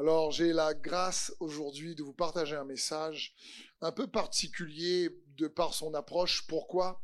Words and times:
Alors 0.00 0.30
j'ai 0.30 0.54
la 0.54 0.72
grâce 0.72 1.30
aujourd'hui 1.40 1.94
de 1.94 2.02
vous 2.02 2.14
partager 2.14 2.56
un 2.56 2.64
message 2.64 3.34
un 3.82 3.92
peu 3.92 4.06
particulier 4.06 5.10
de 5.36 5.46
par 5.46 5.74
son 5.74 5.92
approche. 5.92 6.46
Pourquoi? 6.46 7.02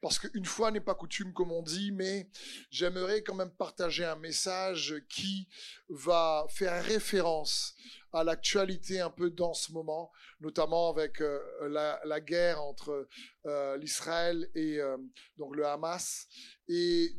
Parce 0.00 0.18
qu'une 0.18 0.44
fois 0.44 0.72
n'est 0.72 0.80
pas 0.80 0.96
coutume 0.96 1.32
comme 1.32 1.52
on 1.52 1.62
dit, 1.62 1.92
mais 1.92 2.28
j'aimerais 2.68 3.22
quand 3.22 3.36
même 3.36 3.52
partager 3.52 4.04
un 4.04 4.16
message 4.16 4.96
qui 5.08 5.48
va 5.88 6.44
faire 6.48 6.84
référence 6.84 7.76
à 8.12 8.24
l'actualité 8.24 8.98
un 8.98 9.10
peu 9.10 9.30
dans 9.30 9.54
ce 9.54 9.70
moment, 9.70 10.10
notamment 10.40 10.90
avec 10.90 11.20
euh, 11.20 11.38
la, 11.68 12.20
guerre 12.20 12.60
entre 12.60 13.06
euh, 13.46 13.76
l'Israël 13.76 14.50
et 14.56 14.80
euh, 14.80 14.96
donc 15.36 15.54
le 15.54 15.64
Hamas, 15.64 16.26
et 16.66 17.16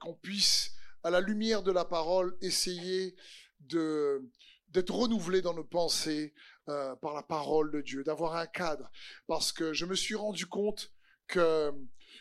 qu'on 0.00 0.14
puisse 0.14 0.72
à 1.04 1.10
la 1.10 1.20
lumière 1.20 1.62
de 1.62 1.70
la 1.70 1.84
parole 1.84 2.36
essayer 2.40 3.14
de 3.60 4.28
d'être 4.74 4.92
renouvelé 4.92 5.40
dans 5.40 5.54
nos 5.54 5.64
pensées 5.64 6.34
euh, 6.68 6.96
par 6.96 7.14
la 7.14 7.22
parole 7.22 7.70
de 7.70 7.80
Dieu, 7.80 8.02
d'avoir 8.02 8.34
un 8.34 8.46
cadre. 8.46 8.90
Parce 9.28 9.52
que 9.52 9.72
je 9.72 9.86
me 9.86 9.94
suis 9.94 10.16
rendu 10.16 10.46
compte 10.46 10.92
que 11.28 11.72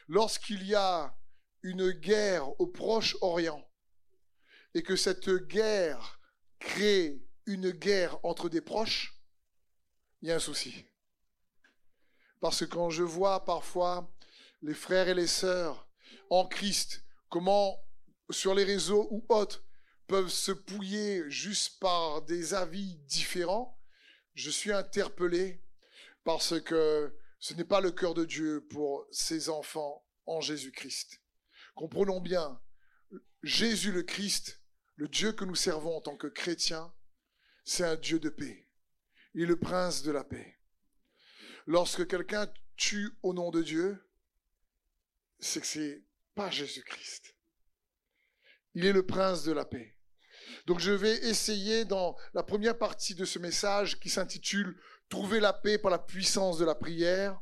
lorsqu'il 0.08 0.64
y 0.66 0.76
a 0.76 1.18
une 1.64 1.90
guerre 1.92 2.48
au 2.62 2.68
Proche-Orient 2.68 3.68
et 4.76 4.84
que 4.84 4.96
cette 4.96 5.30
guerre 5.30 6.20
crée 6.60 7.22
une 7.48 7.72
guerre 7.72 8.20
entre 8.24 8.50
des 8.50 8.62
proches, 8.62 9.20
il 10.22 10.30
y 10.30 10.32
a 10.32 10.36
un 10.36 10.40
souci. 10.40 10.86
Parce 12.40 12.60
que 12.60 12.66
quand 12.66 12.92
je 12.92 13.04
vois 13.04 13.46
parfois 13.46 14.14
les 14.62 14.76
frères 14.76 15.10
et 15.10 15.16
les 15.16 15.28
sœurs 15.28 15.88
en 16.30 16.46
Christ, 16.46 17.04
comment 17.30 17.80
sur 18.30 18.54
les 18.54 18.64
réseaux 18.64 19.08
ou 19.10 19.26
autres, 19.30 19.64
peuvent 20.08 20.30
se 20.30 20.52
pouiller 20.52 21.30
juste 21.30 21.80
par 21.80 22.22
des 22.24 22.54
avis 22.54 22.96
différents, 23.06 23.80
je 24.34 24.50
suis 24.50 24.72
interpellé 24.72 25.64
parce 26.24 26.60
que 26.62 27.16
ce 27.40 27.54
n'est 27.54 27.66
pas 27.66 27.82
le 27.82 27.92
cœur 27.92 28.14
de 28.14 28.26
Dieu 28.26 28.66
pour 28.70 29.06
ses 29.12 29.50
enfants 29.50 30.06
en 30.26 30.42
Jésus-Christ. 30.42 31.22
Comprenons 31.76 32.22
bien, 32.22 32.62
Jésus 33.42 33.92
le 33.92 34.04
Christ, 34.04 34.62
le 34.96 35.08
Dieu 35.08 35.34
que 35.34 35.46
nous 35.46 35.56
servons 35.56 35.98
en 35.98 36.02
tant 36.02 36.16
que 36.16 36.28
chrétiens, 36.28 36.94
c'est 37.66 37.84
un 37.84 37.96
Dieu 37.96 38.20
de 38.20 38.30
paix. 38.30 38.70
Il 39.34 39.44
est 39.44 39.48
le 39.48 39.60
prince 39.60 40.04
de 40.04 40.12
la 40.12 40.24
paix. 40.24 40.60
Lorsque 41.66 42.08
quelqu'un 42.08 42.52
tue 42.76 43.12
au 43.24 43.34
nom 43.34 43.52
de 43.52 43.62
Dieu, 43.62 44.10
c'est 45.40 45.62
que 45.62 45.68
c'est 45.68 46.04
pas 46.36 46.50
Jésus-Christ. 46.50 47.36
Il 48.76 48.86
est 48.86 48.94
le 48.94 49.06
prince 49.06 49.44
de 49.44 49.52
la 49.52 49.66
paix. 49.66 49.93
Donc 50.66 50.80
je 50.80 50.92
vais 50.92 51.16
essayer 51.26 51.86
dans 51.86 52.16
la 52.34 52.44
première 52.44 52.78
partie 52.78 53.16
de 53.16 53.26
ce 53.26 53.40
message 53.40 54.00
qui 54.00 54.10
s'intitule 54.10 54.78
Trouver 55.10 55.40
la 55.40 55.54
paix 55.54 55.78
par 55.78 55.92
la 55.92 56.00
puissance 56.00 56.58
de 56.58 56.66
la 56.66 56.74
prière, 56.74 57.40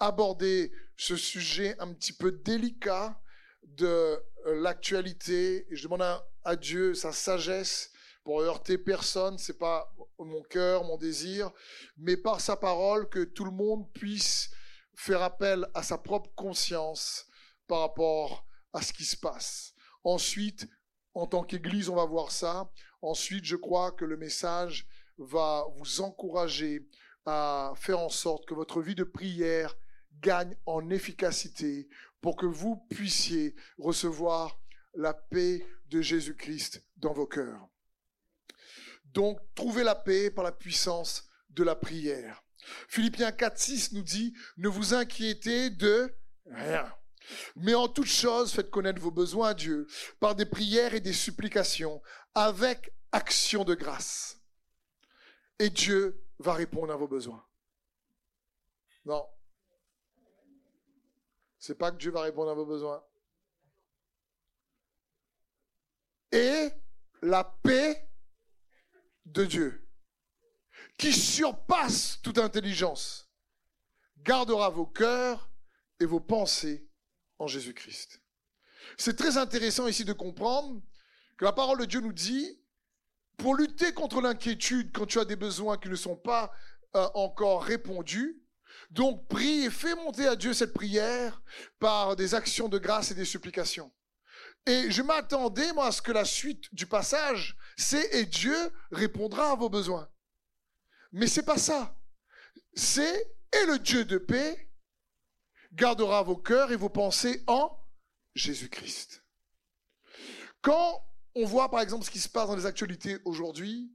aborder 0.00 0.70
ce 0.98 1.16
sujet 1.16 1.74
un 1.78 1.94
petit 1.94 2.12
peu 2.12 2.30
délicat 2.30 3.18
de 3.62 4.22
l'actualité 4.44 5.66
et 5.70 5.76
je 5.76 5.84
demande 5.84 6.02
à, 6.44 6.56
Dieu 6.56 6.92
sa 6.94 7.12
sagesse 7.12 7.90
pour 8.22 8.42
heurter 8.42 8.76
personne, 8.76 9.38
c'est 9.38 9.58
pas 9.58 9.94
mon 10.18 10.42
cœur, 10.42 10.84
mon 10.84 10.98
désir, 10.98 11.50
mais 11.96 12.18
par 12.18 12.40
sa 12.40 12.56
parole 12.56 13.08
que 13.08 13.24
tout 13.24 13.46
le 13.46 13.50
monde 13.50 13.90
puisse 13.94 14.50
faire 14.94 15.22
appel 15.22 15.66
à 15.72 15.82
sa 15.82 15.96
propre 15.96 16.30
conscience 16.34 17.26
par 17.66 17.80
rapport 17.80 18.46
à 18.74 18.82
ce 18.82 18.92
qui 18.92 19.04
se 19.04 19.16
passe. 19.16 19.72
Ensuite, 20.04 20.68
en 21.14 21.26
tant 21.26 21.42
qu'Église, 21.42 21.88
on 21.88 21.96
va 21.96 22.04
voir 22.04 22.30
ça. 22.30 22.70
Ensuite, 23.02 23.44
je 23.44 23.56
crois 23.56 23.92
que 23.92 24.04
le 24.04 24.16
message 24.16 24.86
va 25.18 25.66
vous 25.76 26.00
encourager 26.00 26.88
à 27.26 27.72
faire 27.76 27.98
en 27.98 28.08
sorte 28.08 28.46
que 28.46 28.54
votre 28.54 28.80
vie 28.80 28.94
de 28.94 29.04
prière 29.04 29.76
gagne 30.20 30.56
en 30.66 30.90
efficacité 30.90 31.88
pour 32.20 32.36
que 32.36 32.46
vous 32.46 32.76
puissiez 32.90 33.54
recevoir 33.78 34.58
la 34.94 35.14
paix 35.14 35.66
de 35.86 36.00
Jésus-Christ 36.00 36.82
dans 36.96 37.12
vos 37.12 37.26
cœurs. 37.26 37.68
Donc, 39.04 39.38
trouvez 39.54 39.82
la 39.82 39.94
paix 39.94 40.30
par 40.30 40.44
la 40.44 40.52
puissance 40.52 41.28
de 41.50 41.64
la 41.64 41.74
prière. 41.74 42.44
Philippiens 42.88 43.30
4.6 43.30 43.94
nous 43.94 44.02
dit, 44.02 44.34
ne 44.56 44.68
vous 44.68 44.94
inquiétez 44.94 45.70
de 45.70 46.14
rien. 46.46 46.92
Mais 47.56 47.74
en 47.74 47.88
toute 47.88 48.06
chose, 48.06 48.52
faites 48.52 48.70
connaître 48.70 49.00
vos 49.00 49.10
besoins 49.10 49.50
à 49.50 49.54
Dieu 49.54 49.86
par 50.18 50.34
des 50.34 50.46
prières 50.46 50.94
et 50.94 51.00
des 51.00 51.12
supplications 51.12 52.02
avec 52.34 52.92
action 53.12 53.64
de 53.64 53.74
grâce. 53.74 54.40
Et 55.58 55.70
Dieu 55.70 56.24
va 56.38 56.54
répondre 56.54 56.92
à 56.92 56.96
vos 56.96 57.08
besoins. 57.08 57.44
Non. 59.04 59.26
C'est 61.58 61.74
pas 61.74 61.90
que 61.90 61.98
Dieu 61.98 62.10
va 62.10 62.22
répondre 62.22 62.50
à 62.50 62.54
vos 62.54 62.64
besoins. 62.66 63.04
Et 66.32 66.70
la 67.22 67.44
paix 67.44 68.08
de 69.26 69.44
Dieu, 69.44 69.88
qui 70.96 71.12
surpasse 71.12 72.20
toute 72.22 72.38
intelligence, 72.38 73.30
gardera 74.18 74.70
vos 74.70 74.86
cœurs 74.86 75.50
et 75.98 76.06
vos 76.06 76.20
pensées 76.20 76.89
Jésus-Christ. 77.48 78.20
C'est 78.96 79.16
très 79.16 79.36
intéressant 79.36 79.86
ici 79.86 80.04
de 80.04 80.12
comprendre 80.12 80.82
que 81.36 81.44
la 81.44 81.52
parole 81.52 81.78
de 81.78 81.84
Dieu 81.84 82.00
nous 82.00 82.12
dit, 82.12 82.60
pour 83.36 83.54
lutter 83.54 83.92
contre 83.92 84.20
l'inquiétude 84.20 84.90
quand 84.92 85.06
tu 85.06 85.18
as 85.18 85.24
des 85.24 85.36
besoins 85.36 85.78
qui 85.78 85.88
ne 85.88 85.96
sont 85.96 86.16
pas 86.16 86.52
euh, 86.96 87.08
encore 87.14 87.62
répondus, 87.62 88.42
donc 88.90 89.28
prie 89.28 89.64
et 89.64 89.70
fais 89.70 89.94
monter 89.94 90.26
à 90.26 90.36
Dieu 90.36 90.52
cette 90.52 90.74
prière 90.74 91.42
par 91.78 92.16
des 92.16 92.34
actions 92.34 92.68
de 92.68 92.78
grâce 92.78 93.10
et 93.10 93.14
des 93.14 93.24
supplications. 93.24 93.92
Et 94.66 94.90
je 94.90 95.02
m'attendais, 95.02 95.72
moi, 95.72 95.86
à 95.86 95.92
ce 95.92 96.02
que 96.02 96.12
la 96.12 96.24
suite 96.24 96.72
du 96.74 96.86
passage, 96.86 97.56
c'est 97.76 98.14
et 98.14 98.26
Dieu 98.26 98.56
répondra 98.90 99.52
à 99.52 99.54
vos 99.54 99.70
besoins. 99.70 100.10
Mais 101.12 101.26
c'est 101.26 101.44
pas 101.44 101.58
ça. 101.58 101.96
C'est 102.74 103.34
et 103.52 103.66
le 103.66 103.78
Dieu 103.78 104.04
de 104.04 104.18
paix 104.18 104.69
gardera 105.72 106.22
vos 106.22 106.36
cœurs 106.36 106.72
et 106.72 106.76
vos 106.76 106.88
pensées 106.88 107.42
en 107.46 107.76
Jésus-Christ. 108.34 109.24
Quand 110.62 111.02
on 111.34 111.44
voit 111.44 111.70
par 111.70 111.80
exemple 111.80 112.04
ce 112.04 112.10
qui 112.10 112.20
se 112.20 112.28
passe 112.28 112.48
dans 112.48 112.56
les 112.56 112.66
actualités 112.66 113.18
aujourd'hui, 113.24 113.92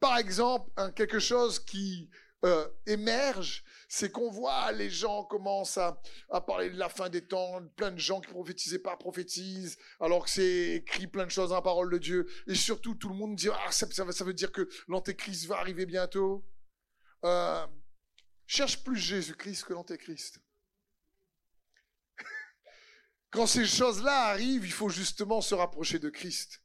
par 0.00 0.16
exemple, 0.16 0.70
quelque 0.94 1.18
chose 1.18 1.58
qui 1.58 2.08
euh, 2.44 2.68
émerge, 2.86 3.64
c'est 3.88 4.12
qu'on 4.12 4.30
voit 4.30 4.70
les 4.70 4.90
gens 4.90 5.24
commencent 5.24 5.78
à, 5.78 6.00
parler 6.46 6.70
de 6.70 6.78
la 6.78 6.88
fin 6.88 7.08
des 7.08 7.26
temps, 7.26 7.60
plein 7.76 7.90
de 7.90 7.98
gens 7.98 8.20
qui 8.20 8.28
prophétisaient 8.28 8.78
pas 8.78 8.96
prophétisent, 8.96 9.76
alors 9.98 10.24
que 10.24 10.30
c'est 10.30 10.76
écrit 10.76 11.08
plein 11.08 11.26
de 11.26 11.30
choses 11.30 11.48
dans 11.48 11.56
la 11.56 11.62
parole 11.62 11.90
de 11.90 11.98
Dieu, 11.98 12.28
et 12.46 12.54
surtout 12.54 12.94
tout 12.94 13.08
le 13.08 13.16
monde 13.16 13.34
dit 13.34 13.48
ah 13.48 13.72
ça, 13.72 13.90
ça, 13.90 14.24
veut 14.24 14.34
dire 14.34 14.52
que 14.52 14.68
l'antéchrist 14.86 15.46
va 15.46 15.58
arriver 15.58 15.84
bientôt. 15.84 16.46
Euh, 17.24 17.66
cherche 18.46 18.84
plus 18.84 18.96
Jésus-Christ 18.96 19.64
que 19.64 19.72
l'antéchrist. 19.72 20.40
Quand 23.30 23.46
ces 23.46 23.66
choses-là 23.66 24.28
arrivent, 24.28 24.64
il 24.64 24.72
faut 24.72 24.88
justement 24.88 25.40
se 25.40 25.54
rapprocher 25.54 25.98
de 25.98 26.08
Christ. 26.08 26.62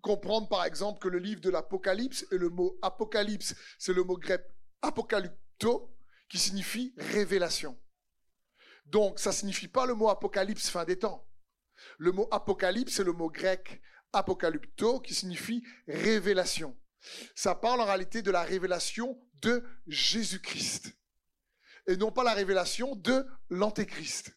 Comprendre 0.00 0.48
par 0.48 0.64
exemple 0.64 1.00
que 1.00 1.08
le 1.08 1.18
livre 1.18 1.40
de 1.40 1.50
l'Apocalypse 1.50 2.26
et 2.30 2.38
le 2.38 2.50
mot 2.50 2.78
Apocalypse, 2.82 3.54
c'est 3.78 3.94
le 3.94 4.02
mot 4.02 4.18
grec 4.18 4.42
apocalypto 4.82 5.96
qui 6.28 6.38
signifie 6.38 6.94
révélation. 6.98 7.80
Donc 8.86 9.18
ça 9.18 9.32
signifie 9.32 9.68
pas 9.68 9.86
le 9.86 9.94
mot 9.94 10.08
apocalypse 10.08 10.68
fin 10.68 10.84
des 10.84 10.98
temps. 10.98 11.26
Le 11.98 12.12
mot 12.12 12.28
apocalypse 12.30 12.94
c'est 12.94 13.04
le 13.04 13.12
mot 13.12 13.30
grec 13.30 13.80
apocalypto 14.12 15.00
qui 15.00 15.14
signifie 15.14 15.64
révélation. 15.88 16.76
Ça 17.34 17.54
parle 17.54 17.80
en 17.80 17.86
réalité 17.86 18.20
de 18.20 18.30
la 18.30 18.42
révélation 18.42 19.18
de 19.40 19.64
Jésus-Christ 19.86 20.94
et 21.86 21.96
non 21.96 22.10
pas 22.10 22.24
la 22.24 22.34
révélation 22.34 22.96
de 22.96 23.26
l'antéchrist, 23.50 24.36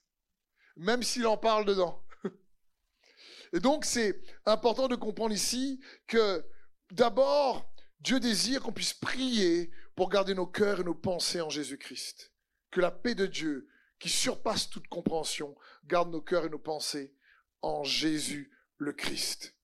même 0.75 1.03
s'il 1.03 1.27
en 1.27 1.38
parle 1.38 1.65
dedans. 1.65 2.05
Et 3.53 3.59
donc 3.59 3.85
c'est 3.85 4.21
important 4.45 4.88
de 4.88 4.95
comprendre 4.95 5.33
ici 5.33 5.79
que 6.07 6.45
d'abord, 6.91 7.73
Dieu 7.99 8.19
désire 8.19 8.61
qu'on 8.61 8.73
puisse 8.73 8.94
prier 8.94 9.71
pour 9.95 10.09
garder 10.09 10.35
nos 10.35 10.45
cœurs 10.45 10.81
et 10.81 10.83
nos 10.83 10.94
pensées 10.94 11.41
en 11.41 11.49
Jésus-Christ. 11.49 12.31
Que 12.69 12.81
la 12.81 12.91
paix 12.91 13.15
de 13.15 13.25
Dieu, 13.25 13.67
qui 13.99 14.09
surpasse 14.09 14.69
toute 14.69 14.88
compréhension, 14.88 15.55
garde 15.85 16.11
nos 16.11 16.21
cœurs 16.21 16.45
et 16.45 16.49
nos 16.49 16.59
pensées 16.59 17.15
en 17.61 17.83
Jésus 17.83 18.51
le 18.77 18.94
Christ. 18.94 19.55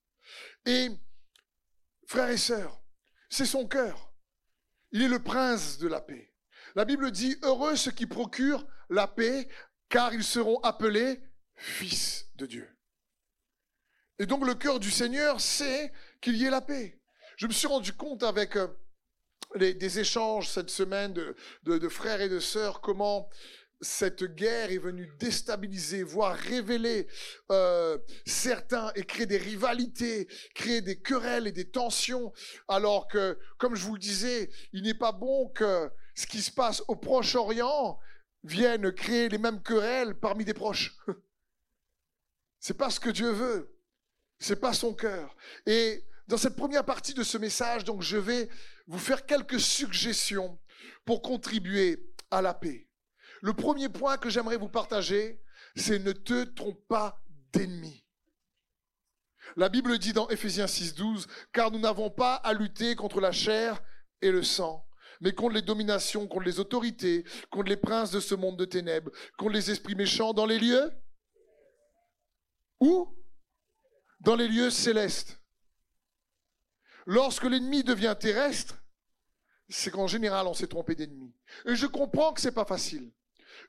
Et, 0.65 0.89
frères 2.07 2.29
et 2.29 2.37
sœurs, 2.37 2.81
c'est 3.29 3.45
son 3.45 3.67
cœur. 3.67 4.13
Il 4.91 5.03
est 5.03 5.07
le 5.07 5.21
prince 5.21 5.77
de 5.77 5.87
la 5.87 6.01
paix. 6.01 6.32
La 6.75 6.85
Bible 6.85 7.11
dit, 7.11 7.37
heureux 7.43 7.75
ceux 7.75 7.91
qui 7.91 8.05
procurent 8.05 8.65
la 8.89 9.07
paix, 9.07 9.47
car 9.89 10.13
ils 10.13 10.23
seront 10.23 10.59
appelés 10.61 11.19
fils 11.55 12.27
de 12.35 12.45
Dieu. 12.45 12.69
Et 14.19 14.25
donc 14.25 14.45
le 14.45 14.55
cœur 14.55 14.79
du 14.79 14.91
Seigneur, 14.91 15.39
c'est 15.39 15.91
qu'il 16.21 16.35
y 16.35 16.45
ait 16.45 16.49
la 16.49 16.61
paix. 16.61 16.99
Je 17.37 17.47
me 17.47 17.51
suis 17.51 17.67
rendu 17.67 17.93
compte 17.93 18.23
avec 18.23 18.55
euh, 18.55 18.67
des 19.55 19.99
échanges 19.99 20.49
cette 20.49 20.69
semaine 20.69 21.13
de, 21.13 21.89
frères 21.89 22.21
et 22.21 22.29
de 22.29 22.39
sœurs 22.39 22.81
comment 22.81 23.29
cette 23.81 24.23
guerre 24.23 24.71
est 24.71 24.77
venue 24.77 25.11
déstabiliser, 25.19 26.03
voire 26.03 26.35
révéler 26.35 27.07
euh, 27.51 27.97
certains 28.25 28.91
et 28.95 29.03
créer 29.03 29.25
des 29.25 29.37
rivalités, 29.37 30.27
créer 30.55 30.81
des 30.81 31.01
querelles 31.01 31.47
et 31.47 31.51
des 31.51 31.69
tensions, 31.69 32.31
alors 32.67 33.07
que, 33.07 33.37
comme 33.57 33.75
je 33.75 33.85
vous 33.85 33.95
le 33.95 33.99
disais, 33.99 34.49
il 34.71 34.83
n'est 34.83 34.93
pas 34.93 35.11
bon 35.11 35.49
que 35.49 35.91
ce 36.15 36.27
qui 36.27 36.41
se 36.41 36.51
passe 36.51 36.83
au 36.87 36.95
Proche-Orient 36.95 37.99
vienne 38.43 38.91
créer 38.91 39.29
les 39.29 39.37
mêmes 39.37 39.61
querelles 39.61 40.15
parmi 40.19 40.45
des 40.45 40.53
proches. 40.53 40.97
C'est 42.59 42.77
pas 42.77 42.89
ce 42.89 42.99
que 42.99 43.09
Dieu 43.09 43.31
veut. 43.31 43.75
C'est 44.39 44.59
pas 44.59 44.73
son 44.73 44.93
cœur. 44.93 45.35
Et 45.65 46.05
dans 46.27 46.37
cette 46.37 46.55
première 46.55 46.85
partie 46.85 47.13
de 47.13 47.23
ce 47.23 47.37
message, 47.37 47.83
donc, 47.83 48.01
je 48.01 48.17
vais 48.17 48.49
vous 48.87 48.99
faire 48.99 49.25
quelques 49.25 49.59
suggestions 49.59 50.59
pour 51.05 51.21
contribuer 51.21 52.13
à 52.31 52.41
la 52.41 52.53
paix. 52.53 52.87
Le 53.41 53.53
premier 53.53 53.89
point 53.89 54.17
que 54.17 54.29
j'aimerais 54.29 54.57
vous 54.57 54.69
partager, 54.69 55.41
c'est 55.75 55.99
ne 55.99 56.11
te 56.11 56.43
trompe 56.43 56.85
pas 56.87 57.21
d'ennemi. 57.51 58.05
La 59.55 59.69
Bible 59.69 59.99
dit 59.99 60.13
dans 60.13 60.29
Ephésiens 60.29 60.65
6.12, 60.65 61.27
car 61.51 61.71
nous 61.71 61.79
n'avons 61.79 62.09
pas 62.09 62.35
à 62.35 62.53
lutter 62.53 62.95
contre 62.95 63.19
la 63.19 63.31
chair 63.31 63.81
et 64.21 64.31
le 64.31 64.43
sang, 64.43 64.87
mais 65.21 65.33
contre 65.33 65.55
les 65.55 65.61
dominations, 65.61 66.27
contre 66.27 66.45
les 66.45 66.59
autorités, 66.59 67.23
contre 67.49 67.69
les 67.69 67.77
princes 67.77 68.11
de 68.11 68.19
ce 68.19 68.35
monde 68.35 68.57
de 68.57 68.65
ténèbres, 68.65 69.11
contre 69.37 69.53
les 69.53 69.71
esprits 69.71 69.95
méchants 69.95 70.33
dans 70.33 70.45
les 70.45 70.59
lieux? 70.59 70.91
Où? 72.79 73.15
Dans 74.19 74.35
les 74.35 74.47
lieux 74.47 74.69
célestes. 74.69 75.39
Lorsque 77.05 77.43
l'ennemi 77.43 77.83
devient 77.83 78.15
terrestre, 78.19 78.81
c'est 79.69 79.91
qu'en 79.91 80.07
général, 80.07 80.47
on 80.47 80.53
s'est 80.53 80.67
trompé 80.67 80.95
d'ennemi. 80.95 81.33
Et 81.65 81.75
je 81.75 81.87
comprends 81.87 82.33
que 82.33 82.41
c'est 82.41 82.51
pas 82.51 82.65
facile. 82.65 83.11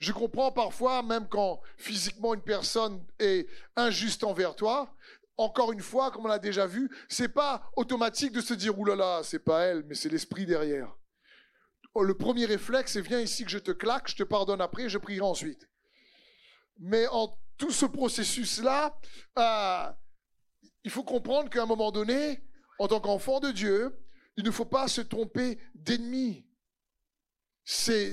Je 0.01 0.13
comprends 0.13 0.53
parfois, 0.53 1.03
même 1.03 1.29
quand 1.29 1.61
physiquement 1.77 2.35
une 2.35 2.43
personne 2.43 3.05
est 3.19 3.49
injuste 3.77 4.25
envers 4.25 4.55
toi, 4.55 4.95
encore 5.37 5.73
une 5.73 5.81
fois, 5.81 6.11
comme 6.11 6.27
on 6.27 6.29
l'a 6.29 6.39
déjà 6.39 6.67
vu, 6.67 6.91
c'est 7.09 7.29
pas 7.29 7.71
automatique 7.77 8.33
de 8.33 8.41
se 8.41 8.55
dire 8.55 8.79
oulala, 8.79 9.23
c'est 9.25 9.41
pas 9.41 9.63
elle, 9.63 9.85
mais 9.85 9.95
c'est 9.95 10.09
l'esprit 10.09 10.47
derrière. 10.47 10.95
Oh, 11.95 12.03
le 12.03 12.15
premier 12.15 12.45
réflexe, 12.45 12.93
c'est 12.93 13.01
viens 13.01 13.21
ici 13.21 13.45
que 13.45 13.51
je 13.51 13.59
te 13.59 13.71
claque, 13.71 14.09
je 14.09 14.17
te 14.17 14.25
pardonne 14.25 14.61
après, 14.61 14.89
je 14.89 14.99
prierai 14.99 15.21
ensuite. 15.25 15.69
Mais 16.79 17.07
en 17.07 17.39
tout 17.57 17.71
ce 17.71 17.87
processus-là, 17.87 18.99
euh, 19.39 19.93
il 20.83 20.91
faut 20.91 21.05
comprendre 21.05 21.49
qu'à 21.49 21.63
un 21.63 21.67
moment 21.67 21.93
donné, 21.93 22.43
en 22.81 22.89
tant 22.89 23.01
qu'enfant 23.01 23.39
de 23.39 23.53
Dieu, 23.53 23.97
il 24.37 24.45
ne 24.45 24.51
faut 24.51 24.65
pas 24.65 24.89
se 24.89 25.01
tromper 25.01 25.61
d'ennemi. 25.77 26.45
C'est 27.65 28.13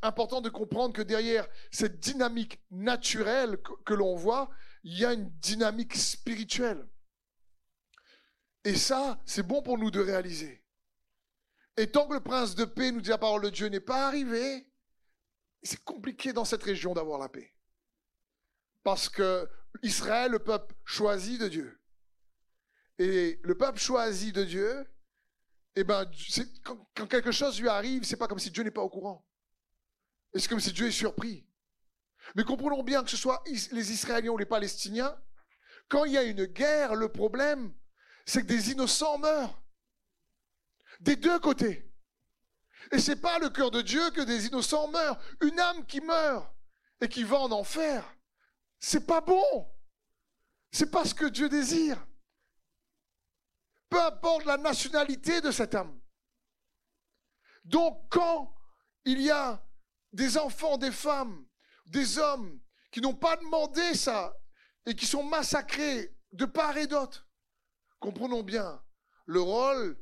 important 0.00 0.40
de 0.40 0.48
comprendre 0.48 0.94
que 0.94 1.02
derrière 1.02 1.46
cette 1.72 1.98
dynamique 1.98 2.60
naturelle 2.70 3.60
que, 3.60 3.72
que 3.84 3.94
l'on 3.94 4.14
voit, 4.14 4.48
il 4.84 4.96
y 4.96 5.04
a 5.04 5.12
une 5.12 5.28
dynamique 5.40 5.96
spirituelle. 5.96 6.88
Et 8.64 8.76
ça, 8.76 9.20
c'est 9.26 9.42
bon 9.42 9.60
pour 9.60 9.76
nous 9.76 9.90
de 9.90 10.00
réaliser. 10.00 10.62
Et 11.78 11.92
tant 11.92 12.08
que 12.08 12.14
le 12.14 12.20
prince 12.20 12.56
de 12.56 12.64
paix, 12.64 12.90
nous 12.90 13.00
dit 13.00 13.08
la 13.08 13.18
parole 13.18 13.42
de 13.42 13.50
Dieu, 13.50 13.68
n'est 13.68 13.78
pas 13.78 14.08
arrivé, 14.08 14.68
c'est 15.62 15.82
compliqué 15.84 16.32
dans 16.32 16.44
cette 16.44 16.64
région 16.64 16.92
d'avoir 16.92 17.20
la 17.20 17.28
paix. 17.28 17.54
Parce 18.82 19.08
que 19.08 19.48
Israël, 19.84 20.32
le 20.32 20.40
peuple 20.40 20.74
choisi 20.84 21.38
de 21.38 21.46
Dieu, 21.46 21.80
et 22.98 23.38
le 23.44 23.56
peuple 23.56 23.78
choisi 23.78 24.32
de 24.32 24.42
Dieu, 24.42 24.92
eh 25.76 25.84
ben, 25.84 26.04
quand, 26.64 27.06
quelque 27.06 27.30
chose 27.30 27.60
lui 27.60 27.68
arrive, 27.68 28.02
c'est 28.02 28.16
pas 28.16 28.26
comme 28.26 28.40
si 28.40 28.50
Dieu 28.50 28.64
n'est 28.64 28.72
pas 28.72 28.82
au 28.82 28.90
courant. 28.90 29.24
Et 30.34 30.40
c'est 30.40 30.48
comme 30.48 30.58
si 30.58 30.72
Dieu 30.72 30.88
est 30.88 30.90
surpris? 30.90 31.48
Mais 32.34 32.42
comprenons 32.42 32.82
bien 32.82 33.04
que 33.04 33.10
ce 33.10 33.16
soit 33.16 33.40
les 33.46 33.92
Israéliens 33.92 34.32
ou 34.32 34.38
les 34.38 34.46
Palestiniens, 34.46 35.16
quand 35.88 36.04
il 36.06 36.14
y 36.14 36.18
a 36.18 36.24
une 36.24 36.46
guerre, 36.46 36.96
le 36.96 37.08
problème, 37.08 37.72
c'est 38.26 38.42
que 38.42 38.48
des 38.48 38.72
innocents 38.72 39.18
meurent. 39.18 39.62
Des 41.00 41.16
deux 41.16 41.38
côtés. 41.38 41.90
Et 42.92 42.98
c'est 42.98 43.20
pas 43.20 43.38
le 43.38 43.50
cœur 43.50 43.70
de 43.70 43.82
Dieu 43.82 44.10
que 44.10 44.20
des 44.20 44.46
innocents 44.46 44.88
meurent. 44.88 45.18
Une 45.42 45.58
âme 45.60 45.86
qui 45.86 46.00
meurt 46.00 46.50
et 47.00 47.08
qui 47.08 47.22
va 47.22 47.38
en 47.38 47.52
enfer, 47.52 48.04
c'est 48.78 49.06
pas 49.06 49.20
bon. 49.20 49.68
C'est 50.70 50.90
pas 50.90 51.04
ce 51.04 51.14
que 51.14 51.26
Dieu 51.26 51.48
désire 51.48 51.98
peu 53.88 54.02
importe 54.02 54.44
la 54.44 54.56
nationalité 54.56 55.40
de 55.40 55.50
cette 55.50 55.74
âme. 55.74 55.98
Donc 57.64 58.06
quand 58.10 58.54
il 59.04 59.20
y 59.20 59.30
a 59.30 59.62
des 60.12 60.38
enfants, 60.38 60.78
des 60.78 60.92
femmes, 60.92 61.46
des 61.86 62.18
hommes 62.18 62.60
qui 62.90 63.00
n'ont 63.00 63.14
pas 63.14 63.36
demandé 63.36 63.94
ça 63.94 64.36
et 64.86 64.94
qui 64.94 65.06
sont 65.06 65.22
massacrés 65.22 66.14
de 66.32 66.44
part 66.44 66.76
et 66.76 66.86
d'autre, 66.86 67.26
comprenons 67.98 68.42
bien 68.42 68.82
le 69.26 69.40
rôle 69.40 69.98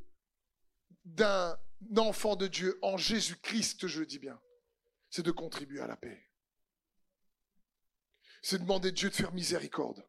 d'un 1.07 1.57
enfant 1.97 2.37
de 2.37 2.47
Dieu 2.47 2.79
en 2.83 2.97
Jésus-Christ, 2.97 3.87
je 3.87 4.01
le 4.01 4.07
dis 4.07 4.19
bien, 4.19 4.39
c'est 5.09 5.25
de 5.25 5.31
contribuer 5.31 5.81
à 5.81 5.87
la 5.87 5.97
paix. 5.97 6.29
C'est 8.43 8.59
demander 8.59 8.89
à 8.89 8.93
Dieu 8.93 9.09
de 9.09 9.15
faire 9.15 9.33
miséricorde 9.33 10.07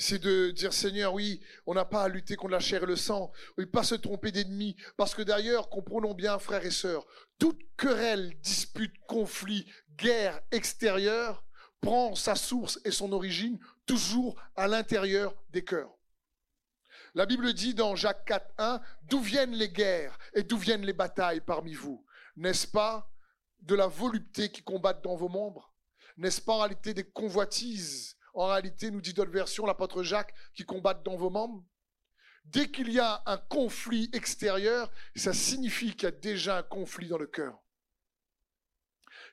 c'est 0.00 0.18
de 0.18 0.50
dire 0.50 0.72
Seigneur, 0.72 1.12
oui, 1.12 1.40
on 1.66 1.74
n'a 1.74 1.84
pas 1.84 2.04
à 2.04 2.08
lutter 2.08 2.34
contre 2.34 2.52
la 2.52 2.60
chair 2.60 2.82
et 2.82 2.86
le 2.86 2.96
sang, 2.96 3.30
oui, 3.58 3.66
pas 3.66 3.84
se 3.84 3.94
tromper 3.94 4.32
d'ennemis, 4.32 4.74
parce 4.96 5.14
que 5.14 5.20
d'ailleurs, 5.20 5.68
comprenons 5.68 6.14
bien, 6.14 6.38
frères 6.38 6.64
et 6.64 6.70
sœurs, 6.70 7.06
toute 7.38 7.60
querelle, 7.76 8.34
dispute, 8.40 8.94
conflit, 9.06 9.70
guerre 9.96 10.40
extérieure 10.50 11.44
prend 11.82 12.14
sa 12.14 12.34
source 12.34 12.80
et 12.84 12.90
son 12.90 13.12
origine 13.12 13.58
toujours 13.84 14.40
à 14.56 14.68
l'intérieur 14.68 15.36
des 15.50 15.64
cœurs. 15.64 15.94
La 17.14 17.26
Bible 17.26 17.52
dit 17.52 17.74
dans 17.74 17.96
Jacques 17.96 18.24
4, 18.24 18.54
1, 18.58 18.80
d'où 19.02 19.20
viennent 19.20 19.54
les 19.54 19.70
guerres 19.70 20.16
et 20.34 20.42
d'où 20.42 20.56
viennent 20.56 20.84
les 20.84 20.92
batailles 20.92 21.40
parmi 21.40 21.74
vous? 21.74 22.06
N'est-ce 22.36 22.66
pas 22.66 23.10
de 23.60 23.74
la 23.74 23.88
volupté 23.88 24.50
qui 24.50 24.62
combattent 24.62 25.02
dans 25.02 25.16
vos 25.16 25.28
membres? 25.28 25.74
N'est-ce 26.16 26.40
pas 26.40 26.54
en 26.54 26.58
réalité 26.58 26.94
des 26.94 27.08
convoitises? 27.08 28.16
En 28.32 28.46
réalité, 28.46 28.90
nous 28.90 29.00
dit 29.00 29.12
d'autres 29.12 29.30
versions, 29.30 29.66
l'apôtre 29.66 30.02
Jacques, 30.02 30.34
qui 30.54 30.64
combattent 30.64 31.02
dans 31.02 31.16
vos 31.16 31.30
membres? 31.30 31.64
Dès 32.44 32.70
qu'il 32.70 32.90
y 32.92 33.00
a 33.00 33.22
un 33.26 33.38
conflit 33.38 34.08
extérieur, 34.12 34.90
ça 35.16 35.32
signifie 35.32 35.94
qu'il 35.94 36.04
y 36.04 36.06
a 36.06 36.10
déjà 36.12 36.58
un 36.58 36.62
conflit 36.62 37.08
dans 37.08 37.18
le 37.18 37.26
cœur, 37.26 37.58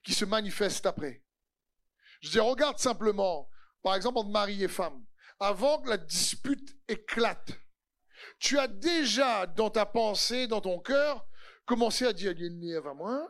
qui 0.04 0.14
se 0.14 0.26
manifeste 0.26 0.86
après. 0.86 1.24
Je 2.22 2.32
dis, 2.32 2.40
regarde 2.40 2.80
simplement, 2.80 3.50
par 3.84 3.96
exemple, 3.96 4.18
entre 4.18 4.30
mari 4.30 4.64
et 4.64 4.68
femme, 4.68 5.06
avant 5.40 5.82
que 5.82 5.90
la 5.90 5.98
dispute 5.98 6.76
éclate, 6.88 7.52
tu 8.40 8.60
as 8.60 8.68
déjà 8.68 9.46
dans 9.46 9.70
ta 9.70 9.86
pensée, 9.86 10.48
dans 10.48 10.62
ton 10.62 10.80
cœur, 10.80 11.28
commencé 11.66 12.06
à 12.06 12.14
dire, 12.14 12.34
avant 12.78 12.96
moi, 12.96 13.30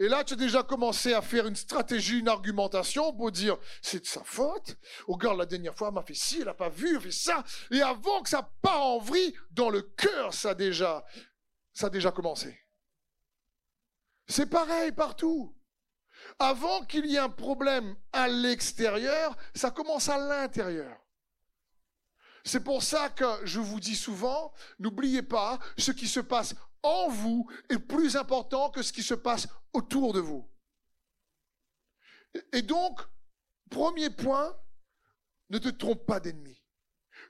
et 0.00 0.08
là, 0.08 0.24
tu 0.24 0.34
as 0.34 0.36
déjà 0.36 0.64
commencé 0.64 1.12
à 1.12 1.22
faire 1.22 1.46
une 1.46 1.54
stratégie, 1.54 2.18
une 2.18 2.28
argumentation 2.28 3.12
pour 3.12 3.30
dire 3.30 3.56
c'est 3.80 4.00
de 4.00 4.06
sa 4.06 4.24
faute. 4.24 4.76
Regarde, 5.06 5.38
la 5.38 5.46
dernière 5.46 5.76
fois, 5.76 5.88
elle 5.88 5.94
m'a 5.94 6.02
fait 6.02 6.14
ci, 6.14 6.38
elle 6.38 6.46
n'a 6.46 6.54
pas 6.54 6.68
vu, 6.68 6.96
elle 6.96 7.00
fait 7.00 7.12
ça. 7.12 7.44
Et 7.70 7.80
avant 7.80 8.20
que 8.22 8.28
ça 8.28 8.50
part 8.60 8.84
en 8.84 8.98
vrille, 8.98 9.34
dans 9.52 9.70
le 9.70 9.82
cœur, 9.82 10.34
ça 10.34 10.50
a 10.50 10.54
déjà, 10.54 11.04
ça 11.72 11.86
a 11.86 11.90
déjà 11.90 12.10
commencé. 12.10 12.58
C'est 14.26 14.50
pareil 14.50 14.90
partout. 14.90 15.56
Avant 16.40 16.84
qu'il 16.86 17.06
y 17.06 17.14
ait 17.14 17.18
un 17.18 17.28
problème 17.28 17.94
à 18.12 18.26
l'extérieur, 18.26 19.36
ça 19.54 19.70
commence 19.70 20.08
à 20.08 20.18
l'intérieur. 20.18 21.03
C'est 22.44 22.62
pour 22.62 22.82
ça 22.82 23.08
que 23.08 23.24
je 23.44 23.58
vous 23.58 23.80
dis 23.80 23.96
souvent, 23.96 24.52
n'oubliez 24.78 25.22
pas, 25.22 25.58
ce 25.78 25.92
qui 25.92 26.06
se 26.06 26.20
passe 26.20 26.54
en 26.82 27.08
vous 27.08 27.50
est 27.70 27.78
plus 27.78 28.16
important 28.16 28.70
que 28.70 28.82
ce 28.82 28.92
qui 28.92 29.02
se 29.02 29.14
passe 29.14 29.48
autour 29.72 30.12
de 30.12 30.20
vous. 30.20 30.46
Et 32.52 32.60
donc, 32.60 33.00
premier 33.70 34.10
point, 34.10 34.54
ne 35.48 35.58
te 35.58 35.70
trompe 35.70 36.04
pas 36.04 36.20
d'ennemi. 36.20 36.62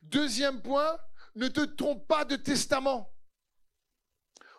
Deuxième 0.02 0.60
point, 0.60 0.98
ne 1.36 1.46
te 1.46 1.60
trompe 1.60 2.06
pas 2.08 2.24
de 2.24 2.36
testament. 2.36 3.14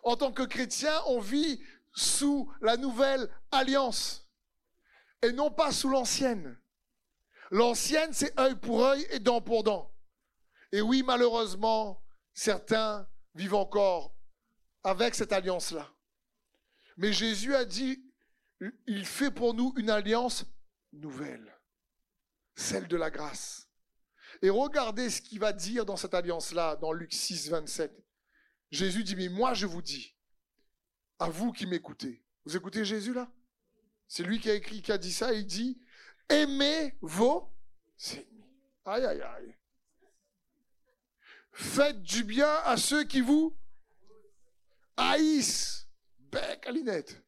En 0.02 0.16
tant 0.16 0.32
que 0.32 0.42
chrétien, 0.42 0.94
on 1.06 1.20
vit 1.20 1.60
sous 1.94 2.50
la 2.62 2.76
nouvelle 2.76 3.28
alliance 3.50 4.26
et 5.22 5.32
non 5.32 5.50
pas 5.50 5.72
sous 5.72 5.88
l'ancienne. 5.88 6.58
L'ancienne, 7.50 8.12
c'est 8.12 8.38
œil 8.40 8.54
pour 8.56 8.84
œil 8.84 9.06
et 9.10 9.18
dent 9.18 9.40
pour 9.40 9.62
dent. 9.62 9.95
Et 10.72 10.80
oui, 10.80 11.02
malheureusement, 11.02 12.02
certains 12.34 13.08
vivent 13.34 13.54
encore 13.54 14.16
avec 14.82 15.14
cette 15.14 15.32
alliance-là. 15.32 15.92
Mais 16.96 17.12
Jésus 17.12 17.54
a 17.54 17.64
dit, 17.64 18.02
il 18.86 19.04
fait 19.04 19.30
pour 19.30 19.54
nous 19.54 19.74
une 19.76 19.90
alliance 19.90 20.44
nouvelle. 20.92 21.52
celle 22.56 22.88
de 22.88 22.96
la 22.96 23.10
grâce. 23.10 23.68
Et 24.42 24.50
regardez 24.50 25.10
ce 25.10 25.20
qu'il 25.20 25.38
va 25.38 25.52
dire 25.52 25.84
dans 25.84 25.96
cette 25.96 26.14
alliance-là, 26.14 26.76
dans 26.76 26.92
Luc 26.92 27.12
6, 27.12 27.50
27. 27.50 28.04
Jésus 28.70 29.04
dit, 29.04 29.14
mais 29.14 29.28
moi 29.28 29.54
je 29.54 29.66
vous 29.66 29.82
dis, 29.82 30.16
à 31.18 31.28
vous 31.28 31.52
qui 31.52 31.66
m'écoutez. 31.66 32.24
Vous 32.44 32.56
écoutez 32.56 32.84
Jésus 32.84 33.14
là? 33.14 33.30
C'est 34.08 34.22
lui 34.22 34.40
qui 34.40 34.50
a 34.50 34.54
écrit, 34.54 34.82
qui 34.82 34.92
a 34.92 34.98
dit 34.98 35.12
ça. 35.12 35.32
Il 35.32 35.46
dit, 35.46 35.80
aimez 36.28 36.96
vos 37.00 37.52
ennemis. 38.12 38.72
Aïe, 38.84 39.04
aïe, 39.04 39.22
aïe. 39.22 39.56
Faites 41.56 42.02
du 42.02 42.22
bien 42.22 42.54
à 42.64 42.76
ceux 42.76 43.04
qui 43.04 43.22
vous 43.22 43.56
haïssent. 44.94 45.88
Bec 46.18 46.66
à 46.66 46.70
l'inette. 46.70 47.24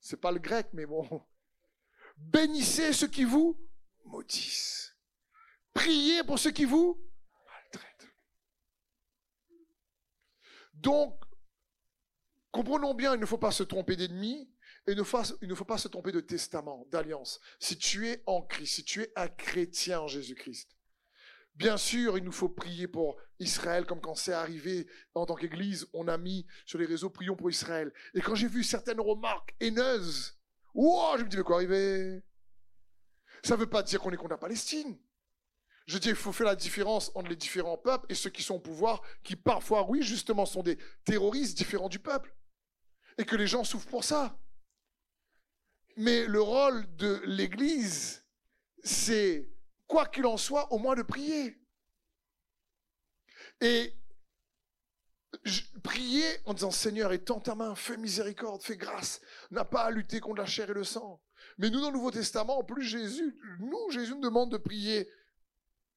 C'est 0.00 0.20
pas 0.20 0.32
le 0.32 0.40
grec, 0.40 0.66
mais 0.72 0.84
bon. 0.84 1.06
Bénissez 2.16 2.92
ceux 2.92 3.06
qui 3.06 3.22
vous 3.22 3.56
maudissent. 4.04 4.96
Priez 5.72 6.24
pour 6.24 6.40
ceux 6.40 6.50
qui 6.50 6.64
vous 6.64 7.00
maltraitent. 7.46 8.08
Donc, 10.74 11.22
comprenons 12.50 12.94
bien, 12.94 13.14
il 13.14 13.20
ne 13.20 13.26
faut 13.26 13.38
pas 13.38 13.52
se 13.52 13.62
tromper 13.62 13.94
d'ennemi 13.94 14.52
et 14.88 14.92
il 14.92 14.96
ne, 14.96 15.04
faut, 15.04 15.64
pas 15.64 15.78
se 15.78 15.86
tromper 15.86 16.10
de 16.10 16.20
testament, 16.20 16.84
d'alliance. 16.90 17.38
Si 17.60 17.78
tu 17.78 18.08
es 18.08 18.24
en 18.26 18.42
Christ, 18.42 18.74
si 18.74 18.84
tu 18.84 19.02
es 19.02 19.12
un 19.14 19.28
chrétien 19.28 20.00
en 20.00 20.08
Jésus-Christ, 20.08 20.77
Bien 21.58 21.76
sûr, 21.76 22.16
il 22.16 22.22
nous 22.22 22.30
faut 22.30 22.48
prier 22.48 22.86
pour 22.86 23.16
Israël, 23.40 23.84
comme 23.84 24.00
quand 24.00 24.14
c'est 24.14 24.32
arrivé 24.32 24.86
en 25.14 25.26
tant 25.26 25.34
qu'Église, 25.34 25.88
on 25.92 26.06
a 26.06 26.16
mis 26.16 26.46
sur 26.64 26.78
les 26.78 26.86
réseaux 26.86 27.10
prions 27.10 27.34
pour 27.34 27.50
Israël. 27.50 27.92
Et 28.14 28.20
quand 28.20 28.36
j'ai 28.36 28.46
vu 28.46 28.62
certaines 28.62 29.00
remarques 29.00 29.56
haineuses, 29.58 30.38
wow, 30.72 31.18
je 31.18 31.24
me 31.24 31.28
dis 31.28 31.36
mais 31.36 31.42
quoi 31.42 31.56
arriver? 31.56 32.22
Ça 33.42 33.56
ne 33.56 33.60
veut 33.60 33.68
pas 33.68 33.82
dire 33.82 34.00
qu'on 34.00 34.12
est 34.12 34.16
contre 34.16 34.30
la 34.30 34.38
Palestine. 34.38 34.96
Je 35.88 35.98
dis 35.98 36.10
il 36.10 36.14
faut 36.14 36.32
faire 36.32 36.46
la 36.46 36.54
différence 36.54 37.10
entre 37.16 37.28
les 37.28 37.36
différents 37.36 37.78
peuples 37.78 38.06
et 38.08 38.14
ceux 38.14 38.30
qui 38.30 38.44
sont 38.44 38.54
au 38.54 38.60
pouvoir, 38.60 39.02
qui 39.24 39.34
parfois, 39.34 39.84
oui, 39.90 40.00
justement, 40.02 40.46
sont 40.46 40.62
des 40.62 40.78
terroristes 41.04 41.58
différents 41.58 41.88
du 41.88 41.98
peuple. 41.98 42.32
Et 43.16 43.24
que 43.24 43.34
les 43.34 43.48
gens 43.48 43.64
souffrent 43.64 43.88
pour 43.88 44.04
ça. 44.04 44.38
Mais 45.96 46.24
le 46.26 46.40
rôle 46.40 46.86
de 46.94 47.20
l'Église, 47.24 48.24
c'est 48.84 49.50
quoi 49.88 50.06
qu'il 50.06 50.26
en 50.26 50.36
soit, 50.36 50.72
au 50.72 50.78
moins 50.78 50.94
de 50.94 51.02
prier. 51.02 51.60
Et 53.60 53.92
prier 55.82 56.24
en 56.44 56.54
disant 56.54 56.70
Seigneur, 56.70 57.12
étends 57.12 57.40
ta 57.40 57.54
main, 57.54 57.74
fais 57.74 57.96
miséricorde, 57.96 58.62
fais 58.62 58.76
grâce, 58.76 59.20
n'a 59.50 59.64
pas 59.64 59.84
à 59.84 59.90
lutter 59.90 60.20
contre 60.20 60.36
la 60.36 60.46
chair 60.46 60.70
et 60.70 60.74
le 60.74 60.84
sang. 60.84 61.20
Mais 61.56 61.70
nous, 61.70 61.80
dans 61.80 61.90
le 61.90 61.96
Nouveau 61.96 62.10
Testament, 62.10 62.58
en 62.58 62.64
plus, 62.64 62.84
Jésus, 62.84 63.36
nous, 63.58 63.90
Jésus 63.90 64.14
nous 64.14 64.20
demande 64.20 64.52
de 64.52 64.58
prier 64.58 65.10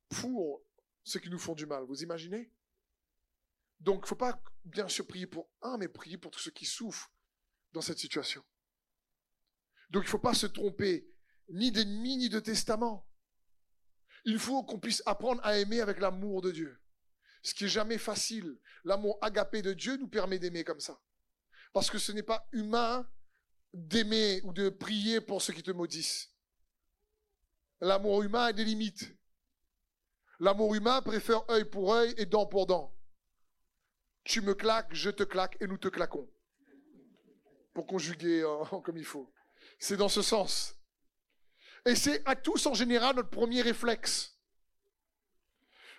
pour 0.09 0.63
ceux 1.03 1.19
qui 1.19 1.29
nous 1.29 1.39
font 1.39 1.53
du 1.53 1.65
mal. 1.65 1.83
Vous 1.83 2.01
imaginez? 2.01 2.51
Donc, 3.79 3.99
il 3.99 4.01
ne 4.01 4.07
faut 4.07 4.15
pas 4.15 4.41
bien 4.63 4.87
sûr 4.87 5.05
prier 5.07 5.27
pour 5.27 5.49
un, 5.61 5.77
mais 5.77 5.87
prier 5.87 6.17
pour 6.17 6.31
tous 6.31 6.39
ceux 6.39 6.51
qui 6.51 6.65
souffrent 6.65 7.11
dans 7.73 7.81
cette 7.81 7.99
situation. 7.99 8.43
Donc, 9.89 10.03
il 10.03 10.07
ne 10.07 10.11
faut 10.11 10.19
pas 10.19 10.33
se 10.33 10.47
tromper, 10.47 11.07
ni 11.49 11.71
d'ennemi, 11.71 12.17
ni 12.17 12.29
de 12.29 12.39
testament. 12.39 13.07
Il 14.25 14.39
faut 14.39 14.63
qu'on 14.63 14.79
puisse 14.79 15.01
apprendre 15.05 15.41
à 15.43 15.57
aimer 15.57 15.81
avec 15.81 15.99
l'amour 15.99 16.41
de 16.41 16.51
Dieu. 16.51 16.79
Ce 17.43 17.53
qui 17.53 17.65
est 17.65 17.69
jamais 17.69 17.97
facile. 17.97 18.59
L'amour 18.83 19.17
agapé 19.21 19.61
de 19.61 19.73
Dieu 19.73 19.97
nous 19.97 20.07
permet 20.07 20.39
d'aimer 20.39 20.63
comme 20.63 20.79
ça. 20.79 20.99
Parce 21.73 21.89
que 21.89 21.97
ce 21.97 22.11
n'est 22.11 22.23
pas 22.23 22.47
humain 22.51 23.09
d'aimer 23.73 24.41
ou 24.43 24.53
de 24.53 24.69
prier 24.69 25.21
pour 25.21 25.41
ceux 25.41 25.53
qui 25.53 25.63
te 25.63 25.71
maudissent. 25.71 26.29
L'amour 27.79 28.21
humain 28.21 28.45
a 28.45 28.53
des 28.53 28.65
limites. 28.65 29.15
L'amour 30.39 30.75
humain 30.75 31.01
préfère 31.01 31.49
œil 31.49 31.65
pour 31.65 31.93
œil 31.93 32.13
et 32.17 32.25
dent 32.25 32.45
pour 32.45 32.67
dent. 32.67 32.95
Tu 34.23 34.41
me 34.41 34.53
claques, 34.53 34.93
je 34.93 35.09
te 35.09 35.23
claque 35.23 35.57
et 35.61 35.67
nous 35.67 35.77
te 35.77 35.87
claquons. 35.87 36.29
Pour 37.73 37.87
conjuguer 37.87 38.43
comme 38.83 38.97
il 38.97 39.05
faut. 39.05 39.31
C'est 39.79 39.97
dans 39.97 40.09
ce 40.09 40.21
sens. 40.21 40.75
Et 41.85 41.95
c'est 41.95 42.21
à 42.27 42.35
tous 42.35 42.65
en 42.67 42.73
général 42.73 43.15
notre 43.15 43.29
premier 43.29 43.61
réflexe. 43.61 44.37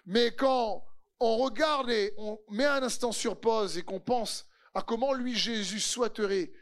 Mais 0.07 0.35
quand 0.35 0.85
on 1.21 1.37
regarde 1.39 1.91
et 1.91 2.13
on 2.17 2.41
met 2.51 2.65
un 2.65 2.83
instant 2.83 3.13
sur 3.13 3.41
pause 3.41 3.79
et 3.79 3.83
qu'on 3.83 4.01
pense 4.01 4.47
à 4.75 4.83
comment 4.83 5.13
lui 5.13 5.37
Jésus 5.37 5.81
souhaiterait 5.81 6.53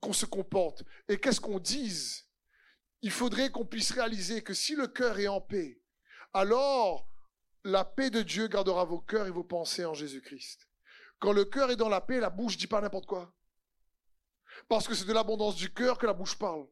qu'on 0.00 0.12
se 0.12 0.26
comporte 0.26 0.84
et 1.08 1.18
qu'est-ce 1.18 1.40
qu'on 1.40 1.58
dise, 1.58 2.28
il 3.02 3.10
faudrait 3.10 3.50
qu'on 3.50 3.66
puisse 3.66 3.92
réaliser 3.92 4.42
que 4.42 4.54
si 4.54 4.74
le 4.76 4.86
cœur 4.86 5.18
est 5.18 5.28
en 5.28 5.40
paix, 5.40 5.80
alors 6.32 7.08
la 7.64 7.84
paix 7.84 8.10
de 8.10 8.22
Dieu 8.22 8.48
gardera 8.48 8.84
vos 8.84 9.00
cœurs 9.00 9.26
et 9.26 9.30
vos 9.30 9.44
pensées 9.44 9.84
en 9.84 9.94
Jésus-Christ. 9.94 10.68
Quand 11.18 11.32
le 11.32 11.44
cœur 11.44 11.70
est 11.70 11.76
dans 11.76 11.88
la 11.88 12.00
paix, 12.00 12.20
la 12.20 12.30
bouche 12.30 12.56
dit 12.56 12.66
pas 12.66 12.80
n'importe 12.80 13.06
quoi. 13.06 13.34
Parce 14.68 14.86
que 14.86 14.94
c'est 14.94 15.06
de 15.06 15.12
l'abondance 15.12 15.56
du 15.56 15.72
cœur 15.72 15.98
que 15.98 16.06
la 16.06 16.12
bouche 16.12 16.38
parle. 16.38 16.66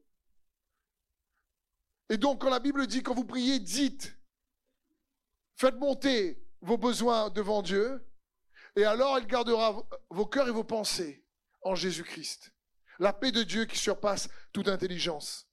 Et 2.09 2.17
donc, 2.17 2.41
quand 2.41 2.49
la 2.49 2.59
Bible 2.59 2.85
dit, 2.87 3.01
quand 3.01 3.13
vous 3.13 3.25
priez, 3.25 3.59
dites, 3.59 4.17
faites 5.55 5.75
monter 5.75 6.43
vos 6.61 6.77
besoins 6.77 7.29
devant 7.29 7.61
Dieu, 7.61 8.05
et 8.75 8.85
alors 8.85 9.19
il 9.19 9.27
gardera 9.27 9.87
vos 10.09 10.25
cœurs 10.25 10.47
et 10.47 10.51
vos 10.51 10.63
pensées 10.63 11.25
en 11.61 11.75
Jésus-Christ. 11.75 12.53
La 12.99 13.13
paix 13.13 13.31
de 13.31 13.43
Dieu 13.43 13.65
qui 13.65 13.77
surpasse 13.77 14.29
toute 14.51 14.67
intelligence. 14.67 15.47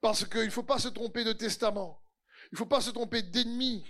Parce 0.00 0.24
qu'il 0.24 0.44
ne 0.44 0.50
faut 0.50 0.62
pas 0.62 0.78
se 0.78 0.88
tromper 0.88 1.24
de 1.24 1.32
testament. 1.32 2.02
Il 2.46 2.54
ne 2.54 2.58
faut 2.58 2.66
pas 2.66 2.80
se 2.80 2.90
tromper 2.90 3.22
d'ennemi. 3.22 3.84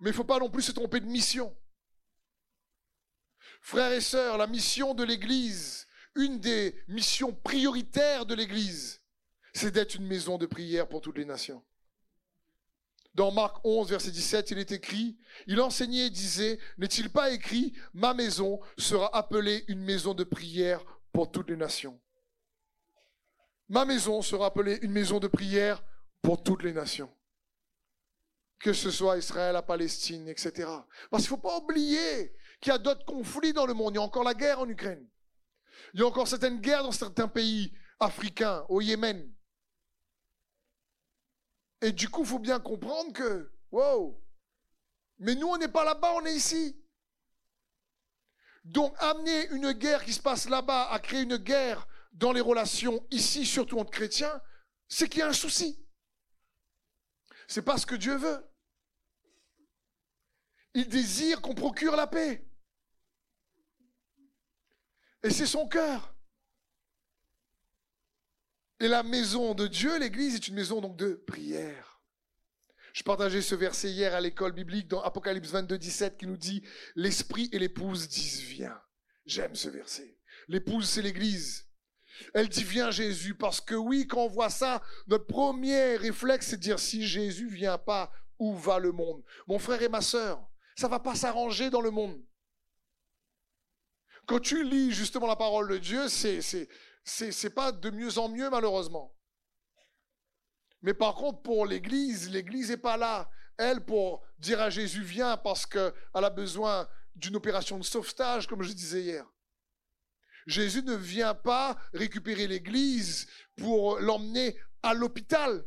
Mais 0.00 0.10
il 0.10 0.12
ne 0.12 0.16
faut 0.16 0.24
pas 0.24 0.38
non 0.38 0.50
plus 0.50 0.62
se 0.62 0.72
tromper 0.72 1.00
de 1.00 1.06
mission. 1.06 1.56
Frères 3.60 3.92
et 3.92 4.00
sœurs, 4.00 4.38
la 4.38 4.46
mission 4.46 4.94
de 4.94 5.04
l'Église, 5.04 5.86
une 6.14 6.38
des 6.38 6.82
missions 6.88 7.34
prioritaires 7.34 8.26
de 8.26 8.34
l'Église, 8.34 9.02
c'est 9.58 9.72
d'être 9.72 9.96
une 9.96 10.06
maison 10.06 10.38
de 10.38 10.46
prière 10.46 10.88
pour 10.88 11.00
toutes 11.00 11.18
les 11.18 11.24
nations. 11.24 11.62
Dans 13.14 13.32
Marc 13.32 13.56
11, 13.64 13.90
verset 13.90 14.12
17, 14.12 14.52
il 14.52 14.58
est 14.58 14.70
écrit, 14.70 15.18
il 15.48 15.60
enseignait 15.60 16.06
et 16.06 16.10
disait, 16.10 16.60
n'est-il 16.78 17.10
pas 17.10 17.30
écrit, 17.30 17.72
ma 17.92 18.14
maison 18.14 18.60
sera 18.76 19.14
appelée 19.16 19.64
une 19.66 19.80
maison 19.80 20.14
de 20.14 20.22
prière 20.22 20.84
pour 21.12 21.32
toutes 21.32 21.50
les 21.50 21.56
nations. 21.56 22.00
Ma 23.68 23.84
maison 23.84 24.22
sera 24.22 24.46
appelée 24.46 24.78
une 24.82 24.92
maison 24.92 25.18
de 25.18 25.26
prière 25.26 25.82
pour 26.22 26.40
toutes 26.42 26.62
les 26.62 26.72
nations. 26.72 27.12
Que 28.60 28.72
ce 28.72 28.92
soit 28.92 29.18
Israël, 29.18 29.54
la 29.54 29.62
Palestine, 29.62 30.28
etc. 30.28 30.68
Parce 31.10 31.24
qu'il 31.24 31.32
ne 31.32 31.36
faut 31.36 31.48
pas 31.48 31.58
oublier 31.58 32.32
qu'il 32.60 32.72
y 32.72 32.74
a 32.74 32.78
d'autres 32.78 33.04
conflits 33.04 33.52
dans 33.52 33.66
le 33.66 33.74
monde. 33.74 33.94
Il 33.94 33.96
y 33.96 34.00
a 34.00 34.02
encore 34.02 34.24
la 34.24 34.34
guerre 34.34 34.60
en 34.60 34.68
Ukraine. 34.68 35.04
Il 35.94 36.00
y 36.00 36.02
a 36.04 36.06
encore 36.06 36.28
certaines 36.28 36.60
guerres 36.60 36.84
dans 36.84 36.92
certains 36.92 37.28
pays 37.28 37.72
africains, 37.98 38.64
au 38.68 38.80
Yémen. 38.80 39.28
Et 41.80 41.92
du 41.92 42.08
coup, 42.08 42.22
il 42.22 42.26
faut 42.26 42.38
bien 42.38 42.58
comprendre 42.58 43.12
que, 43.12 43.52
wow, 43.70 44.20
mais 45.18 45.34
nous, 45.34 45.48
on 45.48 45.58
n'est 45.58 45.68
pas 45.68 45.84
là-bas, 45.84 46.12
on 46.14 46.24
est 46.26 46.34
ici. 46.34 46.80
Donc, 48.64 48.94
amener 48.98 49.46
une 49.48 49.72
guerre 49.72 50.04
qui 50.04 50.12
se 50.12 50.20
passe 50.20 50.48
là-bas 50.48 50.90
à 50.90 50.98
créer 50.98 51.22
une 51.22 51.36
guerre 51.36 51.86
dans 52.12 52.32
les 52.32 52.40
relations 52.40 53.06
ici, 53.10 53.46
surtout 53.46 53.78
entre 53.78 53.90
chrétiens, 53.90 54.42
c'est 54.88 55.08
qu'il 55.08 55.20
y 55.20 55.22
a 55.22 55.28
un 55.28 55.32
souci. 55.32 55.84
C'est 57.46 57.62
pas 57.62 57.78
ce 57.78 57.86
que 57.86 57.94
Dieu 57.94 58.16
veut. 58.16 58.44
Il 60.74 60.88
désire 60.88 61.40
qu'on 61.40 61.54
procure 61.54 61.96
la 61.96 62.06
paix. 62.06 62.46
Et 65.22 65.30
c'est 65.30 65.46
son 65.46 65.66
cœur. 65.66 66.14
Et 68.80 68.88
la 68.88 69.02
maison 69.02 69.54
de 69.54 69.66
Dieu, 69.66 69.98
l'Église, 69.98 70.36
est 70.36 70.48
une 70.48 70.54
maison 70.54 70.80
donc 70.80 70.96
de 70.96 71.14
prière. 71.26 72.00
Je 72.92 73.02
partageais 73.02 73.42
ce 73.42 73.54
verset 73.54 73.90
hier 73.90 74.14
à 74.14 74.20
l'école 74.20 74.52
biblique 74.52 74.88
dans 74.88 75.02
Apocalypse 75.02 75.50
22, 75.50 75.78
17 75.78 76.16
qui 76.16 76.26
nous 76.26 76.36
dit 76.36 76.62
L'Esprit 76.94 77.48
et 77.52 77.58
l'épouse 77.58 78.08
disent 78.08 78.40
Viens. 78.40 78.80
J'aime 79.26 79.54
ce 79.54 79.68
verset. 79.68 80.18
L'épouse, 80.48 80.88
c'est 80.88 81.02
l'Église. 81.02 81.66
Elle 82.34 82.48
dit 82.48 82.64
Viens 82.64 82.90
Jésus, 82.90 83.34
parce 83.34 83.60
que 83.60 83.74
oui, 83.74 84.06
quand 84.06 84.24
on 84.24 84.28
voit 84.28 84.50
ça, 84.50 84.82
notre 85.06 85.26
premier 85.26 85.96
réflexe, 85.96 86.48
c'est 86.48 86.56
de 86.56 86.62
dire 86.62 86.78
Si 86.78 87.06
Jésus 87.06 87.48
vient 87.48 87.78
pas, 87.78 88.12
où 88.38 88.56
va 88.56 88.78
le 88.78 88.92
monde? 88.92 89.22
Mon 89.46 89.58
frère 89.58 89.82
et 89.82 89.88
ma 89.88 90.00
sœur, 90.00 90.48
ça 90.76 90.88
va 90.88 91.00
pas 91.00 91.14
s'arranger 91.14 91.70
dans 91.70 91.80
le 91.80 91.90
monde. 91.90 92.22
Quand 94.26 94.40
tu 94.40 94.62
lis 94.62 94.92
justement 94.92 95.26
la 95.26 95.36
parole 95.36 95.68
de 95.68 95.78
Dieu, 95.78 96.08
c'est, 96.08 96.68
c'est, 97.08 97.32
c'est 97.32 97.50
pas 97.50 97.72
de 97.72 97.90
mieux 97.90 98.18
en 98.18 98.28
mieux 98.28 98.50
malheureusement. 98.50 99.14
Mais 100.82 100.94
par 100.94 101.14
contre, 101.14 101.42
pour 101.42 101.66
l'Église, 101.66 102.30
l'Église 102.30 102.70
n'est 102.70 102.76
pas 102.76 102.96
là, 102.96 103.30
elle, 103.56 103.84
pour 103.84 104.24
dire 104.38 104.60
à 104.60 104.70
Jésus, 104.70 105.02
viens 105.02 105.36
parce 105.36 105.66
qu'elle 105.66 105.92
a 106.14 106.30
besoin 106.30 106.88
d'une 107.16 107.34
opération 107.34 107.78
de 107.78 107.82
sauvetage, 107.82 108.46
comme 108.46 108.62
je 108.62 108.72
disais 108.72 109.02
hier. 109.02 109.26
Jésus 110.46 110.82
ne 110.82 110.94
vient 110.94 111.34
pas 111.34 111.76
récupérer 111.92 112.46
l'Église 112.46 113.26
pour 113.56 113.98
l'emmener 113.98 114.56
à 114.82 114.94
l'hôpital. 114.94 115.66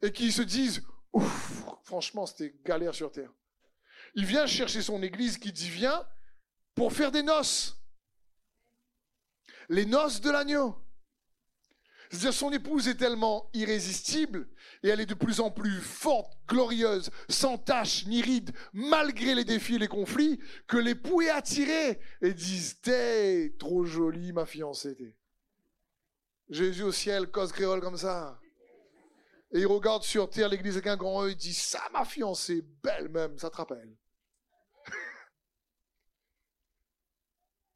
et 0.00 0.10
qui 0.10 0.32
se 0.32 0.42
disent, 0.42 0.82
ouf, 1.12 1.62
franchement, 1.84 2.26
c'était 2.26 2.56
galère 2.64 2.94
sur 2.94 3.12
terre. 3.12 3.30
Il 4.14 4.26
vient 4.26 4.46
chercher 4.46 4.82
son 4.82 5.02
église 5.02 5.38
qui 5.38 5.52
dit, 5.52 5.70
viens 5.70 6.04
pour 6.74 6.92
faire 6.92 7.12
des 7.12 7.22
noces. 7.22 7.81
Les 9.72 9.86
noces 9.86 10.20
de 10.20 10.30
l'agneau. 10.30 10.76
C'est-à-dire 12.10 12.34
son 12.34 12.52
épouse 12.52 12.88
est 12.88 12.96
tellement 12.96 13.48
irrésistible 13.54 14.46
et 14.82 14.90
elle 14.90 15.00
est 15.00 15.06
de 15.06 15.14
plus 15.14 15.40
en 15.40 15.50
plus 15.50 15.80
forte, 15.80 16.34
glorieuse, 16.46 17.10
sans 17.30 17.56
tache 17.56 18.04
ni 18.04 18.20
ride, 18.20 18.54
malgré 18.74 19.34
les 19.34 19.46
défis 19.46 19.76
et 19.76 19.78
les 19.78 19.88
conflits, 19.88 20.38
que 20.66 20.76
l'époux 20.76 21.22
est 21.22 21.30
attiré 21.30 21.98
et 22.20 22.34
disent 22.34 22.82
T'es 22.82 23.54
trop 23.58 23.86
jolie, 23.86 24.34
ma 24.34 24.44
fiancée. 24.44 25.16
Jésus 26.50 26.82
au 26.82 26.92
ciel, 26.92 27.30
cause 27.30 27.50
créole 27.50 27.80
comme 27.80 27.96
ça. 27.96 28.38
Et 29.52 29.60
il 29.60 29.66
regarde 29.66 30.02
sur 30.02 30.28
terre 30.28 30.50
l'église 30.50 30.74
avec 30.74 30.88
un 30.88 30.98
grand 30.98 31.22
œil, 31.22 31.34
dit 31.34 31.54
Ça, 31.54 31.80
ma 31.94 32.04
fiancée, 32.04 32.62
belle 32.82 33.08
même, 33.08 33.38
ça 33.38 33.48
te 33.48 33.56
rappelle. 33.56 33.96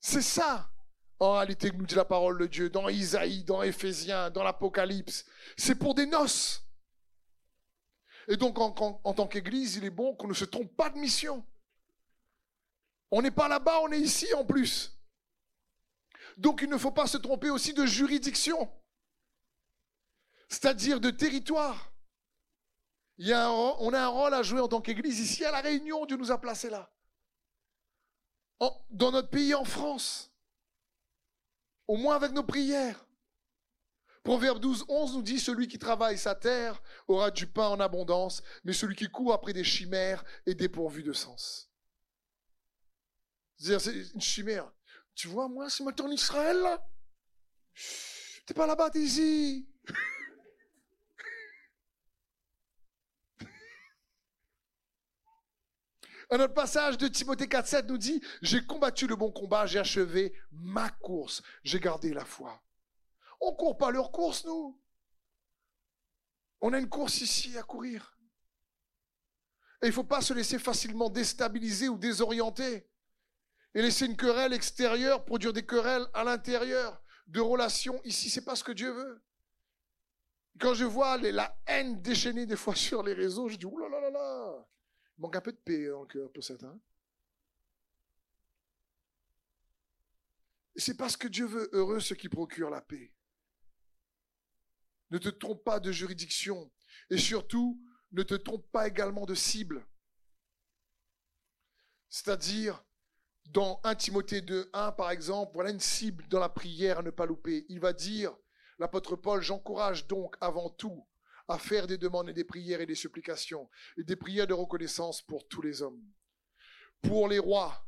C'est 0.03 0.21
ça 0.21 0.71
en 1.19 1.33
réalité 1.33 1.71
que 1.71 1.77
nous 1.77 1.87
dit 1.87 1.95
la 1.95 2.05
parole 2.05 2.39
de 2.39 2.47
Dieu, 2.47 2.69
dans 2.69 2.89
Isaïe, 2.89 3.45
dans 3.45 3.63
Éphésiens, 3.63 4.31
dans 4.31 4.43
l'Apocalypse. 4.43 5.25
C'est 5.57 5.75
pour 5.75 5.95
des 5.95 6.07
noces. 6.07 6.63
Et 8.29 8.37
donc, 8.37 8.59
en, 8.59 9.15
tant 9.15 9.27
qu'Église, 9.27 9.77
il 9.77 9.85
est 9.85 9.91
bon 9.91 10.15
qu'on 10.15 10.29
ne 10.29 10.35
se 10.35 10.45
trompe 10.45 10.75
pas 10.77 10.91
de 10.91 10.99
mission. 10.99 11.47
On 13.11 13.23
n'est 13.23 13.31
pas 13.31 13.49
là-bas, 13.49 13.81
on 13.83 13.93
est 13.93 14.01
ici 14.01 14.33
en 14.35 14.45
plus. 14.45 14.93
Donc, 16.37 16.61
il 16.63 16.69
ne 16.69 16.77
faut 16.77 16.91
pas 16.91 17.07
se 17.07 17.17
tromper 17.17 17.51
aussi 17.51 17.73
de 17.73 17.87
juridiction, 17.87 18.71
c'est-à-dire 20.49 21.01
de 21.01 21.11
territoire. 21.11 21.93
On 23.19 23.93
a 23.95 24.01
un 24.01 24.09
rôle 24.09 24.35
à 24.35 24.43
jouer 24.43 24.61
en 24.61 24.69
tant 24.69 24.83
qu'Église 24.83 25.21
ici 25.21 25.45
à 25.45 25.51
La 25.51 25.61
Réunion, 25.61 26.05
Dieu 26.05 26.17
nous 26.17 26.33
a 26.33 26.39
placés 26.39 26.69
là. 26.69 26.93
dans 28.91 29.13
notre 29.13 29.31
pays, 29.31 29.55
en 29.55 29.65
France 29.65 30.36
au 31.89 31.97
moins 31.97 32.17
avec 32.17 32.33
nos 32.33 32.43
prières. 32.43 33.07
Proverbe 34.23 34.59
12, 34.59 34.87
11 34.89 35.15
nous 35.15 35.23
dit, 35.23 35.39
celui 35.39 35.69
qui 35.69 35.79
travaille 35.79 36.19
sa 36.19 36.35
terre 36.35 36.83
aura 37.07 37.31
du 37.31 37.47
pain 37.47 37.69
en 37.69 37.79
abondance, 37.79 38.43
mais 38.65 38.73
celui 38.73 38.97
qui 38.97 39.09
court 39.09 39.33
après 39.33 39.53
des 39.53 39.63
chimères 39.63 40.25
est 40.47 40.55
dépourvu 40.55 41.05
de 41.05 41.13
sens. 41.13 41.71
C'est-à-dire, 43.57 43.81
c'est 43.81 44.15
une 44.15 44.21
chimère. 44.21 44.73
Tu 45.15 45.29
vois, 45.29 45.49
moi, 45.49 45.71
c'est 45.71 45.85
maintenant 45.85 46.07
en 46.07 46.11
Israël. 46.11 46.59
T'es 48.47 48.55
pas 48.55 48.67
là-bas, 48.67 48.91
t'es 48.91 49.01
ici. 49.01 49.69
Un 56.31 56.41
autre 56.41 56.55
passage 56.55 56.99
de 56.99 57.07
Timothée 57.07 57.47
4.7 57.47 57.87
nous 57.87 57.99
dit, 57.99 58.21
j'ai 58.43 58.65
combattu 58.65 59.07
le 59.07 59.15
bon 59.15 59.31
combat, 59.31 59.67
j'ai 59.67 59.79
achevé 59.79 60.35
ma 60.51 60.91
course, 60.91 61.43
j'ai 61.63 61.79
gardé 61.79 62.13
la 62.13 62.25
foi. 62.25 62.61
On 63.41 63.55
court 63.55 63.79
pas 63.79 63.93
leur 63.93 64.11
course, 64.11 64.45
nous. 64.45 64.81
On 66.61 66.73
a 66.73 66.79
une 66.79 66.89
course 66.89 67.21
ici 67.21 67.57
à 67.57 67.63
courir. 67.63 68.19
Et 69.83 69.87
il 69.87 69.91
ne 69.91 69.95
faut 69.95 70.05
pas 70.05 70.21
se 70.21 70.35
laisser 70.35 70.59
facilement 70.59 71.11
déstabiliser 71.11 71.89
ou 71.89 71.99
désorienter. 71.99 72.89
Et 73.75 73.83
laisser 73.83 74.07
une 74.07 74.17
querelle 74.17 74.55
extérieure 74.55 75.25
produire 75.25 75.53
des 75.53 75.67
querelles 75.67 76.07
à 76.15 76.25
l'intérieur 76.25 77.03
de 77.27 77.41
relations 77.41 78.01
ici. 78.05 78.31
C'est 78.31 78.45
pas 78.45 78.57
ce 78.57 78.65
que 78.65 78.73
Dieu 78.73 78.91
veut. 78.91 79.23
Quand 80.59 80.73
je 80.73 80.87
vois 80.87 81.19
la 81.19 81.57
haine 81.67 82.01
déchaînée 82.01 82.47
des 82.47 82.57
fois 82.57 82.75
sur 82.75 83.03
les 83.03 83.13
réseaux, 83.13 83.49
je 83.49 83.57
dis, 83.57 83.67
oulala, 83.67 84.01
là 84.01 84.11
là 84.11 84.19
là, 84.19 84.67
manque 85.19 85.37
un 85.37 85.41
peu 85.41 85.53
de 85.53 85.59
paix 85.59 85.89
dans 85.89 86.03
le 86.03 86.07
cœur 86.07 86.31
pour 86.33 86.45
certains. 86.45 86.79
C'est 90.77 90.97
parce 90.97 91.17
que 91.17 91.29
Dieu 91.29 91.47
veut 91.47 91.71
heureux 91.73 92.01
ceux 92.01 92.17
qui 92.17 92.29
procurent 92.29 92.71
la 92.71 92.83
paix. 92.83 93.13
Ne 95.11 95.19
te 95.19 95.29
trompe 95.29 95.65
pas 95.65 95.81
de 95.81 95.91
juridiction 95.91 96.71
et 97.11 97.17
surtout 97.17 97.81
ne 98.13 98.23
te 98.23 98.35
trompe 98.35 98.71
pas 98.71 98.87
également 98.87 99.25
de 99.25 99.35
cible. 99.35 99.87
C'est-à-dire, 102.09 102.85
dans 103.47 103.81
1 103.85 103.95
Timothée 103.95 104.41
2, 104.41 104.71
1 104.73 104.93
par 104.93 105.11
exemple, 105.11 105.53
voilà 105.55 105.71
une 105.71 105.81
cible 105.81 106.27
dans 106.29 106.41
la 106.41 106.49
prière 106.49 106.99
à 106.99 107.03
ne 107.03 107.11
pas 107.11 107.27
louper. 107.27 107.65
Il 107.69 107.81
va 107.81 107.93
dire, 107.93 108.37
l'apôtre 108.79 109.17
Paul, 109.17 109.41
j'encourage 109.41 110.07
donc 110.07 110.37
avant 110.41 110.71
tout 110.71 111.07
à 111.49 111.59
faire 111.59 111.87
des 111.87 111.99
demandes 111.99 112.29
et 112.29 112.33
des 112.33 112.45
prières 112.45 112.81
et 112.81 112.87
des 112.87 112.95
supplications 112.95 113.69
et 113.97 114.05
des 114.05 114.17
prières 114.17 114.47
de 114.47 114.55
reconnaissance 114.55 115.23
pour 115.23 115.47
tous 115.49 115.63
les 115.63 115.83
hommes, 115.83 116.03
pour 117.03 117.29
les 117.29 117.39
rois 117.39 117.87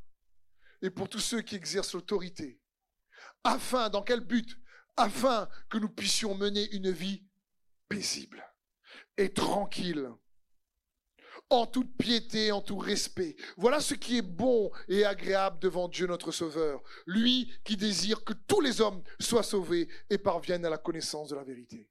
et 0.82 0.90
pour 0.90 1.08
tous 1.08 1.20
ceux 1.20 1.42
qui 1.42 1.56
exercent 1.56 1.94
l'autorité, 1.94 2.60
afin, 3.44 3.90
dans 3.90 4.02
quel 4.02 4.20
but? 4.20 4.56
Afin 4.96 5.48
que 5.70 5.78
nous 5.78 5.88
puissions 5.88 6.34
mener 6.34 6.68
une 6.72 6.90
vie 6.90 7.24
paisible 7.88 8.44
et 9.16 9.32
tranquille, 9.32 10.10
en 11.50 11.66
toute 11.66 11.96
piété, 11.96 12.52
en 12.52 12.60
tout 12.60 12.78
respect. 12.78 13.36
Voilà 13.56 13.80
ce 13.80 13.94
qui 13.94 14.18
est 14.18 14.22
bon 14.22 14.70
et 14.88 15.04
agréable 15.04 15.58
devant 15.60 15.88
Dieu 15.88 16.06
notre 16.06 16.32
Sauveur, 16.32 16.82
lui 17.06 17.52
qui 17.64 17.76
désire 17.76 18.24
que 18.24 18.34
tous 18.34 18.60
les 18.60 18.80
hommes 18.80 19.02
soient 19.18 19.42
sauvés 19.42 19.88
et 20.10 20.18
parviennent 20.18 20.66
à 20.66 20.70
la 20.70 20.78
connaissance 20.78 21.30
de 21.30 21.36
la 21.36 21.44
vérité. 21.44 21.88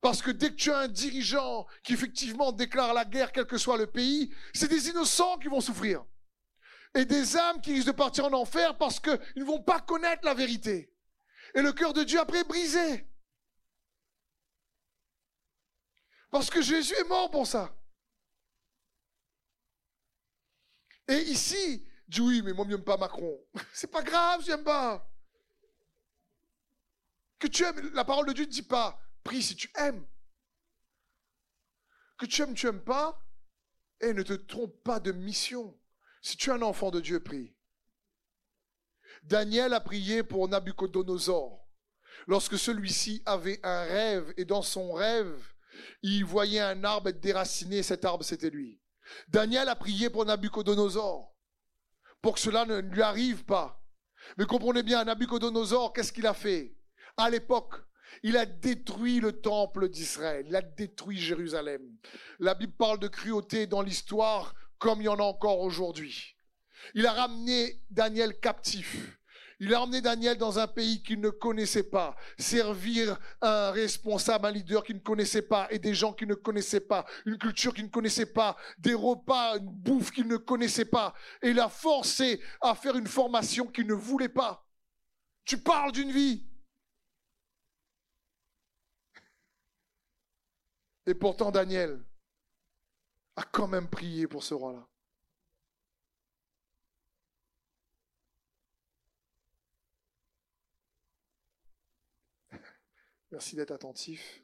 Parce 0.00 0.22
que 0.22 0.30
dès 0.30 0.50
que 0.50 0.54
tu 0.54 0.72
as 0.72 0.78
un 0.78 0.88
dirigeant 0.88 1.66
qui 1.82 1.92
effectivement 1.92 2.52
déclare 2.52 2.94
la 2.94 3.04
guerre, 3.04 3.32
quel 3.32 3.46
que 3.46 3.58
soit 3.58 3.76
le 3.76 3.86
pays, 3.86 4.34
c'est 4.54 4.68
des 4.68 4.88
innocents 4.88 5.38
qui 5.38 5.48
vont 5.48 5.60
souffrir. 5.60 6.04
Et 6.94 7.04
des 7.04 7.36
âmes 7.36 7.60
qui 7.60 7.74
risquent 7.74 7.88
de 7.88 7.92
partir 7.92 8.24
en 8.24 8.32
enfer 8.32 8.76
parce 8.78 8.98
qu'ils 8.98 9.20
ne 9.36 9.44
vont 9.44 9.62
pas 9.62 9.80
connaître 9.80 10.24
la 10.24 10.34
vérité. 10.34 10.92
Et 11.54 11.62
le 11.62 11.72
cœur 11.72 11.92
de 11.92 12.02
Dieu 12.02 12.18
après 12.18 12.40
est 12.40 12.48
brisé. 12.48 13.06
Parce 16.30 16.48
que 16.48 16.62
Jésus 16.62 16.94
est 16.94 17.08
mort 17.08 17.30
pour 17.30 17.46
ça. 17.46 17.76
Et 21.08 21.18
ici, 21.22 21.84
dis 22.08 22.20
oui, 22.20 22.40
mais 22.42 22.52
moi, 22.52 22.64
je 22.68 22.74
n'aime 22.74 22.84
pas 22.84 22.96
Macron. 22.96 23.38
C'est 23.74 23.90
pas 23.90 24.02
grave, 24.02 24.42
j'aime 24.46 24.64
pas. 24.64 25.06
Que 27.38 27.48
tu 27.48 27.64
aimes, 27.64 27.90
la 27.94 28.04
parole 28.04 28.26
de 28.26 28.32
Dieu 28.32 28.44
ne 28.44 28.50
dit 28.50 28.62
pas, 28.62 29.00
Prie 29.22 29.42
si 29.42 29.56
tu 29.56 29.70
aimes. 29.76 30.06
Que 32.18 32.26
tu 32.26 32.42
aimes, 32.42 32.54
tu 32.54 32.66
aimes 32.66 32.84
pas. 32.84 33.22
Et 34.00 34.12
ne 34.12 34.22
te 34.22 34.32
trompe 34.32 34.82
pas 34.82 35.00
de 35.00 35.12
mission. 35.12 35.78
Si 36.22 36.36
tu 36.36 36.50
es 36.50 36.52
un 36.52 36.62
enfant 36.62 36.90
de 36.90 37.00
Dieu, 37.00 37.22
prie. 37.22 37.54
Daniel 39.22 39.74
a 39.74 39.80
prié 39.80 40.22
pour 40.22 40.48
Nabucodonosor. 40.48 41.66
Lorsque 42.26 42.58
celui-ci 42.58 43.22
avait 43.26 43.60
un 43.62 43.82
rêve, 43.84 44.32
et 44.36 44.44
dans 44.44 44.62
son 44.62 44.92
rêve, 44.92 45.52
il 46.02 46.24
voyait 46.24 46.60
un 46.60 46.84
arbre 46.84 47.08
être 47.08 47.20
déraciné, 47.20 47.82
cet 47.82 48.04
arbre 48.04 48.24
c'était 48.24 48.50
lui. 48.50 48.80
Daniel 49.28 49.68
a 49.68 49.76
prié 49.76 50.10
pour 50.10 50.24
Nabucodonosor, 50.24 51.34
pour 52.20 52.34
que 52.34 52.40
cela 52.40 52.64
ne 52.66 52.78
lui 52.78 53.02
arrive 53.02 53.44
pas. 53.44 53.82
Mais 54.36 54.44
comprenez 54.44 54.82
bien, 54.82 55.04
Nabucodonosor, 55.04 55.92
qu'est-ce 55.92 56.12
qu'il 56.12 56.26
a 56.26 56.34
fait? 56.34 56.76
À 57.16 57.30
l'époque, 57.30 57.74
il 58.22 58.36
a 58.36 58.46
détruit 58.46 59.20
le 59.20 59.32
temple 59.32 59.88
d'Israël. 59.88 60.46
Il 60.48 60.56
a 60.56 60.62
détruit 60.62 61.18
Jérusalem. 61.18 61.82
La 62.38 62.54
Bible 62.54 62.74
parle 62.76 62.98
de 62.98 63.08
cruauté 63.08 63.66
dans 63.66 63.82
l'histoire 63.82 64.54
comme 64.78 65.00
il 65.00 65.04
y 65.04 65.08
en 65.08 65.18
a 65.18 65.22
encore 65.22 65.60
aujourd'hui. 65.60 66.36
Il 66.94 67.06
a 67.06 67.12
ramené 67.12 67.80
Daniel 67.90 68.38
captif. 68.40 69.18
Il 69.62 69.74
a 69.74 69.80
ramené 69.80 70.00
Daniel 70.00 70.38
dans 70.38 70.58
un 70.58 70.66
pays 70.66 71.02
qu'il 71.02 71.20
ne 71.20 71.28
connaissait 71.28 71.82
pas, 71.82 72.16
servir 72.38 73.18
un 73.42 73.70
responsable, 73.72 74.46
un 74.46 74.52
leader 74.52 74.82
qu'il 74.82 74.96
ne 74.96 75.00
connaissait 75.00 75.42
pas, 75.42 75.68
et 75.70 75.78
des 75.78 75.92
gens 75.92 76.14
qu'il 76.14 76.28
ne 76.28 76.34
connaissait 76.34 76.80
pas, 76.80 77.04
une 77.26 77.36
culture 77.36 77.74
qu'il 77.74 77.84
ne 77.84 77.90
connaissait 77.90 78.32
pas, 78.32 78.56
des 78.78 78.94
repas, 78.94 79.58
une 79.58 79.68
bouffe 79.68 80.12
qu'il 80.12 80.26
ne 80.28 80.38
connaissait 80.38 80.86
pas. 80.86 81.12
Et 81.42 81.50
il 81.50 81.60
a 81.60 81.68
forcé 81.68 82.40
à 82.62 82.74
faire 82.74 82.96
une 82.96 83.06
formation 83.06 83.66
qu'il 83.66 83.86
ne 83.86 83.92
voulait 83.92 84.30
pas. 84.30 84.66
Tu 85.44 85.58
parles 85.58 85.92
d'une 85.92 86.10
vie. 86.10 86.49
Et 91.10 91.14
pourtant, 91.14 91.50
Daniel 91.50 92.00
a 93.34 93.42
quand 93.42 93.66
même 93.66 93.88
prié 93.88 94.28
pour 94.28 94.44
ce 94.44 94.54
roi-là. 94.54 94.86
Merci 103.32 103.56
d'être 103.56 103.72
attentif. 103.72 104.40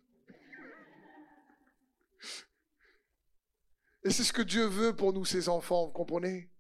Et 4.03 4.11
c'est 4.11 4.25
ce 4.25 4.33
que 4.33 4.43
Dieu 4.43 4.67
veut 4.67 4.97
pour 4.97 5.13
nous, 5.13 5.25
ses 5.25 5.49
enfants, 5.49 5.87
vous 5.87 5.93
comprenez? 5.93 6.51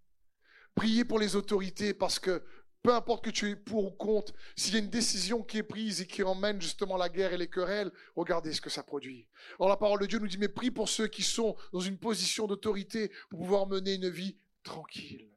Priez 0.76 1.04
pour 1.04 1.18
les 1.18 1.34
autorités 1.34 1.94
parce 1.94 2.20
que 2.20 2.44
peu 2.86 2.94
importe 2.94 3.24
que 3.24 3.30
tu 3.30 3.50
es 3.50 3.56
pour 3.56 3.84
ou 3.84 3.90
contre, 3.90 4.32
s'il 4.54 4.74
y 4.74 4.76
a 4.76 4.78
une 4.78 4.90
décision 4.90 5.42
qui 5.42 5.58
est 5.58 5.64
prise 5.64 6.02
et 6.02 6.06
qui 6.06 6.22
emmène 6.22 6.62
justement 6.62 6.96
la 6.96 7.08
guerre 7.08 7.32
et 7.32 7.36
les 7.36 7.50
querelles, 7.50 7.90
regardez 8.14 8.52
ce 8.52 8.60
que 8.60 8.70
ça 8.70 8.84
produit. 8.84 9.26
Alors 9.58 9.70
la 9.70 9.76
parole 9.76 9.98
de 9.98 10.06
Dieu 10.06 10.20
nous 10.20 10.28
dit, 10.28 10.38
mais 10.38 10.46
prie 10.46 10.70
pour 10.70 10.88
ceux 10.88 11.08
qui 11.08 11.24
sont 11.24 11.56
dans 11.72 11.80
une 11.80 11.98
position 11.98 12.46
d'autorité 12.46 13.10
pour 13.28 13.40
pouvoir 13.40 13.66
mener 13.66 13.94
une 13.94 14.08
vie 14.08 14.38
tranquille, 14.62 15.36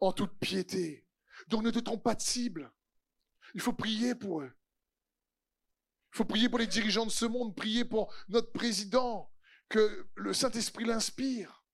en 0.00 0.10
toute 0.12 0.36
piété. 0.40 1.06
Donc 1.46 1.62
ne 1.62 1.70
te 1.70 1.78
trompe 1.78 2.02
pas 2.02 2.16
de 2.16 2.20
cible. 2.20 2.72
Il 3.54 3.60
faut 3.60 3.72
prier 3.72 4.16
pour 4.16 4.40
eux. 4.40 4.52
Il 6.12 6.16
faut 6.16 6.24
prier 6.24 6.48
pour 6.48 6.58
les 6.58 6.66
dirigeants 6.66 7.06
de 7.06 7.12
ce 7.12 7.26
monde, 7.26 7.54
prier 7.54 7.84
pour 7.84 8.12
notre 8.28 8.50
président, 8.50 9.32
que 9.68 10.08
le 10.16 10.34
Saint-Esprit 10.34 10.84
l'inspire, 10.84 11.64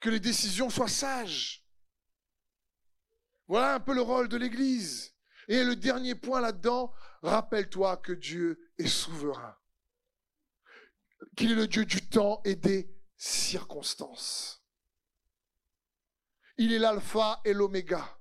que 0.00 0.08
les 0.08 0.20
décisions 0.20 0.70
soient 0.70 0.88
sages. 0.88 1.63
Voilà 3.46 3.74
un 3.74 3.80
peu 3.80 3.94
le 3.94 4.02
rôle 4.02 4.28
de 4.28 4.36
l'Église. 4.36 5.14
Et 5.48 5.62
le 5.62 5.76
dernier 5.76 6.14
point 6.14 6.40
là-dedans, 6.40 6.92
rappelle-toi 7.22 7.98
que 7.98 8.12
Dieu 8.12 8.72
est 8.78 8.86
souverain, 8.86 9.56
qu'il 11.36 11.52
est 11.52 11.56
le 11.56 11.66
Dieu 11.66 11.84
du 11.84 12.08
temps 12.08 12.40
et 12.44 12.54
des 12.54 12.90
circonstances. 13.16 14.64
Il 16.56 16.72
est 16.72 16.78
l'alpha 16.78 17.40
et 17.44 17.52
l'oméga. 17.52 18.18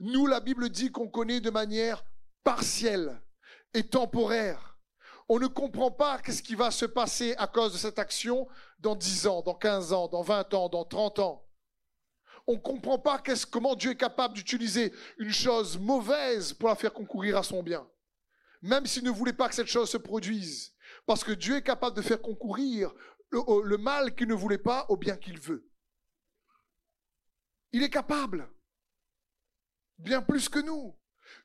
Nous, 0.00 0.26
la 0.26 0.40
Bible 0.40 0.70
dit 0.70 0.90
qu'on 0.90 1.08
connaît 1.08 1.40
de 1.40 1.50
manière 1.50 2.04
partielle 2.42 3.22
et 3.74 3.86
temporaire. 3.86 4.78
On 5.28 5.38
ne 5.38 5.46
comprend 5.46 5.90
pas 5.90 6.18
qu'est-ce 6.18 6.42
qui 6.42 6.54
va 6.54 6.70
se 6.70 6.86
passer 6.86 7.34
à 7.36 7.46
cause 7.46 7.74
de 7.74 7.78
cette 7.78 7.98
action 7.98 8.48
dans 8.80 8.96
10 8.96 9.26
ans, 9.26 9.42
dans 9.42 9.54
15 9.54 9.92
ans, 9.92 10.08
dans 10.08 10.22
20 10.22 10.54
ans, 10.54 10.68
dans 10.68 10.84
30 10.84 11.18
ans. 11.20 11.46
On 12.50 12.54
ne 12.54 12.58
comprend 12.58 12.98
pas 12.98 13.22
comment 13.48 13.76
Dieu 13.76 13.92
est 13.92 13.96
capable 13.96 14.34
d'utiliser 14.34 14.92
une 15.18 15.32
chose 15.32 15.78
mauvaise 15.78 16.52
pour 16.52 16.68
la 16.68 16.74
faire 16.74 16.92
concourir 16.92 17.36
à 17.36 17.44
son 17.44 17.62
bien. 17.62 17.88
Même 18.60 18.86
s'il 18.86 19.04
ne 19.04 19.10
voulait 19.10 19.32
pas 19.32 19.48
que 19.48 19.54
cette 19.54 19.68
chose 19.68 19.88
se 19.88 19.96
produise. 19.96 20.74
Parce 21.06 21.22
que 21.22 21.30
Dieu 21.30 21.58
est 21.58 21.62
capable 21.62 21.96
de 21.96 22.02
faire 22.02 22.20
concourir 22.20 22.92
le, 23.30 23.40
le 23.62 23.78
mal 23.78 24.16
qu'il 24.16 24.26
ne 24.26 24.34
voulait 24.34 24.58
pas 24.58 24.84
au 24.88 24.96
bien 24.96 25.16
qu'il 25.16 25.38
veut. 25.38 25.70
Il 27.70 27.84
est 27.84 27.88
capable. 27.88 28.52
Bien 29.98 30.20
plus 30.20 30.48
que 30.48 30.58
nous. 30.58 30.99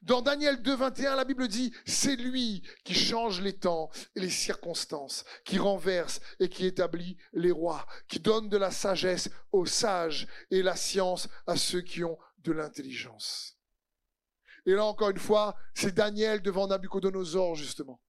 Dans 0.06 0.22
Daniel 0.22 0.62
2, 0.62 0.76
21, 0.76 1.16
la 1.16 1.26
Bible 1.26 1.48
dit, 1.48 1.74
c'est 1.84 2.16
lui 2.16 2.62
qui 2.84 2.94
change 2.94 3.42
les 3.42 3.58
temps 3.58 3.90
et 4.16 4.20
les 4.20 4.30
circonstances, 4.30 5.26
qui 5.44 5.58
renverse 5.58 6.22
et 6.40 6.48
qui 6.48 6.68
établit 6.68 7.18
les 7.34 7.50
rois, 7.50 7.88
qui 8.08 8.20
donne 8.20 8.48
de 8.48 8.58
la 8.58 8.70
sagesse 8.70 9.32
aux 9.52 9.66
sages 9.66 10.28
et 10.52 10.62
la 10.62 10.76
science 10.76 11.28
à 11.48 11.58
ceux 11.58 11.82
qui 11.82 12.04
ont 12.04 12.20
de 12.38 12.52
l'intelligence. 12.52 13.58
Et 14.68 14.74
là, 14.74 14.86
encore 14.86 15.10
une 15.10 15.18
fois, 15.18 15.56
c'est 15.74 15.96
Daniel 15.96 16.44
devant 16.44 16.68
Nabucodonosor, 16.68 17.56
justement. 17.56 18.00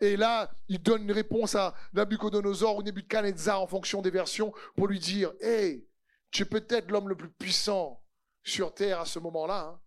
Et 0.00 0.16
là, 0.16 0.50
il 0.68 0.80
donne 0.80 1.02
une 1.02 1.12
réponse 1.12 1.54
à 1.54 1.74
Nabucodonosor 1.92 2.76
ou 2.78 2.82
Nebuchadnezzar 2.82 3.60
en 3.60 3.66
fonction 3.66 4.00
des 4.00 4.10
versions 4.10 4.54
pour 4.74 4.88
lui 4.88 4.98
dire, 4.98 5.34
hey, 5.42 5.86
tu 6.30 6.44
es 6.44 6.46
peut-être 6.46 6.90
l'homme 6.90 7.10
le 7.10 7.16
plus 7.16 7.28
puissant 7.28 8.02
sur 8.42 8.72
terre 8.72 9.00
à 9.00 9.04
ce 9.04 9.18
moment-là. 9.18 9.74
Hein 9.74 9.80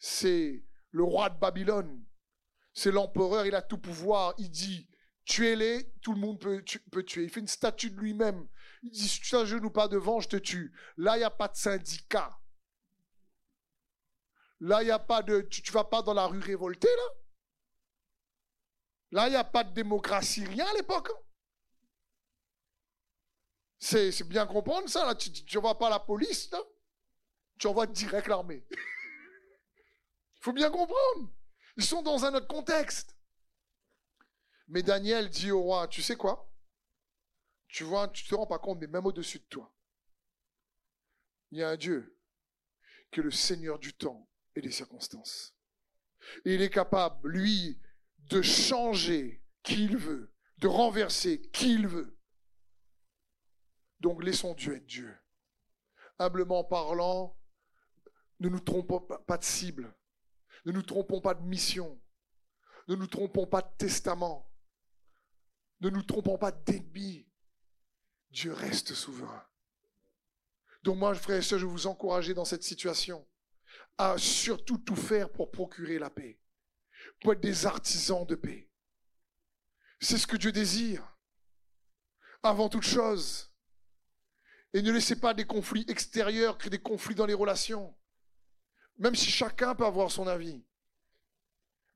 c'est 0.00 0.64
le 0.90 1.04
roi 1.04 1.28
de 1.28 1.38
Babylone. 1.38 2.04
C'est 2.72 2.90
l'empereur, 2.90 3.46
il 3.46 3.54
a 3.54 3.62
tout 3.62 3.78
pouvoir. 3.78 4.34
Il 4.38 4.50
dit, 4.50 4.88
tuez-les, 5.26 5.92
tout 6.00 6.14
le 6.14 6.20
monde 6.20 6.40
peut, 6.40 6.62
tuer. 7.04 7.24
Il 7.24 7.30
fait 7.30 7.40
une 7.40 7.46
statue 7.46 7.90
de 7.90 8.00
lui-même. 8.00 8.48
Il 8.82 8.90
dit, 8.90 9.08
si 9.08 9.20
tu 9.20 9.30
t'agenouilles 9.30 9.70
pas 9.70 9.88
devant, 9.88 10.18
je 10.18 10.28
te 10.28 10.36
tue. 10.36 10.74
Là, 10.96 11.16
il 11.16 11.20
n'y 11.20 11.24
a 11.24 11.30
pas 11.30 11.48
de 11.48 11.56
syndicat. 11.56 12.40
Là, 14.60 14.82
il 14.82 14.86
n'y 14.86 14.90
a 14.90 14.98
pas 14.98 15.22
de... 15.22 15.42
Tu 15.42 15.62
ne 15.68 15.72
vas 15.72 15.84
pas 15.84 16.02
dans 16.02 16.14
la 16.14 16.26
rue 16.26 16.40
révoltée, 16.40 16.88
là 16.88 17.14
Là, 19.12 19.26
il 19.26 19.30
n'y 19.30 19.36
a 19.36 19.44
pas 19.44 19.64
de 19.64 19.74
démocratie, 19.74 20.44
rien 20.44 20.66
à 20.66 20.74
l'époque. 20.74 21.10
Hein. 21.10 21.18
C'est 23.78 24.28
bien 24.28 24.46
comprendre 24.46 24.88
ça, 24.88 25.04
là. 25.04 25.14
Tu 25.14 25.30
ne 25.30 25.74
pas 25.74 25.90
la 25.90 25.98
police, 25.98 26.50
là. 26.52 26.60
Tu 27.58 27.66
envoies 27.66 27.86
direct 27.86 28.28
l'armée. 28.28 28.64
Il 30.40 30.44
faut 30.44 30.52
bien 30.52 30.70
comprendre. 30.70 31.30
Ils 31.76 31.84
sont 31.84 32.02
dans 32.02 32.24
un 32.24 32.34
autre 32.34 32.48
contexte. 32.48 33.14
Mais 34.68 34.82
Daniel 34.82 35.28
dit 35.28 35.50
au 35.50 35.62
roi, 35.62 35.88
tu 35.88 36.00
sais 36.00 36.16
quoi? 36.16 36.50
Tu 37.68 37.84
vois, 37.84 38.08
tu 38.08 38.24
te 38.24 38.34
rends 38.34 38.46
pas 38.46 38.58
compte, 38.58 38.78
mais 38.80 38.86
même 38.86 39.06
au-dessus 39.06 39.38
de 39.38 39.44
toi, 39.44 39.72
il 41.50 41.58
y 41.58 41.62
a 41.62 41.68
un 41.68 41.76
Dieu 41.76 42.16
qui 43.10 43.20
est 43.20 43.22
le 43.22 43.30
Seigneur 43.30 43.78
du 43.78 43.92
temps 43.92 44.28
et 44.54 44.60
des 44.60 44.70
circonstances. 44.70 45.54
Il 46.44 46.62
est 46.62 46.70
capable, 46.70 47.28
lui, 47.28 47.80
de 48.18 48.42
changer 48.42 49.44
qui 49.62 49.84
il 49.84 49.96
veut, 49.96 50.32
de 50.58 50.68
renverser 50.68 51.42
qui 51.50 51.74
il 51.74 51.86
veut. 51.86 52.16
Donc 54.00 54.22
laissons 54.22 54.54
Dieu 54.54 54.76
être 54.76 54.86
Dieu. 54.86 55.16
Humblement 56.18 56.64
parlant, 56.64 57.36
ne 58.40 58.48
nous 58.48 58.60
trompons 58.60 59.00
pas 59.00 59.36
de 59.36 59.44
cible. 59.44 59.94
Ne 60.66 60.72
nous 60.72 60.82
trompons 60.82 61.20
pas 61.20 61.34
de 61.34 61.42
mission. 61.42 62.00
Ne 62.88 62.96
nous 62.96 63.06
trompons 63.06 63.46
pas 63.46 63.62
de 63.62 63.76
testament. 63.78 64.52
Ne 65.80 65.90
nous 65.90 66.02
trompons 66.02 66.38
pas 66.38 66.52
d'ennemi. 66.52 67.26
Dieu 68.30 68.52
reste 68.52 68.94
souverain. 68.94 69.44
Donc 70.82 70.98
moi, 70.98 71.14
frères 71.14 71.38
et 71.38 71.42
sœurs, 71.42 71.58
je 71.58 71.66
vous 71.66 71.86
encourager 71.86 72.34
dans 72.34 72.44
cette 72.44 72.62
situation 72.62 73.26
à 73.98 74.16
surtout 74.16 74.78
tout 74.78 74.96
faire 74.96 75.30
pour 75.30 75.50
procurer 75.50 75.98
la 75.98 76.10
paix, 76.10 76.40
pour 77.20 77.32
être 77.32 77.40
des 77.40 77.66
artisans 77.66 78.26
de 78.26 78.34
paix. 78.34 78.70
C'est 80.00 80.16
ce 80.16 80.26
que 80.26 80.36
Dieu 80.36 80.52
désire. 80.52 81.06
Avant 82.42 82.70
toute 82.70 82.84
chose. 82.84 83.52
Et 84.72 84.80
ne 84.80 84.92
laissez 84.92 85.20
pas 85.20 85.34
des 85.34 85.44
conflits 85.44 85.84
extérieurs 85.88 86.56
créer 86.56 86.70
des 86.70 86.80
conflits 86.80 87.14
dans 87.14 87.26
les 87.26 87.34
relations. 87.34 87.94
Même 89.00 89.16
si 89.16 89.30
chacun 89.30 89.74
peut 89.74 89.86
avoir 89.86 90.10
son 90.10 90.26
avis. 90.26 90.62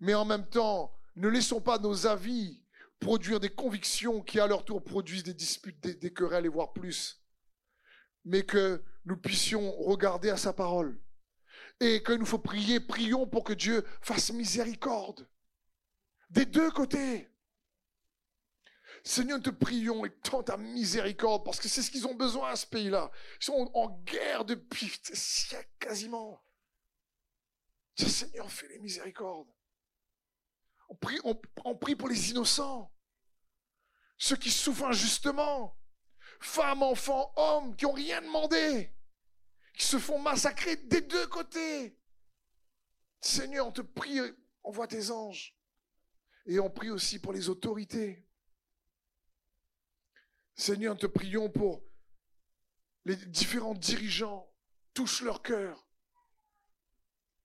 Mais 0.01 0.15
en 0.15 0.25
même 0.25 0.49
temps, 0.49 0.99
ne 1.17 1.29
laissons 1.29 1.61
pas 1.61 1.79
nos 1.79 2.07
avis 2.07 2.65
produire 2.99 3.41
des 3.41 3.51
convictions 3.51 4.23
qui 4.23 4.41
à 4.41 4.47
leur 4.47 4.65
tour 4.65 4.83
produisent 4.83 5.23
des 5.23 5.35
disputes, 5.35 5.79
des, 5.81 6.13
querelles 6.13 6.47
et 6.47 6.49
voire 6.49 6.73
plus. 6.73 7.23
Mais 8.25 8.43
que 8.43 8.83
nous 9.05 9.19
puissions 9.19 9.71
regarder 9.83 10.31
à 10.31 10.39
sa 10.39 10.55
parole. 10.55 10.99
Et 11.79 12.03
qu'il 12.03 12.17
nous 12.17 12.25
faut 12.25 12.39
prier, 12.39 12.81
prions 12.81 13.27
pour 13.27 13.45
que 13.45 13.53
Dieu 13.53 13.85
fasse 14.01 14.33
miséricorde. 14.33 15.29
Des 16.31 16.47
deux 16.47 16.71
côtés. 16.71 17.29
Seigneur, 19.03 19.37
nous 19.37 19.45
te 19.45 19.51
prions 19.51 20.07
et 20.07 20.11
tends 20.23 20.43
ta 20.43 20.57
miséricorde 20.57 21.45
parce 21.45 21.61
que 21.61 21.69
c'est 21.69 21.83
ce 21.83 21.91
qu'ils 21.91 22.07
ont 22.07 22.15
besoin 22.15 22.53
à 22.53 22.57
ce 22.57 22.67
pays-là. 22.67 23.11
Ils 23.43 23.45
sont 23.45 23.71
en 23.75 23.91
guerre 24.05 24.47
depuis 24.47 24.91
des 25.07 25.15
siècles 25.15 25.69
quasiment. 25.79 26.43
Seigneur, 27.97 28.51
fais 28.51 28.69
les 28.69 28.79
miséricordes. 28.79 29.49
On 30.89 30.97
prie, 30.97 31.19
on, 31.25 31.35
pour 31.35 32.09
les 32.09 32.31
innocents, 32.31 32.93
ceux 34.19 34.37
qui 34.37 34.51
souffrent 34.51 34.87
injustement, 34.87 35.79
femmes, 36.41 36.83
enfants, 36.83 37.33
hommes 37.37 37.77
qui 37.77 37.85
n'ont 37.85 37.93
rien 37.93 38.21
demandé, 38.21 38.95
qui 39.75 39.87
se 39.87 39.99
font 39.99 40.19
massacrer 40.19 40.77
des 40.77 41.01
deux 41.01 41.27
côtés. 41.29 41.99
Seigneur, 43.21 43.69
on 43.69 43.73
te 43.73 43.81
prie, 43.81 44.21
envoie 44.63 44.87
tes 44.87 45.11
anges. 45.11 45.57
Et 46.47 46.59
on 46.59 46.71
prie 46.71 46.91
aussi 46.91 47.19
pour 47.19 47.33
les 47.33 47.49
autorités. 47.49 48.29
Seigneur, 50.55 50.95
nous 50.95 51.01
te 51.01 51.07
prions 51.07 51.51
pour 51.51 51.83
les 53.05 53.17
différents 53.17 53.75
dirigeants. 53.75 54.53
Touche 54.93 55.23
leur 55.23 55.43
cœur. 55.43 55.84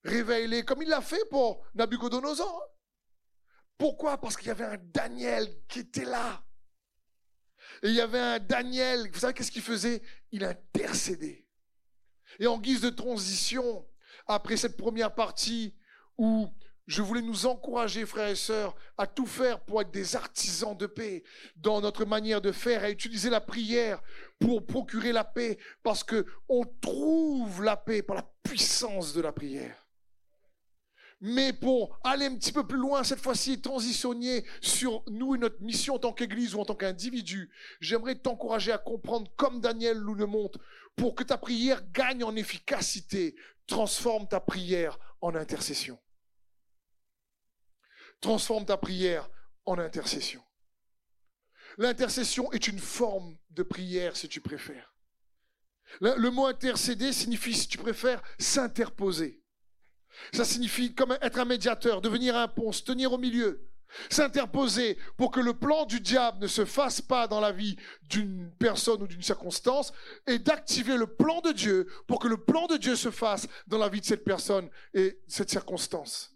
Réveille-les 0.04 0.64
comme 0.64 0.82
il 0.82 0.90
l'a 0.90 1.02
fait 1.02 1.28
pour 1.30 1.66
Nabucodonosor. 1.76 2.70
Pourquoi? 3.78 4.20
Parce 4.20 4.36
qu'il 4.38 4.48
y 4.48 4.52
avait 4.52 4.66
un 4.66 4.78
Daniel 4.78 5.48
qui 5.68 5.80
était 5.80 6.06
là. 6.06 6.44
Et 7.84 7.90
il 7.90 7.96
y 7.96 8.02
avait 8.02 8.20
un 8.20 8.40
Daniel, 8.40 9.10
vous 9.12 9.20
savez 9.20 9.34
qu'est-ce 9.34 9.52
qu'il 9.52 9.62
faisait? 9.62 10.02
Il 10.32 10.44
intercédait. 10.44 11.48
Et 12.40 12.48
en 12.48 12.60
guise 12.60 12.82
de 12.82 12.90
transition, 12.90 13.88
après 14.28 14.58
cette 14.58 14.78
première 14.78 15.14
partie 15.16 15.76
où 16.18 16.50
je 16.88 17.02
voulais 17.02 17.22
nous 17.22 17.46
encourager, 17.46 18.06
frères 18.06 18.30
et 18.30 18.36
sœurs, 18.36 18.76
à 18.98 19.06
tout 19.06 19.28
faire 19.28 19.64
pour 19.64 19.82
être 19.82 19.92
des 19.92 20.16
artisans 20.16 20.76
de 20.76 20.88
paix 20.88 21.24
dans 21.56 21.82
notre 21.82 22.04
manière 22.04 22.42
de 22.42 22.52
faire, 22.52 22.84
à 22.84 22.90
utiliser 22.90 23.30
la 23.30 23.42
prière 23.42 24.02
pour 24.40 24.66
procurer 24.66 25.12
la 25.12 25.24
paix, 25.24 25.60
parce 25.84 26.04
que 26.04 26.26
on 26.48 26.66
trouve 26.66 27.64
la 27.64 27.78
paix 27.78 28.02
par 28.02 28.16
la 28.16 28.30
puissance 28.44 29.14
de 29.14 29.22
la 29.22 29.32
prière. 29.32 29.89
Mais 31.22 31.52
pour 31.52 32.00
aller 32.04 32.26
un 32.26 32.36
petit 32.36 32.54
peu 32.54 32.66
plus 32.66 32.78
loin, 32.78 33.04
cette 33.04 33.22
fois-ci, 33.22 33.62
transitionner 33.62 34.46
sur 34.62 35.04
nous 35.08 35.36
et 35.36 35.38
notre 35.38 35.62
mission 35.62 35.96
en 35.96 36.00
tant 36.00 36.14
qu'Église 36.14 36.56
ou 36.56 36.62
en 36.62 36.66
tant 36.66 36.76
qu'individu, 36.76 37.52
j'aimerais 37.82 38.16
t'encourager 38.16 38.72
à 38.72 38.78
comprendre, 38.78 39.30
comme 39.36 39.60
Daniel 39.60 40.00
nous 40.00 40.16
le 40.16 40.26
montre, 40.26 40.60
pour 40.96 41.16
que 41.16 41.24
ta 41.24 41.38
prière 41.38 41.82
gagne 41.92 42.24
en 42.24 42.36
efficacité, 42.36 43.36
transforme 43.68 44.28
ta 44.28 44.40
prière 44.40 44.98
en 45.22 45.36
intercession. 45.36 46.00
Transforme 48.22 48.66
ta 48.66 48.78
prière 48.78 49.30
en 49.66 49.78
intercession. 49.78 50.42
L'intercession 51.78 52.52
est 52.52 52.68
une 52.68 52.80
forme 52.80 53.38
de 53.52 53.64
prière, 53.64 54.18
si 54.18 54.28
tu 54.28 54.42
préfères. 54.42 54.94
Le, 56.02 56.30
mot 56.30 56.46
intercéder 56.46 57.14
signifie, 57.14 57.54
si 57.54 57.68
tu 57.68 57.78
préfères, 57.78 58.22
s'interposer. 58.38 59.42
Ça 60.34 60.46
signifie 60.46 60.94
comme 60.94 61.18
être 61.22 61.40
un 61.40 61.46
médiateur, 61.46 62.02
devenir 62.02 62.36
un 62.36 62.48
pont, 62.48 62.72
se 62.72 62.84
tenir 62.84 63.14
au 63.14 63.18
milieu, 63.18 63.68
s'interposer 64.10 64.98
pour 65.18 65.32
que 65.32 65.40
le 65.40 65.54
plan 65.54 65.86
du 65.86 66.00
diable 66.00 66.40
ne 66.42 66.48
se 66.48 66.66
fasse 66.66 67.02
pas 67.02 67.28
dans 67.28 67.40
la 67.40 67.52
vie 67.52 67.76
d'une 68.04 68.52
personne 68.60 69.02
ou 69.02 69.08
d'une 69.08 69.22
circonstance 69.22 69.92
et 70.28 70.40
d'activer 70.40 70.98
le 70.98 71.08
plan 71.08 71.42
de 71.42 71.52
Dieu 71.52 71.88
pour 72.08 72.20
que 72.20 72.28
le 72.28 72.38
plan 72.38 72.68
de 72.68 72.78
Dieu 72.78 72.96
se 72.96 73.12
fasse 73.12 73.48
dans 73.68 73.78
la 73.78 73.90
vie 73.90 74.02
de 74.02 74.06
cette 74.06 74.24
personne 74.24 74.70
et 74.94 75.20
cette 75.28 75.50
circonstance. 75.50 76.36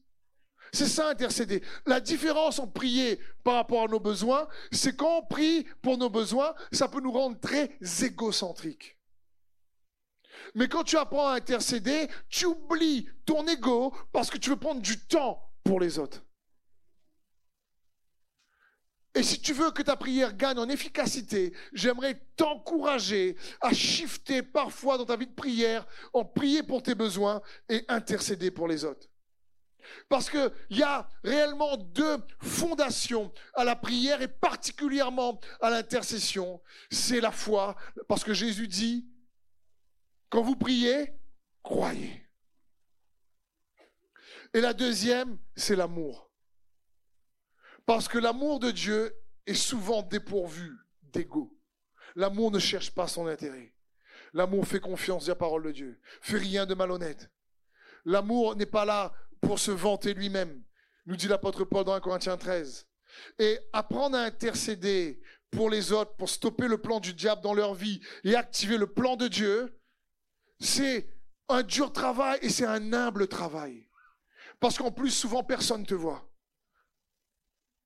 C'est 0.71 0.87
ça 0.87 1.09
intercéder. 1.09 1.61
La 1.85 1.99
différence 1.99 2.57
en 2.57 2.67
prier 2.67 3.19
par 3.43 3.55
rapport 3.55 3.83
à 3.83 3.87
nos 3.87 3.99
besoins, 3.99 4.47
c'est 4.71 4.95
quand 4.95 5.19
on 5.19 5.25
prie 5.25 5.67
pour 5.83 5.99
nos 5.99 6.09
besoins, 6.09 6.55
ça 6.71 6.87
peut 6.87 6.99
nous 6.99 7.11
rendre 7.11 7.39
très 7.39 7.77
égocentriques. 8.01 8.97
Mais 10.55 10.67
quand 10.67 10.83
tu 10.83 10.97
apprends 10.97 11.29
à 11.29 11.35
intercéder, 11.35 12.07
tu 12.29 12.45
oublies 12.45 13.09
ton 13.25 13.47
ego 13.47 13.93
parce 14.11 14.29
que 14.29 14.37
tu 14.37 14.49
veux 14.49 14.55
prendre 14.55 14.81
du 14.81 14.99
temps 14.99 15.41
pour 15.63 15.79
les 15.79 15.97
autres. 15.97 16.23
Et 19.15 19.21
si 19.21 19.39
tu 19.39 19.53
veux 19.53 19.71
que 19.71 19.83
ta 19.83 19.95
prière 19.95 20.35
gagne 20.35 20.57
en 20.57 20.69
efficacité, 20.69 21.53
j'aimerais 21.71 22.19
t'encourager 22.35 23.37
à 23.61 23.71
shifter 23.71 24.41
parfois 24.41 24.97
dans 24.97 25.05
ta 25.05 25.15
vie 25.15 25.27
de 25.27 25.33
prière, 25.33 25.85
en 26.13 26.25
prier 26.25 26.63
pour 26.63 26.81
tes 26.81 26.95
besoins 26.95 27.41
et 27.69 27.85
intercéder 27.89 28.49
pour 28.49 28.67
les 28.67 28.85
autres. 28.85 29.07
Parce 30.09 30.29
qu'il 30.29 30.51
y 30.71 30.81
a 30.81 31.07
réellement 31.23 31.77
deux 31.77 32.17
fondations 32.41 33.31
à 33.53 33.63
la 33.63 33.75
prière 33.75 34.21
et 34.21 34.27
particulièrement 34.27 35.39
à 35.61 35.69
l'intercession. 35.69 36.61
C'est 36.89 37.21
la 37.21 37.31
foi, 37.31 37.75
parce 38.07 38.23
que 38.23 38.33
Jésus 38.33 38.67
dit, 38.67 39.12
quand 40.33 40.41
vous 40.41 40.55
priez, 40.55 41.13
croyez. 41.61 42.27
Et 44.55 44.61
la 44.61 44.73
deuxième, 44.73 45.37
c'est 45.55 45.75
l'amour. 45.75 46.31
Parce 47.85 48.07
que 48.07 48.17
l'amour 48.17 48.59
de 48.59 48.71
Dieu 48.71 49.15
est 49.45 49.53
souvent 49.53 50.01
dépourvu 50.01 50.75
d'ego. 51.03 51.55
L'amour 52.15 52.49
ne 52.49 52.57
cherche 52.57 52.89
pas 52.89 53.07
son 53.07 53.27
intérêt. 53.27 53.75
L'amour 54.33 54.65
fait 54.65 54.79
confiance 54.79 55.25
à 55.25 55.33
la 55.33 55.35
parole 55.35 55.65
de 55.65 55.71
Dieu. 55.71 56.01
Fait 56.21 56.39
rien 56.39 56.65
de 56.65 56.73
malhonnête. 56.73 57.29
L'amour 58.03 58.55
n'est 58.55 58.65
pas 58.65 58.85
là 58.85 59.13
pour 59.39 59.59
se 59.59 59.69
vanter 59.69 60.15
lui-même, 60.15 60.63
nous 61.05 61.15
dit 61.15 61.27
l'apôtre 61.27 61.63
Paul 61.63 61.85
dans 61.85 61.93
1 61.93 61.99
Corinthiens 61.99 62.37
13. 62.37 62.87
Et 63.37 63.59
apprendre 63.71 64.17
à 64.17 64.23
intercéder 64.23 65.21
pour 65.51 65.69
les 65.69 65.91
autres, 65.91 66.15
pour 66.15 66.29
stopper 66.29 66.67
le 66.67 66.79
plan 66.79 66.99
du 66.99 67.13
diable 67.13 67.43
dans 67.43 67.53
leur 67.53 67.75
vie 67.75 68.01
et 68.23 68.33
activer 68.33 68.79
le 68.79 68.91
plan 68.91 69.15
de 69.15 69.27
Dieu, 69.27 69.79
c'est 70.59 71.09
un 71.49 71.63
dur 71.63 71.91
travail 71.91 72.39
et 72.41 72.49
c'est 72.49 72.65
un 72.65 72.93
humble 72.93 73.27
travail. 73.27 73.87
Parce 74.59 74.77
qu'en 74.77 74.91
plus, 74.91 75.11
souvent, 75.11 75.43
personne 75.43 75.81
ne 75.81 75.85
te 75.85 75.93
voit. 75.93 76.29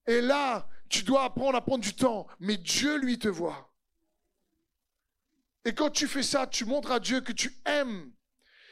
Et 0.06 0.22
là, 0.22 0.70
tu 0.90 1.04
dois 1.04 1.24
apprendre 1.24 1.58
à 1.58 1.62
prendre 1.66 1.84
du 1.84 1.94
temps, 1.94 2.28
mais 2.40 2.58
Dieu, 2.58 2.98
lui, 2.98 3.20
te 3.20 3.28
voit. 3.28 3.74
Et 5.66 5.74
quand 5.74 5.90
tu 5.90 6.08
fais 6.08 6.24
ça, 6.24 6.48
tu 6.48 6.66
montres 6.66 6.92
à 6.92 7.00
Dieu 7.00 7.20
que 7.22 7.34
tu 7.34 7.54
aimes. 7.66 8.14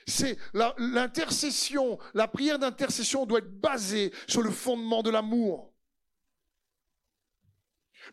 C'est 0.08 0.38
l'intercession, 0.54 1.98
la, 2.14 2.28
prière 2.28 2.60
d'intercession 2.60 3.26
doit 3.26 3.40
être 3.40 3.60
basée 3.60 4.14
sur 4.28 4.44
le 4.44 4.52
fondement 4.52 5.02
de 5.02 5.10
l'amour. 5.10 5.74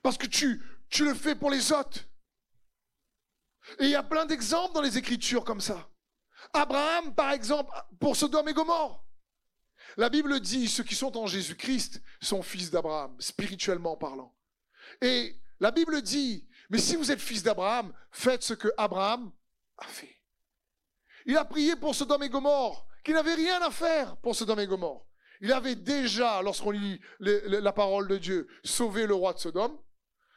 Parce 0.02 0.16
que 0.16 0.26
tu, 0.26 0.62
tu 0.88 1.04
le 1.04 1.14
fais 1.14 1.34
pour 1.34 1.50
les 1.50 1.70
autres. 1.70 2.00
Et 3.78 3.84
il 3.84 3.90
y 3.90 3.96
a 3.96 4.02
plein 4.02 4.26
d'exemples 4.26 4.74
dans 4.74 4.80
les 4.80 4.98
Écritures 4.98 5.44
comme 5.44 5.60
ça. 5.60 5.88
Abraham, 6.52 7.14
par 7.14 7.32
exemple, 7.32 7.72
pour 8.00 8.16
Sodome 8.16 8.48
et 8.48 8.52
Gomorre. 8.52 9.04
La 9.96 10.08
Bible 10.08 10.40
dit, 10.40 10.68
ceux 10.68 10.84
qui 10.84 10.94
sont 10.94 11.16
en 11.16 11.26
Jésus-Christ 11.26 12.02
sont 12.20 12.42
fils 12.42 12.70
d'Abraham, 12.70 13.14
spirituellement 13.20 13.96
parlant. 13.96 14.34
Et 15.00 15.36
la 15.60 15.70
Bible 15.70 16.02
dit, 16.02 16.48
mais 16.70 16.78
si 16.78 16.96
vous 16.96 17.10
êtes 17.12 17.20
fils 17.20 17.42
d'Abraham, 17.42 17.92
faites 18.10 18.42
ce 18.42 18.54
que 18.54 18.68
Abraham 18.76 19.32
a 19.78 19.84
fait. 19.84 20.20
Il 21.26 21.36
a 21.36 21.44
prié 21.44 21.76
pour 21.76 21.94
Sodome 21.94 22.22
et 22.22 22.28
Gomorre, 22.28 22.86
qui 23.04 23.12
n'avait 23.12 23.34
rien 23.34 23.60
à 23.62 23.70
faire 23.70 24.16
pour 24.16 24.34
Sodome 24.34 24.60
et 24.60 24.66
Gomorre. 24.66 25.06
Il 25.40 25.52
avait 25.52 25.74
déjà, 25.74 26.40
lorsqu'on 26.42 26.70
lit 26.70 27.00
la 27.20 27.72
parole 27.72 28.08
de 28.08 28.16
Dieu, 28.16 28.48
sauvé 28.64 29.06
le 29.06 29.14
roi 29.14 29.32
de 29.32 29.38
Sodome. 29.38 29.76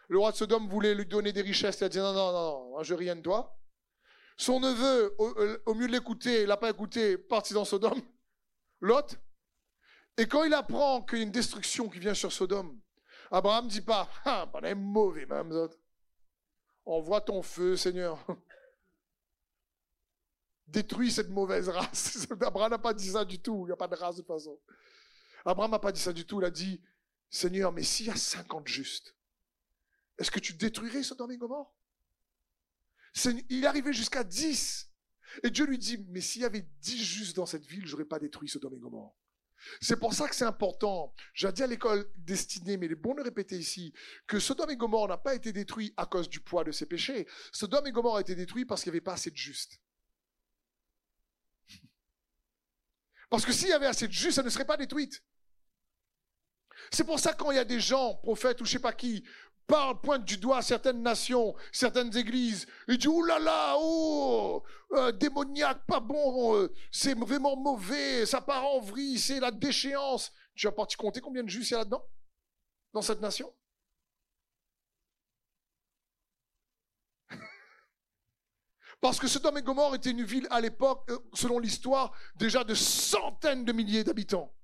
Le 0.07 0.19
roi 0.19 0.31
de 0.31 0.37
Sodome 0.37 0.67
voulait 0.67 0.93
lui 0.93 1.05
donner 1.05 1.33
des 1.33 1.41
richesses. 1.41 1.79
Il 1.79 1.85
a 1.85 1.89
dit 1.89 1.97
non, 1.97 2.13
non, 2.13 2.31
non, 2.31 2.83
je 2.83 2.93
rien 2.93 3.15
de 3.15 3.21
toi. 3.21 3.57
Son 4.37 4.59
neveu, 4.59 5.15
au, 5.17 5.33
au 5.65 5.73
mieux 5.73 5.87
de 5.87 5.93
l'écouter, 5.93 6.41
il 6.41 6.47
n'a 6.47 6.57
pas 6.57 6.69
écouté, 6.69 7.17
parti 7.17 7.53
dans 7.53 7.65
Sodome. 7.65 8.01
Lot. 8.81 9.17
Et 10.17 10.27
quand 10.27 10.43
il 10.43 10.53
apprend 10.53 11.01
qu'il 11.01 11.19
y 11.19 11.21
a 11.21 11.23
une 11.23 11.31
destruction 11.31 11.89
qui 11.89 11.99
vient 11.99 12.13
sur 12.13 12.31
Sodome, 12.31 12.79
Abraham 13.31 13.65
ne 13.65 13.69
dit 13.69 13.81
pas, 13.81 14.09
ah, 14.25 14.49
on 14.53 14.61
est 14.61 14.75
mauvais, 14.75 15.25
même. 15.25 15.51
Envoie 16.85 17.21
ton 17.21 17.41
feu, 17.41 17.75
Seigneur. 17.75 18.23
Détruis 20.67 21.11
cette 21.11 21.29
mauvaise 21.29 21.69
race. 21.69 22.27
Abraham 22.31 22.71
n'a 22.71 22.77
pas 22.77 22.93
dit 22.93 23.09
ça 23.09 23.25
du 23.25 23.39
tout. 23.39 23.63
Il 23.63 23.67
n'y 23.67 23.71
a 23.71 23.77
pas 23.77 23.87
de 23.87 23.95
race 23.95 24.15
de 24.15 24.21
toute 24.21 24.27
façon. 24.27 24.59
Abraham 25.43 25.71
n'a 25.71 25.79
pas 25.79 25.91
dit 25.91 26.01
ça 26.01 26.13
du 26.13 26.25
tout. 26.25 26.41
Il 26.41 26.45
a 26.45 26.51
dit, 26.51 26.81
Seigneur, 27.29 27.71
mais 27.71 27.83
s'il 27.83 28.07
y 28.07 28.09
a 28.09 28.15
50 28.15 28.67
justes, 28.67 29.15
est-ce 30.17 30.31
que 30.31 30.39
tu 30.39 30.53
détruirais 30.53 31.03
Sodome 31.03 31.31
et 31.31 31.37
Gomorre? 31.37 31.73
Il 33.49 33.63
est 33.63 33.67
arrivé 33.67 33.93
jusqu'à 33.93 34.23
10. 34.23 34.91
Et 35.43 35.49
Dieu 35.49 35.65
lui 35.65 35.77
dit, 35.77 35.97
mais 36.09 36.21
s'il 36.21 36.41
y 36.41 36.45
avait 36.45 36.67
10 36.79 37.03
justes 37.03 37.35
dans 37.35 37.45
cette 37.45 37.65
ville, 37.65 37.85
j'aurais 37.85 38.05
pas 38.05 38.19
détruit 38.19 38.47
Sodome 38.47 38.75
et 38.75 38.79
Gomorre. 38.79 39.15
C'est 39.81 39.97
pour 39.97 40.13
ça 40.13 40.27
que 40.27 40.35
c'est 40.35 40.45
important. 40.45 41.13
J'ai 41.33 41.51
dit 41.51 41.63
à 41.63 41.67
l'école 41.67 42.09
destinée, 42.17 42.77
mais 42.77 42.85
il 42.85 42.91
est 42.91 42.95
bon 42.95 43.15
de 43.15 43.21
répéter 43.21 43.57
ici, 43.57 43.93
que 44.27 44.39
Sodome 44.39 44.69
et 44.69 44.77
Gomorre 44.77 45.07
n'a 45.07 45.17
pas 45.17 45.35
été 45.35 45.51
détruit 45.51 45.93
à 45.97 46.05
cause 46.05 46.29
du 46.29 46.39
poids 46.39 46.63
de 46.63 46.71
ses 46.71 46.85
péchés. 46.85 47.27
Sodome 47.51 47.87
et 47.87 47.91
Gomorre 47.91 48.17
a 48.17 48.21
été 48.21 48.35
détruit 48.35 48.65
parce 48.65 48.83
qu'il 48.83 48.91
n'y 48.91 48.97
avait 48.97 49.03
pas 49.03 49.13
assez 49.13 49.31
de 49.31 49.37
justes. 49.37 49.81
Parce 53.29 53.45
que 53.45 53.51
s'il 53.51 53.69
y 53.69 53.73
avait 53.73 53.87
assez 53.87 54.07
de 54.07 54.13
justes, 54.13 54.35
ça 54.35 54.43
ne 54.43 54.49
serait 54.49 54.65
pas 54.65 54.77
détruite. 54.77 55.23
C'est 56.91 57.03
pour 57.03 57.19
ça 57.19 57.33
que 57.33 57.37
quand 57.37 57.51
il 57.51 57.55
y 57.55 57.59
a 57.59 57.65
des 57.65 57.79
gens, 57.79 58.15
prophètes 58.15 58.61
ou 58.61 58.65
je 58.65 58.73
sais 58.73 58.79
pas 58.79 58.93
qui, 58.93 59.23
parle, 59.65 59.99
pointe 60.01 60.25
du 60.25 60.37
doigt 60.37 60.61
certaines 60.61 61.01
nations, 61.01 61.55
certaines 61.71 62.15
églises, 62.15 62.67
et 62.87 62.97
dit, 62.97 63.07
oulala, 63.07 63.39
là 63.39 63.45
là, 63.45 63.75
oh, 63.77 64.63
euh, 64.93 65.11
démoniaque, 65.11 65.85
pas 65.85 65.99
bon, 65.99 66.55
euh, 66.55 66.73
c'est 66.91 67.17
vraiment 67.17 67.55
mauvais, 67.55 68.25
ça 68.25 68.41
part 68.41 68.65
en 68.65 68.79
vrille, 68.79 69.19
c'est 69.19 69.39
la 69.39 69.51
déchéance. 69.51 70.31
Tu 70.55 70.67
as 70.67 70.71
parti 70.71 70.95
compter 70.95 71.21
combien 71.21 71.43
de 71.43 71.49
juifs 71.49 71.69
il 71.69 71.73
y 71.73 71.75
a 71.75 71.79
là-dedans 71.79 72.05
Dans 72.93 73.01
cette 73.01 73.21
nation? 73.21 73.53
Parce 79.01 79.19
que 79.19 79.27
Sodome 79.27 79.57
et 79.57 79.61
Gomorre 79.63 79.95
était 79.95 80.11
une 80.11 80.23
ville 80.23 80.47
à 80.49 80.61
l'époque, 80.61 81.09
euh, 81.09 81.19
selon 81.33 81.59
l'histoire, 81.59 82.15
déjà 82.35 82.63
de 82.63 82.73
centaines 82.73 83.65
de 83.65 83.73
milliers 83.73 84.03
d'habitants. 84.03 84.55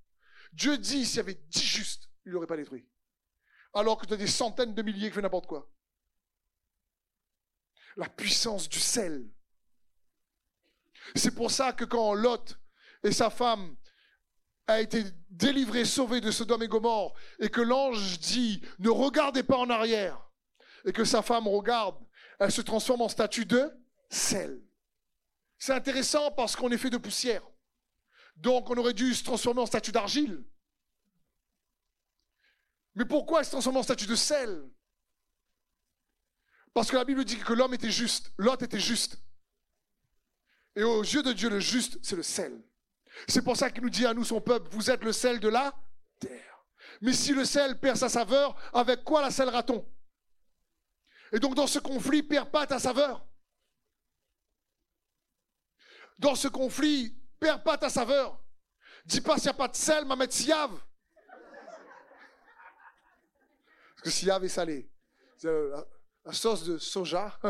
Dieu 0.54 0.78
dit, 0.78 1.06
s'il 1.06 1.18
y 1.18 1.20
avait 1.20 1.42
dix 1.50 1.66
justes, 1.66 2.10
il 2.26 2.30
ne 2.30 2.34
l'aurait 2.34 2.48
pas 2.48 2.58
détruit 2.58 2.86
alors 3.74 3.98
que 3.98 4.06
tu 4.06 4.14
as 4.14 4.18
des 4.18 4.28
centaines 4.28 4.74
de 4.74 4.82
milliers 4.82 5.10
qui 5.10 5.16
font 5.16 5.22
n'importe 5.22 5.48
quoi. 5.48 5.70
La 7.98 8.10
puissance 8.10 8.70
du 8.70 8.80
sel. 8.80 9.30
C'est 11.16 11.36
pour 11.36 11.52
ça 11.52 11.74
que 11.74 11.86
quand 11.86 12.14
Lot 12.14 12.58
et 13.04 13.12
sa 13.12 13.30
femme 13.30 13.76
a 14.68 14.82
été 14.82 15.04
délivrés, 15.30 15.86
sauvés 15.86 16.22
de 16.22 16.32
Sodome 16.32 16.64
et 16.64 16.68
Gomorre, 16.68 17.14
et 17.40 17.50
que 17.50 17.62
l'ange 17.62 18.20
dit 18.20 18.62
ne 18.80 18.90
regardez 18.90 19.44
pas 19.44 19.58
en 19.58 19.70
arrière, 19.70 20.30
et 20.86 20.94
que 20.94 21.04
sa 21.04 21.22
femme 21.22 21.48
regarde, 21.48 21.98
elle 22.40 22.52
se 22.52 22.62
transforme 22.62 23.02
en 23.02 23.10
statue 23.10 23.46
de 23.46 23.72
sel. 24.10 24.62
C'est 25.58 25.74
intéressant 25.74 26.32
parce 26.32 26.56
qu'on 26.56 26.72
est 26.72 26.78
fait 26.78 26.90
de 26.90 26.98
poussière. 26.98 27.44
Donc 28.36 28.70
on 28.70 28.78
aurait 28.78 28.94
dû 28.94 29.14
se 29.14 29.24
transformer 29.24 29.62
en 29.62 29.66
statue 29.66 29.92
d'argile. 29.92 30.44
Mais 32.96 33.06
pourquoi 33.06 33.40
elle 33.40 33.46
se 33.46 33.52
transforme 33.52 33.78
en 33.78 33.84
statue 33.84 34.06
de 34.06 34.16
sel? 34.16 34.70
Parce 36.74 36.90
que 36.90 36.96
la 36.96 37.06
Bible 37.06 37.26
dit 37.26 37.38
que 37.38 37.54
l'homme 37.54 37.74
était 37.74 37.92
juste, 37.92 38.32
l'autre 38.38 38.64
était 38.64 38.80
juste. 38.80 39.18
Et 40.76 40.84
aux 40.84 41.02
yeux 41.02 41.24
de 41.24 41.34
Dieu, 41.34 41.50
le 41.50 41.60
juste, 41.60 42.00
c'est 42.02 42.16
le 42.16 42.24
sel. 42.24 42.64
C'est 43.28 43.42
pour 43.42 43.58
ça 43.58 43.70
qu'il 43.70 43.84
nous 43.84 43.90
dit 43.90 44.06
à 44.06 44.14
nous, 44.14 44.24
son 44.24 44.40
peuple, 44.40 44.70
vous 44.72 44.90
êtes 44.90 45.04
le 45.04 45.12
sel 45.12 45.40
de 45.40 45.50
la 45.50 45.74
terre. 46.20 46.66
Mais 47.02 47.14
si 47.14 47.34
le 47.34 47.46
sel 47.46 47.80
perd 47.80 47.98
sa 47.98 48.10
saveur, 48.10 48.56
avec 48.74 49.04
quoi 49.04 49.22
la 49.22 49.32
scellera-t-on 49.32 49.86
Et 51.34 51.40
donc 51.40 51.56
dans 51.56 51.68
ce 51.68 51.80
conflit, 51.80 52.24
perd 52.24 52.50
pas 52.50 52.66
ta 52.66 52.80
saveur. 52.80 53.26
Dans 56.22 56.36
ce 56.36 56.48
conflit, 56.48 57.18
perds 57.40 57.64
pas 57.64 57.80
ta 57.80 57.90
saveur. 57.90 58.40
Dis 59.06 59.22
pas 59.22 59.38
s'il 59.38 59.46
n'y 59.46 59.50
a 59.50 59.54
pas 59.56 59.68
de 59.68 59.76
sel, 59.76 60.06
ma 60.06 60.16
mettre 60.16 60.36
siave. 60.36 60.80
Parce 64.02 64.16
que 64.16 64.20
siave 64.20 64.44
est 64.44 64.50
salé. 64.50 64.92
La, 65.44 65.86
la 66.26 66.34
sauce 66.34 66.64
de 66.64 66.80
soja. 66.80 67.40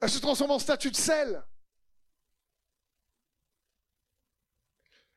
Elle 0.00 0.10
se 0.10 0.18
transforme 0.18 0.50
en 0.50 0.58
statue 0.58 0.90
de 0.90 0.96
sel. 0.96 1.40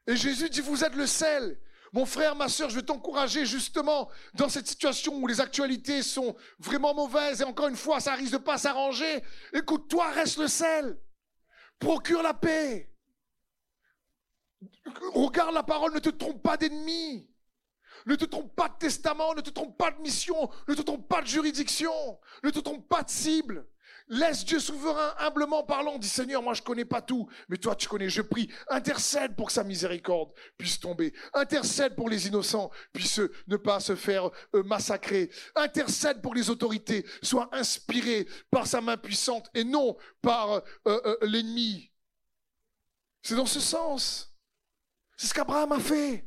Et 0.06 0.16
Jésus 0.16 0.50
dit, 0.50 0.62
vous 0.62 0.84
êtes 0.84 0.96
le 0.96 1.08
sel. 1.08 1.60
Mon 1.92 2.06
frère, 2.06 2.36
ma 2.36 2.48
soeur, 2.48 2.70
je 2.70 2.76
veux 2.76 2.86
t'encourager 2.86 3.46
justement 3.46 4.12
dans 4.36 4.50
cette 4.50 4.68
situation 4.68 5.16
où 5.16 5.26
les 5.26 5.42
actualités 5.42 6.04
sont 6.04 6.36
vraiment 6.60 6.94
mauvaises 6.94 7.42
et 7.42 7.44
encore 7.44 7.68
une 7.68 7.76
fois, 7.76 8.00
ça 8.00 8.14
risque 8.14 8.34
de 8.34 8.38
pas 8.38 8.60
s'arranger. 8.60 9.24
Écoute, 9.54 9.88
toi, 9.90 10.12
reste 10.12 10.38
le 10.38 10.48
sel. 10.48 11.00
Procure 11.80 12.22
la 12.22 12.36
paix. 12.36 12.89
Regarde 15.14 15.54
la 15.54 15.64
parole, 15.64 15.94
ne 15.94 16.00
te 16.00 16.10
trompe 16.10 16.42
pas 16.42 16.58
d'ennemi. 16.58 17.30
Ne 18.06 18.16
te 18.16 18.26
trompe 18.26 18.56
pas 18.56 18.70
de 18.70 18.78
testament, 18.78 19.36
ne 19.36 19.42
te 19.42 19.50
trompe 19.50 19.78
pas 19.78 19.92
de 19.92 20.02
mission, 20.02 20.50
ne 20.68 20.74
te 20.74 20.82
trompe 20.82 21.08
pas 21.08 21.22
de 21.22 21.28
juridiction, 21.28 22.20
ne 22.44 22.50
te 22.50 22.60
trompe 22.60 22.88
pas 22.88 23.04
de 23.04 23.10
cible. 23.10 23.68
Laisse 24.12 24.44
Dieu 24.44 24.60
souverain, 24.60 25.14
humblement 25.20 25.64
parlant. 25.64 26.00
Dis 26.00 26.08
Seigneur, 26.08 26.42
moi 26.42 26.56
je 26.56 26.64
connais 26.64 26.86
pas 26.86 27.02
tout, 27.02 27.30
mais 27.48 27.58
toi 27.58 27.76
tu 27.76 27.88
connais. 27.88 28.10
Je 28.10 28.24
prie, 28.24 28.50
intercède 28.68 29.36
pour 29.36 29.48
que 29.48 29.54
sa 29.54 29.64
miséricorde 29.64 30.32
puisse 30.58 30.80
tomber. 30.80 31.14
Intercède 31.34 31.96
pour 31.96 32.10
les 32.10 32.28
innocents 32.28 32.72
puissent 32.92 33.22
ne 33.48 33.56
pas 33.56 33.80
se 33.80 33.96
faire 33.96 34.32
euh, 34.56 34.64
massacrer. 34.64 35.30
Intercède 35.56 36.24
pour 36.24 36.34
les 36.34 36.50
autorités, 36.50 37.06
sois 37.22 37.50
inspiré 37.52 38.28
par 38.50 38.66
sa 38.66 38.82
main 38.82 38.98
puissante 38.98 39.50
et 39.54 39.64
non 39.64 39.96
par 40.24 40.54
euh, 40.54 40.62
euh, 40.88 41.18
l'ennemi. 41.22 41.92
C'est 43.22 43.36
dans 43.36 43.46
ce 43.46 43.60
sens. 43.60 44.29
C'est 45.20 45.28
ce 45.28 45.34
qu'Abraham 45.34 45.74
a 45.74 45.80
fait. 45.82 46.26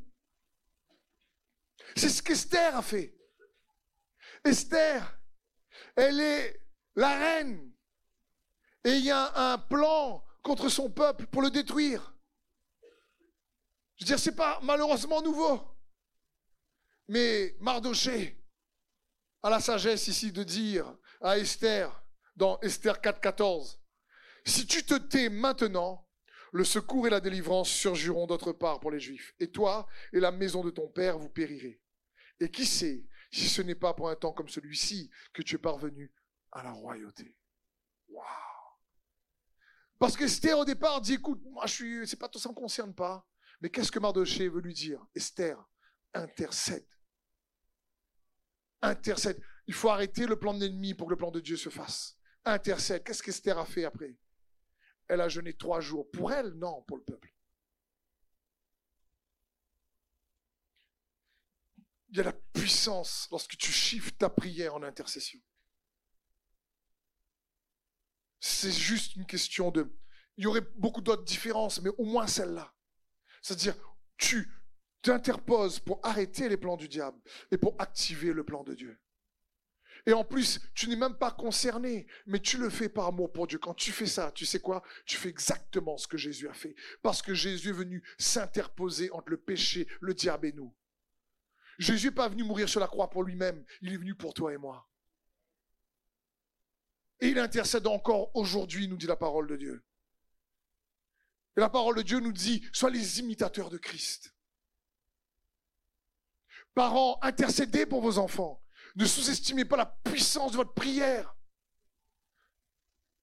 C'est 1.96 2.10
ce 2.10 2.22
qu'Esther 2.22 2.76
a 2.76 2.82
fait. 2.82 3.16
Esther, 4.44 5.18
elle 5.96 6.20
est 6.20 6.62
la 6.94 7.18
reine 7.18 7.72
et 8.84 8.90
il 8.90 9.04
y 9.06 9.10
a 9.10 9.52
un 9.52 9.56
plan 9.56 10.22
contre 10.42 10.68
son 10.68 10.90
peuple 10.90 11.26
pour 11.28 11.40
le 11.40 11.50
détruire. 11.50 12.14
Je 13.96 14.04
veux 14.04 14.08
dire, 14.08 14.18
c'est 14.18 14.36
pas 14.36 14.60
malheureusement 14.62 15.22
nouveau. 15.22 15.74
Mais 17.08 17.56
Mardoché 17.60 18.44
a 19.42 19.48
la 19.48 19.60
sagesse 19.60 20.06
ici 20.06 20.32
de 20.32 20.42
dire 20.42 20.98
à 21.22 21.38
Esther, 21.38 22.04
dans 22.36 22.60
Esther 22.60 23.00
4.14, 23.00 23.78
si 24.44 24.66
tu 24.66 24.84
te 24.84 24.98
tais 24.98 25.30
maintenant, 25.30 26.06
le 26.52 26.64
secours 26.64 27.06
et 27.06 27.10
la 27.10 27.20
délivrance 27.20 27.68
surgiront 27.68 28.26
d'autre 28.26 28.52
part 28.52 28.78
pour 28.78 28.90
les 28.90 29.00
Juifs. 29.00 29.34
Et 29.40 29.50
toi 29.50 29.86
et 30.12 30.20
la 30.20 30.30
maison 30.30 30.62
de 30.62 30.70
ton 30.70 30.88
père, 30.88 31.18
vous 31.18 31.28
périrez. 31.28 31.80
Et 32.40 32.50
qui 32.50 32.66
sait 32.66 33.04
si 33.30 33.48
ce 33.48 33.62
n'est 33.62 33.74
pas 33.74 33.94
pour 33.94 34.08
un 34.08 34.16
temps 34.16 34.32
comme 34.32 34.48
celui-ci 34.48 35.10
que 35.32 35.42
tu 35.42 35.56
es 35.56 35.58
parvenu 35.58 36.12
à 36.52 36.62
la 36.62 36.72
royauté? 36.72 37.34
Waouh 38.08 38.52
parce 40.02 40.16
que 40.16 40.24
Esther, 40.24 40.58
au 40.58 40.64
départ, 40.64 41.00
dit, 41.00 41.14
écoute, 41.14 41.40
moi, 41.44 41.64
je 41.64 41.72
suis, 41.72 42.08
c'est 42.08 42.18
pas 42.18 42.28
tout 42.28 42.40
ça 42.40 42.48
me 42.48 42.54
concerne 42.54 42.92
pas. 42.92 43.24
Mais 43.60 43.70
qu'est-ce 43.70 43.92
que 43.92 44.00
Mardoché 44.00 44.48
veut 44.48 44.60
lui 44.60 44.74
dire? 44.74 45.00
Esther, 45.14 45.56
intercède. 46.12 46.88
Intercède. 48.80 49.40
Il 49.68 49.74
faut 49.74 49.90
arrêter 49.90 50.26
le 50.26 50.34
plan 50.34 50.54
de 50.54 50.58
l'ennemi 50.58 50.94
pour 50.94 51.06
que 51.06 51.12
le 51.12 51.16
plan 51.16 51.30
de 51.30 51.38
Dieu 51.38 51.56
se 51.56 51.68
fasse. 51.68 52.18
Intercède. 52.44 53.04
Qu'est-ce 53.04 53.22
qu'Esther 53.22 53.56
a 53.56 53.64
fait 53.64 53.84
après? 53.84 54.16
Elle 55.12 55.20
a 55.20 55.28
jeûné 55.28 55.52
trois 55.52 55.82
jours. 55.82 56.10
Pour 56.10 56.32
elle? 56.32 56.54
Non, 56.54 56.80
pour 56.84 56.96
le 56.96 57.02
peuple. 57.02 57.34
Il 62.08 62.16
y 62.16 62.20
a 62.20 62.22
la 62.22 62.32
puissance 62.32 63.28
lorsque 63.30 63.58
tu 63.58 63.70
chiffres 63.70 64.12
ta 64.16 64.30
prière 64.30 64.74
en 64.74 64.82
intercession. 64.82 65.38
C'est 68.40 68.72
juste 68.72 69.14
une 69.16 69.26
question 69.26 69.70
de... 69.70 69.94
Il 70.38 70.44
y 70.44 70.46
aurait 70.46 70.66
beaucoup 70.76 71.02
d'autres 71.02 71.24
différences, 71.24 71.82
mais 71.82 71.90
au 71.98 72.06
moins 72.06 72.26
celle-là. 72.26 72.74
C'est-à-dire, 73.42 73.76
tu 74.16 74.50
t'interposes 75.02 75.78
pour 75.78 76.00
arrêter 76.06 76.48
les 76.48 76.56
plans 76.56 76.78
du 76.78 76.88
diable 76.88 77.20
et 77.50 77.58
pour 77.58 77.78
activer 77.78 78.32
le 78.32 78.46
plan 78.46 78.64
de 78.64 78.74
Dieu. 78.74 78.98
Et 80.04 80.12
en 80.12 80.24
plus, 80.24 80.60
tu 80.74 80.88
n'es 80.88 80.96
même 80.96 81.16
pas 81.16 81.30
concerné, 81.30 82.08
mais 82.26 82.40
tu 82.40 82.58
le 82.58 82.70
fais 82.70 82.88
par 82.88 83.06
amour 83.06 83.32
pour 83.32 83.46
Dieu. 83.46 83.58
Quand 83.58 83.74
tu 83.74 83.92
fais 83.92 84.06
ça, 84.06 84.32
tu 84.32 84.44
sais 84.44 84.58
quoi? 84.58 84.82
Tu 85.06 85.16
fais 85.16 85.28
exactement 85.28 85.96
ce 85.96 86.08
que 86.08 86.16
Jésus 86.16 86.48
a 86.48 86.54
fait. 86.54 86.74
Parce 87.02 87.22
que 87.22 87.34
Jésus 87.34 87.68
est 87.68 87.72
venu 87.72 88.02
s'interposer 88.18 89.10
entre 89.12 89.30
le 89.30 89.36
péché, 89.36 89.86
le 90.00 90.12
diable 90.12 90.48
et 90.48 90.52
nous. 90.52 90.74
Jésus 91.78 92.08
n'est 92.08 92.14
pas 92.14 92.28
venu 92.28 92.42
mourir 92.42 92.68
sur 92.68 92.80
la 92.80 92.88
croix 92.88 93.10
pour 93.10 93.22
lui-même, 93.22 93.64
il 93.80 93.92
est 93.92 93.96
venu 93.96 94.14
pour 94.14 94.34
toi 94.34 94.52
et 94.52 94.56
moi. 94.56 94.88
Et 97.20 97.28
il 97.28 97.38
intercède 97.38 97.86
encore 97.86 98.34
aujourd'hui, 98.34 98.88
nous 98.88 98.96
dit 98.96 99.06
la 99.06 99.16
parole 99.16 99.46
de 99.46 99.56
Dieu. 99.56 99.84
Et 101.56 101.60
la 101.60 101.68
parole 101.68 101.96
de 101.96 102.02
Dieu 102.02 102.18
nous 102.18 102.32
dit, 102.32 102.64
sois 102.72 102.90
les 102.90 103.20
imitateurs 103.20 103.70
de 103.70 103.78
Christ. 103.78 104.34
Parents, 106.74 107.18
intercédez 107.22 107.86
pour 107.86 108.00
vos 108.00 108.18
enfants. 108.18 108.61
Ne 108.94 109.06
sous-estimez 109.06 109.64
pas 109.64 109.76
la 109.76 109.86
puissance 109.86 110.52
de 110.52 110.56
votre 110.56 110.74
prière. 110.74 111.34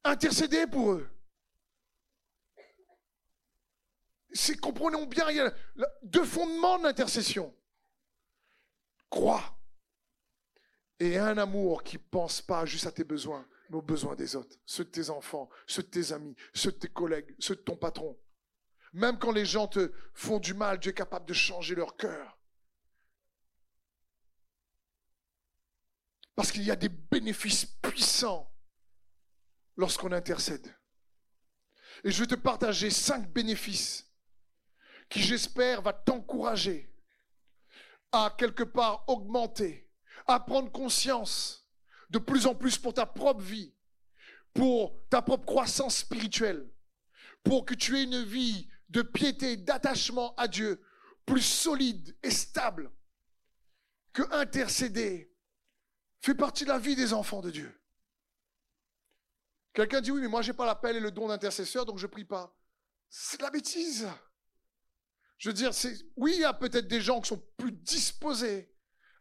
Intercédez 0.04 0.66
pour 0.68 0.94
eux. 0.94 1.10
C'est, 4.32 4.58
comprenons 4.58 5.06
bien, 5.06 5.30
il 5.30 5.38
y 5.38 5.40
a 5.40 5.54
deux 6.04 6.24
fondements 6.24 6.78
de 6.78 6.84
l'intercession. 6.84 7.56
Crois. 9.10 9.60
Et 11.00 11.18
un 11.18 11.38
amour 11.38 11.84
qui 11.84 11.98
pense 11.98 12.42
pas 12.42 12.66
juste 12.66 12.86
à 12.86 12.92
tes 12.92 13.04
besoins, 13.04 13.48
nos 13.70 13.82
besoins 13.82 14.16
des 14.16 14.36
autres, 14.36 14.58
ceux 14.66 14.84
de 14.84 14.90
tes 14.90 15.10
enfants, 15.10 15.50
ceux 15.66 15.84
de 15.84 15.88
tes 15.88 16.12
amis, 16.12 16.36
ceux 16.54 16.72
de 16.72 16.78
tes 16.78 16.90
collègues, 16.90 17.36
ceux 17.40 17.56
de 17.56 17.62
ton 17.62 17.78
patron. 17.78 18.20
Même 18.94 19.18
quand 19.18 19.32
les 19.32 19.46
gens 19.46 19.68
te 19.68 19.94
font 20.14 20.40
du 20.40 20.54
mal, 20.54 20.80
Dieu 20.80 20.92
est 20.92 20.96
capable 20.96 21.26
de 21.26 21.34
changer 21.34 21.76
leur 21.76 21.96
cœur. 21.96 22.39
Parce 26.40 26.54
qu'il 26.54 26.64
y 26.64 26.72
a 26.72 26.78
des 26.78 26.88
bénéfices 26.88 27.66
puissants 27.66 28.50
lorsqu'on 29.76 30.14
intercède. 30.14 30.74
Et 32.06 32.12
je 32.12 32.20
vais 32.22 32.28
te 32.28 32.36
partager 32.36 32.90
cinq 32.92 33.30
bénéfices 33.34 34.10
qui, 35.10 35.20
j'espère, 35.22 35.82
va 35.82 35.92
t'encourager 35.92 36.96
à 38.14 38.34
quelque 38.38 38.64
part 38.64 39.04
augmenter, 39.10 39.92
à 40.28 40.40
prendre 40.40 40.72
conscience 40.72 41.70
de 42.10 42.20
plus 42.20 42.48
en 42.48 42.56
plus 42.56 42.78
pour 42.78 42.94
ta 42.94 43.06
propre 43.06 43.42
vie, 43.42 43.76
pour 44.54 44.98
ta 45.10 45.22
propre 45.22 45.46
croissance 45.46 45.98
spirituelle, 45.98 46.72
pour 47.44 47.66
que 47.66 47.74
tu 47.74 47.98
aies 47.98 48.04
une 48.04 48.24
vie 48.24 48.70
de 48.88 49.02
piété, 49.02 49.58
d'attachement 49.58 50.34
à 50.36 50.48
Dieu 50.48 50.82
plus 51.26 51.42
solide 51.42 52.18
et 52.24 52.32
stable 52.32 52.94
que 54.14 54.24
intercéder 54.32 55.29
fait 56.22 56.36
partie 56.36 56.64
de 56.64 56.70
la 56.70 56.80
vie 56.80 56.96
des 56.96 57.14
enfants 57.14 57.42
de 57.42 57.52
Dieu. 57.52 57.74
Quelqu'un 59.74 60.02
dit 60.02 60.12
oui, 60.12 60.22
mais 60.22 60.28
moi 60.28 60.42
j'ai 60.42 60.54
pas 60.54 60.66
l'appel 60.66 60.98
et 60.98 61.00
le 61.00 61.12
don 61.12 61.28
d'intercesseur, 61.28 61.86
donc 61.86 61.98
je 61.98 62.08
prie 62.08 62.26
pas. 62.26 62.56
C'est 63.10 63.38
de 63.38 63.44
la 63.44 63.52
bêtise. 63.52 64.08
Je 65.38 65.50
veux 65.50 65.54
dire, 65.54 65.72
oui, 66.18 66.34
il 66.36 66.42
y 66.42 66.46
a 66.46 66.54
peut-être 66.54 66.88
des 66.88 67.00
gens 67.00 67.22
qui 67.22 67.30
sont 67.30 67.42
plus 67.58 67.72
disposés 67.72 68.76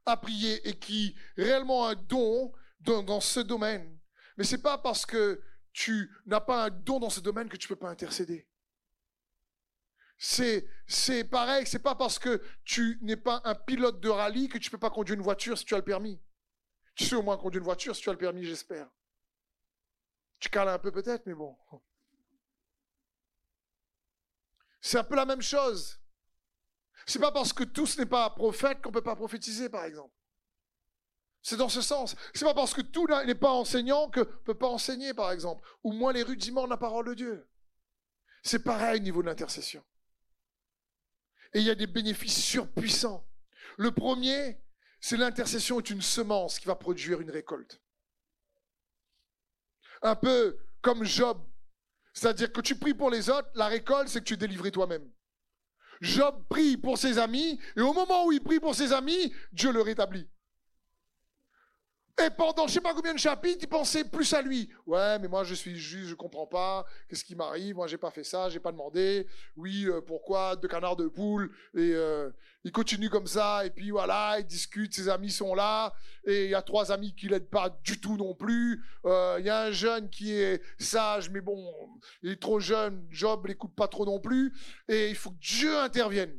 à 0.05 0.17
prier 0.17 0.67
et 0.69 0.77
qui 0.79 1.15
réellement 1.37 1.87
un 1.87 1.95
don 1.95 2.53
dans, 2.81 3.21
ce 3.21 3.41
domaine. 3.41 3.99
Mais 4.37 4.45
c'est 4.45 4.63
pas 4.63 4.79
parce 4.79 5.07
que 5.07 5.41
tu 5.73 6.11
n'as 6.27 6.41
pas 6.41 6.67
un 6.67 6.71
don 6.71 6.99
dans 6.99 7.11
ce 7.11 7.21
domaine 7.21 7.49
que 7.49 7.57
tu 7.57 7.69
peux 7.69 7.77
pas 7.77 7.91
intercéder. 7.91 8.49
C'est, 10.19 10.69
c'est 10.89 11.23
pareil, 11.23 11.67
c'est 11.67 11.79
pas 11.79 11.95
parce 11.95 12.19
que 12.19 12.43
tu 12.65 12.99
n'es 13.03 13.17
pas 13.17 13.41
un 13.45 13.55
pilote 13.55 14.01
de 14.01 14.09
rallye 14.09 14.49
que 14.49 14.59
tu 14.59 14.71
peux 14.71 14.79
pas 14.79 14.91
conduire 14.91 15.17
une 15.17 15.25
voiture 15.25 15.57
si 15.57 15.65
tu 15.65 15.75
as 15.75 15.79
le 15.79 15.85
permis. 15.85 16.21
Tu 16.99 17.05
sais 17.05 17.15
au 17.15 17.23
moins 17.23 17.37
conduire 17.37 17.61
une 17.61 17.65
voiture 17.65 17.95
si 17.95 18.03
tu 18.03 18.11
as 18.11 18.13
le 18.13 18.19
permis, 18.19 18.43
j'espère. 18.45 18.91
Tu 20.41 20.49
cales 20.49 20.69
un 20.69 20.81
peu 20.81 20.91
peut-être, 20.91 21.25
mais 21.27 21.35
bon. 21.35 21.57
C'est 24.81 24.99
un 24.99 25.05
peu 25.05 25.15
la 25.15 25.25
même 25.25 25.41
chose. 25.41 26.01
C'est 27.07 27.21
pas 27.21 27.31
parce 27.31 27.53
que 27.53 27.63
tous 27.63 27.99
n'est 27.99 28.07
pas 28.07 28.29
prophète 28.31 28.83
qu'on 28.83 28.91
peut 28.91 29.01
pas 29.01 29.15
prophétiser, 29.15 29.69
par 29.69 29.85
exemple. 29.85 30.13
C'est 31.41 31.57
dans 31.57 31.69
ce 31.69 31.83
sens. 31.83 32.17
C'est 32.35 32.45
pas 32.45 32.53
parce 32.53 32.75
que 32.75 32.81
tout 32.81 33.07
n'est 33.07 33.35
pas 33.37 33.53
enseignant 33.53 34.11
que 34.11 34.23
peut 34.23 34.59
pas 34.59 34.67
enseigner, 34.67 35.15
par 35.15 35.31
exemple, 35.31 35.67
ou 35.85 35.93
moins 35.93 36.13
les 36.13 36.25
rudiments 36.25 36.65
de 36.65 36.71
la 36.71 36.77
parole 36.77 37.07
de 37.07 37.15
Dieu. 37.15 37.49
C'est 38.43 38.65
pareil 38.65 38.99
au 38.99 39.05
niveau 39.05 39.23
de 39.23 39.29
l'intercession. 39.29 39.85
Et 41.55 41.61
il 41.61 41.65
y 41.65 41.71
a 41.71 41.77
des 41.77 41.87
bénéfices 41.87 42.43
surpuissants. 42.43 43.25
Le 43.77 43.93
premier, 43.93 44.61
c'est 45.01 45.17
l'intercession 45.17 45.79
est 45.79 45.91
une 45.91 46.03
semence 46.03 46.59
qui 46.59 46.67
va 46.67 46.75
produire 46.75 47.21
une 47.21 47.31
récolte. 47.31 47.81
Un 50.03 50.17
peu 50.17 50.59
comme 50.81 51.05
Job. 51.05 51.39
C'est-à-dire 52.13 52.53
que 52.53 52.61
tu 52.61 52.77
pries 52.77 52.95
pour 52.95 53.11
les 53.11 53.31
autres, 53.31 53.49
la 53.55 53.67
récolte, 53.67 54.09
c'est 54.09 54.21
que 54.21 54.25
tu 54.25 54.35
es 54.35 54.39
délivré 54.39 54.71
toi-même. 54.71 55.09
Job 56.01 56.45
prie 56.49 56.77
pour 56.77 56.99
ses 56.99 57.19
amis, 57.19 57.61
et 57.77 57.81
au 57.81 57.93
moment 57.93 58.27
où 58.27 58.33
il 58.33 58.43
prie 58.43 58.61
pour 58.61 58.75
ses 58.75 58.93
amis, 58.93 59.33
Dieu 59.53 59.73
le 59.73 59.83
rétablit. 59.83 60.29
Et 62.25 62.31
pendant 62.31 62.67
je 62.67 62.73
sais 62.73 62.81
pas 62.81 62.95
combien 62.95 63.15
de 63.15 63.19
chapitres, 63.19 63.61
il 63.63 63.69
pensait 63.69 64.03
plus 64.03 64.33
à 64.33 64.43
lui. 64.43 64.69
Ouais, 64.87 65.19
mais 65.21 65.29
moi 65.29 65.45
je 65.45 65.55
suis 65.55 65.77
juste, 65.77 66.09
je 66.09 66.15
comprends 66.15 66.47
pas. 66.49 66.85
Qu'est-ce 67.09 67.23
qui 67.25 67.37
m'arrive? 67.37 67.77
Moi 67.77 67.87
j'ai 67.87 67.97
pas 67.97 68.11
fait 68.11 68.25
ça, 68.25 68.49
j'ai 68.49 68.59
pas 68.59 68.73
demandé. 68.73 69.27
Oui, 69.57 69.85
euh, 69.87 70.01
pourquoi? 70.01 70.57
Deux 70.57 70.67
canards, 70.67 70.97
de 70.97 71.07
poule. 71.07 71.55
Et 71.75 71.93
euh, 71.95 72.31
il 72.65 72.73
continue 72.73 73.09
comme 73.09 73.29
ça. 73.29 73.65
Et 73.65 73.71
puis 73.71 73.91
voilà, 73.91 74.41
il 74.41 74.47
discute. 74.47 74.95
Ses 74.95 75.09
amis 75.09 75.31
sont 75.31 75.55
là. 75.55 75.95
Et 76.25 76.47
il 76.47 76.51
y 76.51 76.55
a 76.57 76.63
trois 76.63 76.91
amis 76.91 77.15
qui 77.15 77.29
l'aident 77.29 77.51
pas 77.51 77.71
du 77.85 78.01
tout 78.01 78.17
non 78.17 78.35
plus. 78.35 78.85
Euh, 79.05 79.37
il 79.39 79.47
y 79.47 79.51
a 79.51 79.63
un 79.63 79.71
jeune 79.71 80.11
qui 80.11 80.33
est 80.33 80.61
sage, 80.79 81.31
mais 81.31 81.41
bon, 81.41 81.73
il 82.23 82.33
est 82.33 82.43
trop 82.43 82.59
jeune. 82.59 83.07
Job 83.11 83.47
l'écoute 83.47 83.75
pas 83.77 83.87
trop 83.87 84.05
non 84.05 84.19
plus. 84.19 84.53
Et 84.89 85.09
il 85.09 85.17
faut 85.17 85.31
que 85.31 85.41
Dieu 85.41 85.79
intervienne. 85.79 86.37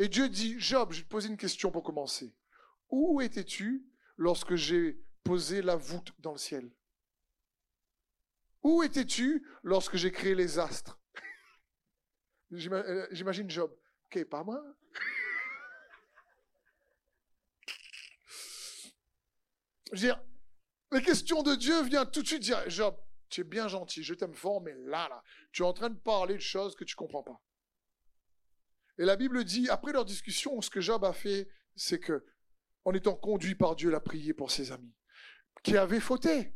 Et 0.00 0.08
Dieu 0.08 0.28
dit, 0.28 0.56
Job, 0.58 0.92
je 0.92 0.98
vais 0.98 1.04
te 1.04 1.08
poser 1.08 1.28
une 1.28 1.36
question 1.36 1.70
pour 1.70 1.82
commencer. 1.82 2.34
Où 2.90 3.20
étais-tu 3.20 3.84
lorsque 4.18 4.56
j'ai 4.56 5.00
posé 5.24 5.62
la 5.62 5.76
voûte 5.76 6.12
dans 6.18 6.32
le 6.32 6.38
ciel 6.38 6.70
Où 8.62 8.82
étais-tu 8.82 9.46
lorsque 9.62 9.96
j'ai 9.96 10.12
créé 10.12 10.34
les 10.34 10.58
astres? 10.58 10.98
Euh, 12.50 13.06
J'imagine 13.10 13.50
Job. 13.50 13.70
Ok, 14.06 14.24
pas 14.24 14.42
moi. 14.42 14.58
Je 19.92 19.94
veux 19.96 19.98
dire, 19.98 20.18
les 20.90 21.00
de 21.00 21.56
Dieu 21.56 21.82
viennent 21.82 22.10
tout 22.10 22.22
de 22.22 22.26
suite 22.26 22.40
dire, 22.40 22.70
Job, 22.70 22.98
tu 23.28 23.42
es 23.42 23.44
bien 23.44 23.68
gentil, 23.68 24.02
je 24.02 24.14
t'aime 24.14 24.32
fort, 24.32 24.62
mais 24.62 24.72
là, 24.86 25.10
là, 25.10 25.22
tu 25.52 25.62
es 25.62 25.66
en 25.66 25.74
train 25.74 25.90
de 25.90 25.98
parler 25.98 26.36
de 26.36 26.40
choses 26.40 26.74
que 26.74 26.84
tu 26.84 26.94
ne 26.94 26.96
comprends 26.96 27.22
pas. 27.22 27.38
Et 28.98 29.04
la 29.04 29.16
Bible 29.16 29.44
dit, 29.44 29.68
après 29.68 29.92
leur 29.92 30.06
discussion, 30.06 30.58
ce 30.62 30.70
que 30.70 30.80
Job 30.80 31.04
a 31.04 31.12
fait, 31.12 31.50
c'est 31.76 32.00
que 32.00 32.24
en 32.88 32.94
étant 32.94 33.14
conduit 33.14 33.54
par 33.54 33.76
Dieu, 33.76 33.90
il 33.90 33.94
a 33.94 34.00
prié 34.00 34.32
pour 34.32 34.50
ses 34.50 34.72
amis 34.72 34.94
qui 35.62 35.76
avaient 35.76 36.00
fauté. 36.00 36.54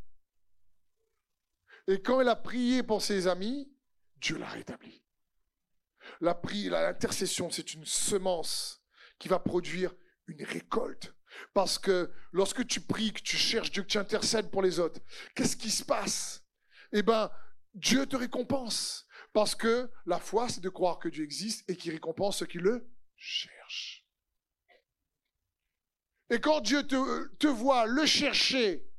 Et 1.86 2.00
quand 2.00 2.22
il 2.22 2.28
a 2.28 2.36
prié 2.36 2.82
pour 2.82 3.02
ses 3.02 3.26
amis, 3.26 3.70
Dieu 4.16 4.38
l'a 4.38 4.48
rétabli. 4.48 5.04
La 6.22 6.40
l'intercession, 6.42 7.50
c'est 7.50 7.74
une 7.74 7.84
semence 7.84 8.82
qui 9.18 9.28
va 9.28 9.40
produire 9.40 9.94
une 10.26 10.42
récolte. 10.42 11.14
Parce 11.52 11.78
que 11.78 12.10
lorsque 12.32 12.66
tu 12.66 12.80
pries, 12.80 13.12
que 13.12 13.20
tu 13.20 13.36
cherches 13.36 13.70
Dieu, 13.70 13.82
que 13.82 13.88
tu 13.88 13.98
intercèdes 13.98 14.50
pour 14.50 14.62
les 14.62 14.78
autres, 14.78 15.02
qu'est-ce 15.34 15.56
qui 15.56 15.70
se 15.70 15.84
passe? 15.84 16.46
Eh 16.92 17.02
bien, 17.02 17.30
Dieu 17.74 18.06
te 18.06 18.16
récompense. 18.16 19.06
Parce 19.34 19.54
que 19.54 19.90
la 20.06 20.18
foi, 20.18 20.48
c'est 20.48 20.62
de 20.62 20.70
croire 20.70 20.98
que 20.98 21.10
Dieu 21.10 21.24
existe 21.24 21.68
et 21.68 21.76
qu'il 21.76 21.92
récompense 21.92 22.38
ceux 22.38 22.46
qui 22.46 22.58
le 22.58 22.90
cherchent. 23.16 23.61
Et 26.32 26.40
quand 26.40 26.62
Dieu 26.62 26.82
te, 26.86 27.46
voit 27.46 27.84
le 27.84 28.06
chercher 28.06 28.90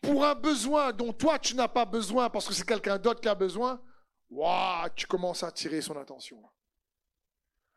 pour 0.00 0.24
un 0.24 0.36
besoin 0.36 0.92
dont 0.92 1.12
toi 1.12 1.40
tu 1.40 1.56
n'as 1.56 1.66
pas 1.66 1.84
besoin 1.84 2.30
parce 2.30 2.46
que 2.46 2.54
c'est 2.54 2.64
quelqu'un 2.64 2.98
d'autre 2.98 3.20
qui 3.20 3.26
a 3.26 3.34
besoin, 3.34 3.82
tu 4.94 5.06
commences 5.08 5.42
à 5.42 5.48
attirer 5.48 5.80
son 5.80 5.96
attention. 5.96 6.40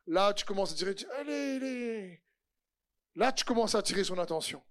Là, 0.06 0.34
tu 0.36 0.46
commences 0.46 0.72
à 0.72 0.76
dire. 0.76 0.94
Là, 3.16 3.32
tu 3.32 3.44
commences 3.44 3.74
à 3.74 3.80
attirer 3.80 4.04
son 4.04 4.20
attention. 4.20 4.64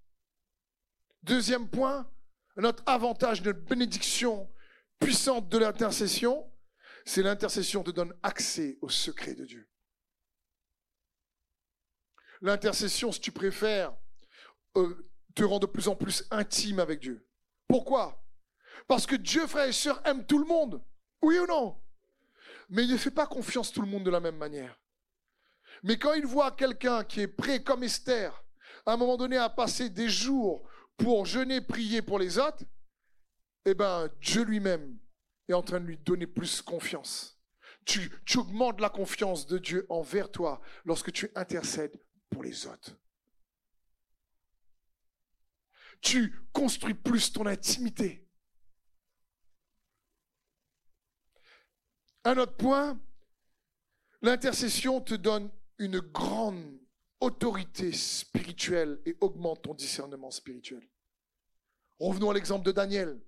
Deuxième 1.24 1.68
point, 1.68 2.08
notre 2.56 2.84
avantage, 2.86 3.42
notre 3.42 3.62
bénédiction 3.64 4.48
puissante 5.00 5.48
de 5.48 5.58
l'intercession, 5.58 6.48
c'est 7.04 7.24
l'intercession 7.24 7.82
te 7.82 7.90
donne 7.90 8.14
accès 8.22 8.78
au 8.80 8.88
secret 8.88 9.34
de 9.34 9.44
Dieu. 9.44 9.71
L'intercession, 12.42 13.12
si 13.12 13.20
tu 13.20 13.30
préfères, 13.30 13.94
euh, 14.76 15.08
te 15.34 15.44
rend 15.44 15.60
de 15.60 15.66
plus 15.66 15.86
en 15.86 15.94
plus 15.94 16.26
intime 16.32 16.80
avec 16.80 16.98
Dieu. 16.98 17.24
Pourquoi? 17.68 18.20
Parce 18.88 19.06
que 19.06 19.14
Dieu, 19.14 19.46
frère 19.46 19.68
et 19.68 19.72
sœurs, 19.72 20.02
aime 20.04 20.26
tout 20.26 20.38
le 20.38 20.44
monde. 20.44 20.82
Oui 21.22 21.38
ou 21.38 21.46
non? 21.46 21.80
Mais 22.68 22.82
il 22.82 22.90
ne 22.90 22.96
fait 22.96 23.12
pas 23.12 23.28
confiance 23.28 23.72
tout 23.72 23.80
le 23.80 23.86
monde 23.86 24.04
de 24.04 24.10
la 24.10 24.18
même 24.18 24.36
manière. 24.36 24.76
Mais 25.84 25.98
quand 25.98 26.14
il 26.14 26.26
voit 26.26 26.50
quelqu'un 26.50 27.04
qui 27.04 27.20
est 27.20 27.28
prêt 27.28 27.62
comme 27.62 27.84
Esther, 27.84 28.44
à 28.86 28.94
un 28.94 28.96
moment 28.96 29.16
donné, 29.16 29.36
à 29.36 29.48
passer 29.48 29.88
des 29.88 30.08
jours 30.08 30.68
pour 30.96 31.24
jeûner, 31.26 31.60
prier 31.60 32.02
pour 32.02 32.18
les 32.18 32.38
autres, 32.38 32.64
eh 33.64 33.74
ben, 33.74 34.10
Dieu 34.20 34.42
lui-même 34.42 34.98
est 35.48 35.54
en 35.54 35.62
train 35.62 35.78
de 35.78 35.86
lui 35.86 35.98
donner 35.98 36.26
plus 36.26 36.60
confiance. 36.60 37.40
Tu 37.84 38.10
augmentes 38.36 38.80
la 38.80 38.90
confiance 38.90 39.46
de 39.46 39.58
Dieu 39.58 39.86
envers 39.88 40.30
toi 40.30 40.60
lorsque 40.84 41.12
tu 41.12 41.30
intercèdes 41.36 42.00
pour 42.32 42.42
les 42.42 42.66
autres. 42.66 42.96
Tu 46.00 46.34
construis 46.52 46.94
plus 46.94 47.32
ton 47.32 47.46
intimité. 47.46 48.26
Un 52.24 52.38
autre 52.38 52.56
point, 52.56 53.00
l'intercession 54.20 55.00
te 55.00 55.14
donne 55.14 55.50
une 55.78 56.00
grande 56.00 56.80
autorité 57.20 57.92
spirituelle 57.92 59.00
et 59.06 59.16
augmente 59.20 59.62
ton 59.62 59.74
discernement 59.74 60.30
spirituel. 60.30 60.82
Revenons 62.00 62.30
à 62.30 62.34
l'exemple 62.34 62.64
de 62.64 62.72
Daniel. 62.72 63.20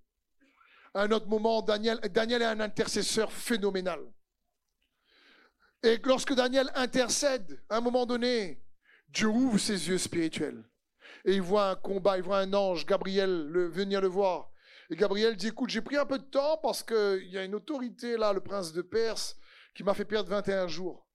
À 0.95 1.03
un 1.03 1.11
autre 1.11 1.29
moment, 1.29 1.63
Daniel, 1.63 2.01
Daniel 2.11 2.43
est 2.43 2.47
un 2.47 2.61
intercesseur 2.61 3.33
phénoménal. 3.33 4.01
Et 5.83 5.99
lorsque 6.05 6.35
Daniel 6.35 6.71
intercède, 6.75 7.63
à 7.69 7.77
un 7.77 7.81
moment 7.81 8.07
donné, 8.07 8.64
Dieu 9.15 9.29
ouvre 9.29 9.59
ses 9.59 9.89
yeux 9.89 9.99
spirituels. 9.99 10.69
Et 11.25 11.35
il 11.37 11.43
voit 11.43 11.71
un 11.71 11.77
combat, 11.77 12.19
il 12.19 12.25
voit 12.25 12.39
un 12.39 12.53
ange, 12.53 12.85
Gabriel, 12.85 13.49
venir 13.71 14.01
le 14.01 14.09
voir. 14.09 14.51
Et 14.91 14.97
Gabriel 14.97 15.37
dit, 15.37 15.49
écoute, 15.49 15.71
j'ai 15.71 15.81
pris 15.81 15.97
un 15.97 16.05
peu 16.05 16.19
de 16.19 16.25
temps 16.25 16.59
parce 16.59 16.83
qu'il 16.83 17.29
y 17.29 17.39
a 17.39 17.45
une 17.45 17.55
autorité 17.55 18.17
là, 18.17 18.33
le 18.33 18.41
prince 18.41 18.73
de 18.73 18.83
Perse, 18.83 19.37
qui 19.75 19.85
m'a 19.85 19.95
fait 19.95 20.05
perdre 20.05 20.31
21 20.31 20.67
jours. 20.67 21.07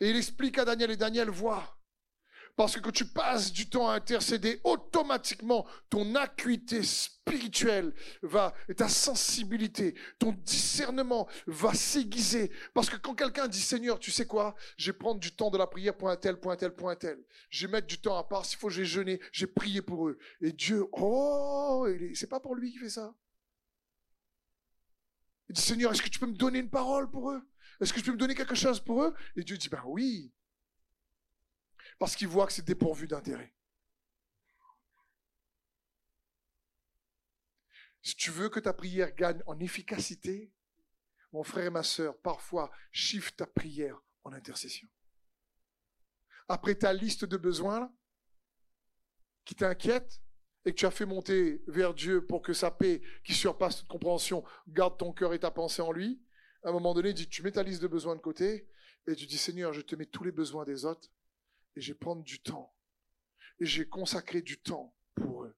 Et 0.00 0.10
il 0.10 0.16
explique 0.16 0.58
à 0.58 0.64
Daniel, 0.64 0.90
et 0.90 0.96
Daniel 0.96 1.28
voit. 1.28 1.78
Parce 2.56 2.74
que 2.74 2.80
quand 2.80 2.90
tu 2.90 3.04
passes 3.04 3.52
du 3.52 3.68
temps 3.68 3.90
à 3.90 3.96
intercéder, 3.96 4.62
automatiquement, 4.64 5.66
ton 5.90 6.14
acuité 6.14 6.82
spirituelle 6.82 7.94
va, 8.22 8.54
ta 8.78 8.88
sensibilité, 8.88 9.94
ton 10.18 10.32
discernement 10.32 11.28
va 11.46 11.74
s'aiguiser. 11.74 12.50
Parce 12.72 12.88
que 12.88 12.96
quand 12.96 13.14
quelqu'un 13.14 13.46
dit, 13.46 13.60
Seigneur, 13.60 13.98
tu 13.98 14.10
sais 14.10 14.26
quoi? 14.26 14.54
Je 14.78 14.90
vais 14.90 14.96
prendre 14.96 15.20
du 15.20 15.32
temps 15.32 15.50
de 15.50 15.58
la 15.58 15.66
prière 15.66 15.94
pour 15.94 16.08
un 16.08 16.16
tel, 16.16 16.40
point 16.40 16.56
tel, 16.56 16.74
point 16.74 16.96
tel. 16.96 17.22
Je 17.50 17.66
vais 17.66 17.72
mettre 17.72 17.86
du 17.86 18.00
temps 18.00 18.16
à 18.16 18.24
part. 18.24 18.46
S'il 18.46 18.58
faut, 18.58 18.70
je 18.70 18.80
vais 18.80 18.86
jeûner. 18.86 19.20
J'ai 19.32 19.46
prié 19.46 19.82
pour 19.82 20.08
eux. 20.08 20.16
Et 20.40 20.52
Dieu, 20.52 20.86
oh, 20.92 21.86
c'est 22.14 22.30
pas 22.30 22.40
pour 22.40 22.54
lui 22.54 22.72
qui 22.72 22.78
fait 22.78 22.88
ça. 22.88 23.14
Il 25.50 25.54
dit, 25.54 25.60
Seigneur, 25.60 25.92
est-ce 25.92 26.00
que 26.00 26.08
tu 26.08 26.18
peux 26.18 26.26
me 26.26 26.32
donner 26.32 26.60
une 26.60 26.70
parole 26.70 27.10
pour 27.10 27.32
eux? 27.32 27.42
Est-ce 27.82 27.92
que 27.92 27.98
tu 27.98 28.06
peux 28.06 28.12
me 28.12 28.18
donner 28.18 28.34
quelque 28.34 28.54
chose 28.54 28.80
pour 28.80 29.02
eux? 29.02 29.14
Et 29.36 29.44
Dieu 29.44 29.58
dit, 29.58 29.68
ben 29.68 29.82
oui 29.84 30.32
parce 31.98 32.16
qu'il 32.16 32.28
voit 32.28 32.46
que 32.46 32.52
c'est 32.52 32.64
dépourvu 32.64 33.06
d'intérêt. 33.06 33.54
Si 38.02 38.14
tu 38.14 38.30
veux 38.30 38.48
que 38.48 38.60
ta 38.60 38.72
prière 38.72 39.14
gagne 39.14 39.42
en 39.46 39.58
efficacité, 39.58 40.52
mon 41.32 41.42
frère 41.42 41.66
et 41.66 41.70
ma 41.70 41.82
sœur, 41.82 42.16
parfois, 42.20 42.70
shift 42.92 43.36
ta 43.36 43.46
prière 43.46 44.00
en 44.22 44.32
intercession. 44.32 44.88
Après 46.48 46.76
ta 46.76 46.92
liste 46.92 47.24
de 47.24 47.36
besoins, 47.36 47.92
qui 49.44 49.54
t'inquiète, 49.54 50.20
et 50.64 50.72
que 50.72 50.76
tu 50.76 50.86
as 50.86 50.90
fait 50.90 51.06
monter 51.06 51.62
vers 51.68 51.94
Dieu 51.94 52.24
pour 52.24 52.42
que 52.42 52.52
sa 52.52 52.70
paix, 52.70 53.00
qui 53.24 53.34
surpasse 53.34 53.78
toute 53.78 53.88
compréhension, 53.88 54.44
garde 54.68 54.98
ton 54.98 55.12
cœur 55.12 55.32
et 55.32 55.38
ta 55.38 55.50
pensée 55.50 55.82
en 55.82 55.92
lui, 55.92 56.22
à 56.62 56.68
un 56.68 56.72
moment 56.72 56.94
donné, 56.94 57.14
tu 57.14 57.42
mets 57.42 57.52
ta 57.52 57.62
liste 57.62 57.82
de 57.82 57.88
besoins 57.88 58.16
de 58.16 58.20
côté, 58.20 58.68
et 59.06 59.14
tu 59.14 59.26
dis, 59.26 59.38
Seigneur, 59.38 59.72
je 59.72 59.80
te 59.80 59.94
mets 59.94 60.06
tous 60.06 60.24
les 60.24 60.32
besoins 60.32 60.64
des 60.64 60.84
autres, 60.84 61.08
et 61.76 61.80
je 61.80 61.92
vais 61.92 61.98
prendre 61.98 62.22
du 62.22 62.40
temps. 62.40 62.74
Et 63.60 63.66
j'ai 63.66 63.88
consacré 63.88 64.42
du 64.42 64.58
temps 64.58 64.94
pour 65.14 65.44
eux. 65.44 65.56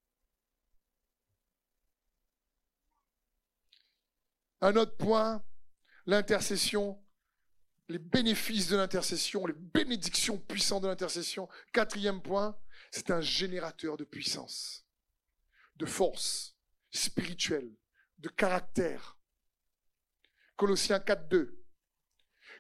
Un 4.61 4.77
autre 4.77 4.97
point, 4.97 5.45
l'intercession, 6.07 7.01
les 7.89 7.99
bénéfices 7.99 8.69
de 8.69 8.77
l'intercession, 8.77 9.47
les 9.47 9.55
bénédictions 9.55 10.39
puissantes 10.39 10.83
de 10.83 10.89
l'intercession. 10.89 11.49
Quatrième 11.73 12.23
point, 12.23 12.59
C'est 12.91 13.11
un 13.11 13.21
générateur 13.21 13.99
de 13.99 14.05
puissance, 14.05 14.87
de 15.77 15.85
force 15.85 16.57
spirituelle, 16.91 17.71
de 18.19 18.31
caractère. 18.31 19.19
Colossiens 20.57 20.99
4, 20.99 21.29
2. 21.29 21.63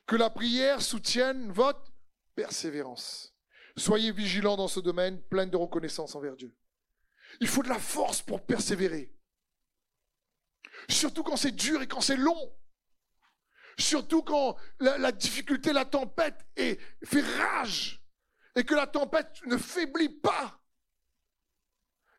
Que 0.06 0.16
la 0.16 0.28
prière 0.28 0.82
soutienne 0.82 1.50
votre 1.50 1.90
persévérance. 2.34 3.38
Soyez 3.78 4.12
vigilants 4.12 4.56
dans 4.56 4.68
ce 4.68 4.80
domaine, 4.80 5.22
plein 5.22 5.46
de 5.46 5.56
reconnaissance 5.56 6.14
envers 6.14 6.36
Dieu. 6.36 6.54
Il 7.40 7.48
faut 7.48 7.62
de 7.62 7.68
la 7.68 7.78
force 7.78 8.22
pour 8.22 8.44
persévérer. 8.44 9.14
Surtout 10.88 11.22
quand 11.22 11.36
c'est 11.36 11.52
dur 11.52 11.82
et 11.82 11.86
quand 11.86 12.00
c'est 12.00 12.16
long. 12.16 12.56
Surtout 13.78 14.22
quand 14.22 14.56
la, 14.80 15.12
difficulté, 15.12 15.72
la 15.72 15.84
tempête 15.84 16.46
fait 16.56 17.20
rage 17.20 18.02
et 18.56 18.64
que 18.64 18.74
la 18.74 18.86
tempête 18.86 19.40
ne 19.46 19.56
faiblit 19.56 20.08
pas. 20.08 20.60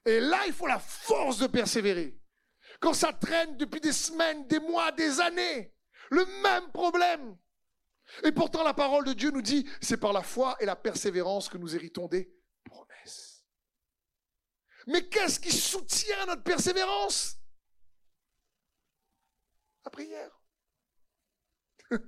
Et 0.05 0.19
là, 0.21 0.39
il 0.47 0.53
faut 0.53 0.67
la 0.67 0.79
force 0.79 1.39
de 1.39 1.47
persévérer. 1.47 2.17
Quand 2.79 2.93
ça 2.93 3.11
traîne 3.11 3.57
depuis 3.57 3.81
des 3.81 3.91
semaines, 3.91 4.47
des 4.47 4.59
mois, 4.59 4.91
des 4.93 5.19
années, 5.19 5.73
le 6.09 6.25
même 6.41 6.71
problème. 6.71 7.37
Et 8.23 8.31
pourtant, 8.31 8.63
la 8.63 8.73
parole 8.73 9.05
de 9.05 9.13
Dieu 9.13 9.31
nous 9.31 9.41
dit, 9.41 9.67
c'est 9.81 9.97
par 9.99 10.13
la 10.13 10.23
foi 10.23 10.57
et 10.59 10.65
la 10.65 10.75
persévérance 10.75 11.49
que 11.49 11.57
nous 11.57 11.75
héritons 11.75 12.07
des 12.07 12.33
promesses. 12.63 13.45
Mais 14.87 15.07
qu'est-ce 15.07 15.39
qui 15.39 15.51
soutient 15.51 16.25
notre 16.25 16.43
persévérance? 16.43 17.37
La 19.85 19.91
prière. 19.91 20.41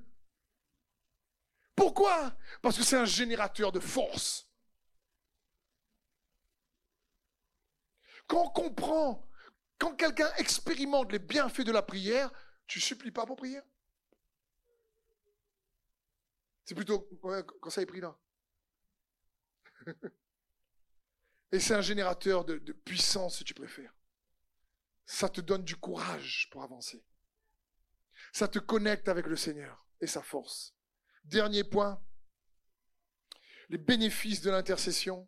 Pourquoi? 1.75 2.35
Parce 2.61 2.77
que 2.77 2.83
c'est 2.83 2.97
un 2.97 3.05
générateur 3.05 3.71
de 3.71 3.79
force. 3.79 4.47
Quand 8.27 8.45
on 8.45 8.49
comprend, 8.49 9.29
quand 9.77 9.95
quelqu'un 9.95 10.31
expérimente 10.37 11.11
les 11.11 11.19
bienfaits 11.19 11.61
de 11.65 11.71
la 11.71 11.81
prière, 11.81 12.31
tu 12.65 12.79
supplies 12.79 13.11
pas 13.11 13.25
pour 13.25 13.35
prier. 13.35 13.59
C'est 16.65 16.75
plutôt 16.75 16.99
quand 17.61 17.69
ça 17.69 17.81
est 17.81 17.85
pris 17.85 18.01
là. 18.01 18.17
Et 21.51 21.59
c'est 21.59 21.73
un 21.73 21.81
générateur 21.81 22.45
de, 22.45 22.71
puissance, 22.71 23.39
si 23.39 23.43
tu 23.43 23.53
préfères. 23.53 23.93
Ça 25.05 25.27
te 25.27 25.41
donne 25.41 25.63
du 25.63 25.75
courage 25.75 26.47
pour 26.51 26.63
avancer. 26.63 27.03
Ça 28.31 28.47
te 28.47 28.59
connecte 28.59 29.09
avec 29.09 29.27
le 29.27 29.35
Seigneur 29.35 29.85
et 29.99 30.07
sa 30.07 30.21
force. 30.21 30.73
Dernier 31.25 31.65
point, 31.65 32.01
les 33.69 33.77
bénéfices 33.77 34.41
de 34.41 34.49
l'intercession. 34.49 35.27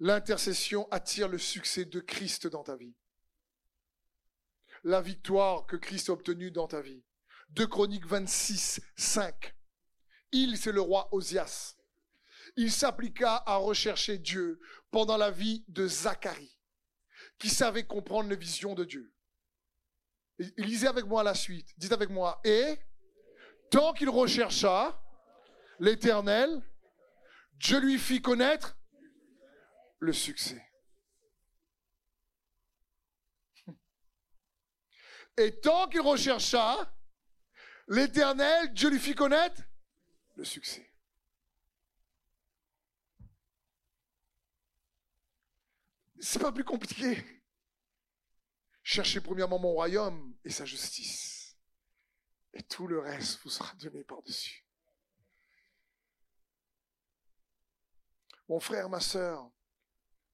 L'intercession 0.00 0.90
attire 0.90 1.28
le 1.28 1.38
succès 1.38 1.84
de 1.84 2.00
Christ 2.00 2.48
dans 2.48 2.64
ta 2.64 2.74
vie. 2.74 2.96
La 4.82 5.00
victoire 5.00 5.64
que 5.66 5.76
Christ 5.76 6.08
a 6.08 6.14
obtenue 6.14 6.50
dans 6.50 6.66
ta 6.66 6.80
vie. 6.80 7.04
2 7.50 7.68
Chroniques 7.68 8.06
26, 8.06 8.80
5. 8.96 9.54
Il, 10.32 10.56
c'est 10.56 10.72
le 10.72 10.80
roi 10.80 11.08
Osias. 11.12 11.76
Il 12.56 12.72
s'appliqua 12.72 13.42
à 13.46 13.56
rechercher 13.56 14.18
Dieu 14.18 14.60
pendant 14.90 15.16
la 15.16 15.30
vie 15.30 15.64
de 15.68 15.86
Zacharie, 15.86 16.58
qui 17.38 17.48
savait 17.48 17.86
comprendre 17.86 18.28
les 18.28 18.36
visions 18.36 18.74
de 18.74 18.84
Dieu. 18.84 19.14
Lisez 20.56 20.86
avec 20.86 21.06
moi 21.06 21.22
la 21.22 21.34
suite. 21.34 21.72
Dites 21.78 21.92
avec 21.92 22.10
moi. 22.10 22.40
Et 22.44 22.78
tant 23.70 23.92
qu'il 23.92 24.08
rechercha 24.08 25.00
l'Éternel, 25.78 26.62
Dieu 27.54 27.78
lui 27.78 27.98
fit 27.98 28.20
connaître 28.20 28.76
le 30.00 30.12
succès. 30.12 30.62
Et 35.36 35.58
tant 35.60 35.88
qu'il 35.88 36.00
rechercha 36.00 36.92
l'Éternel, 37.88 38.72
Dieu 38.74 38.90
lui 38.90 38.98
fit 38.98 39.14
connaître 39.14 39.62
le 40.34 40.44
succès. 40.44 40.92
C'est 46.20 46.38
pas 46.38 46.52
plus 46.52 46.64
compliqué. 46.64 47.42
Cherchez 48.82 49.20
premièrement 49.20 49.58
mon 49.58 49.72
royaume 49.72 50.36
et 50.44 50.50
sa 50.50 50.64
justice. 50.64 51.56
Et 52.52 52.62
tout 52.62 52.86
le 52.86 53.00
reste 53.00 53.40
vous 53.42 53.50
sera 53.50 53.74
donné 53.74 54.04
par-dessus. 54.04 54.66
Mon 58.48 58.60
frère, 58.60 58.88
ma 58.88 59.00
sœur, 59.00 59.50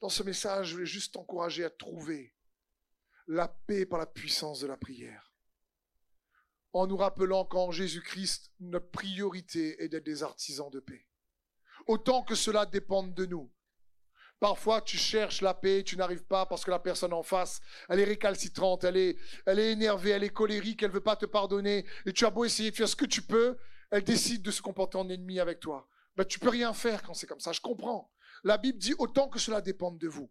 dans 0.01 0.09
ce 0.09 0.23
message, 0.23 0.69
je 0.69 0.75
voulais 0.75 0.87
juste 0.87 1.15
t'encourager 1.15 1.65
à 1.65 1.71
trouver 1.71 2.35
la 3.27 3.49
paix 3.49 3.87
par 3.87 3.99
la 3.99 4.07
puissance 4.07 4.61
de 4.61 4.67
la 4.67 4.77
prière. 4.77 5.28
En 6.79 6.87
nous 6.87 6.97
rappelant 6.97 7.45
qu'en 7.45 7.73
Jésus-Christ, 7.73 8.53
notre 8.61 8.89
priorité 8.91 9.83
est 9.83 9.89
d'être 9.89 10.07
des 10.07 10.23
artisans 10.23 10.71
de 10.71 10.79
paix. 10.79 11.09
Autant 11.89 12.23
que 12.23 12.37
cela 12.37 12.67
dépende 12.67 13.15
de 13.15 13.27
nous. 13.27 13.53
Parfois, 14.39 14.81
tu 14.81 14.97
cherches 14.97 15.41
la 15.41 15.55
paix, 15.55 15.83
tu 15.83 15.97
n'arrives 15.97 16.23
pas 16.23 16.47
parce 16.47 16.65
que 16.65 16.71
la 16.71 16.79
personne 16.79 17.13
en 17.13 17.25
face, 17.25 17.61
elle 17.89 17.99
est 17.99 18.05
récalcitrante, 18.05 18.85
elle 18.85 18.97
est, 18.97 19.17
elle 19.45 19.59
est 19.59 19.73
énervée, 19.73 20.11
elle 20.11 20.23
est 20.23 20.33
colérique, 20.33 20.85
elle 20.85 20.93
veut 20.93 21.01
pas 21.01 21.17
te 21.17 21.27
pardonner. 21.27 21.85
Et 22.07 22.13
tu 22.13 22.25
as 22.25 22.31
beau 22.31 22.45
essayer 22.45 22.71
de 22.71 22.77
faire 22.77 22.89
ce 22.89 22.95
que 22.95 23.07
tu 23.07 23.23
peux, 23.23 23.59
elle 23.91 24.05
décide 24.05 24.43
de 24.43 24.53
se 24.53 24.63
comporter 24.63 24.99
en 24.99 25.09
ennemi 25.09 25.41
avec 25.41 25.59
toi. 25.59 25.89
Ben, 26.15 26.25
tu 26.25 26.39
peux 26.39 26.49
rien 26.51 26.73
faire 26.73 27.03
quand 27.03 27.15
c'est 27.15 27.27
comme 27.27 27.41
ça. 27.41 27.51
Je 27.51 27.61
comprends. 27.61 28.13
La 28.45 28.57
Bible 28.57 28.79
dit 28.79 28.95
autant 28.99 29.29
que 29.29 29.41
cela 29.41 29.61
dépende 29.61 29.99
de 29.99 30.07
vous. 30.07 30.31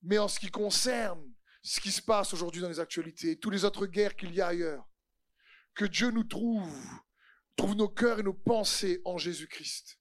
Mais 0.00 0.16
en 0.16 0.28
ce 0.28 0.40
qui 0.40 0.50
concerne 0.50 1.22
ce 1.60 1.82
qui 1.82 1.92
se 1.92 2.00
passe 2.00 2.32
aujourd'hui 2.32 2.62
dans 2.62 2.70
les 2.70 2.80
actualités, 2.80 3.38
toutes 3.38 3.52
les 3.52 3.66
autres 3.66 3.84
guerres 3.84 4.16
qu'il 4.16 4.34
y 4.34 4.40
a 4.40 4.46
ailleurs, 4.46 4.88
que 5.74 5.84
Dieu 5.84 6.10
nous 6.10 6.24
trouve, 6.24 6.72
trouve 7.56 7.74
nos 7.74 7.88
cœurs 7.88 8.20
et 8.20 8.22
nos 8.22 8.34
pensées 8.34 9.00
en 9.04 9.18
Jésus-Christ 9.18 9.98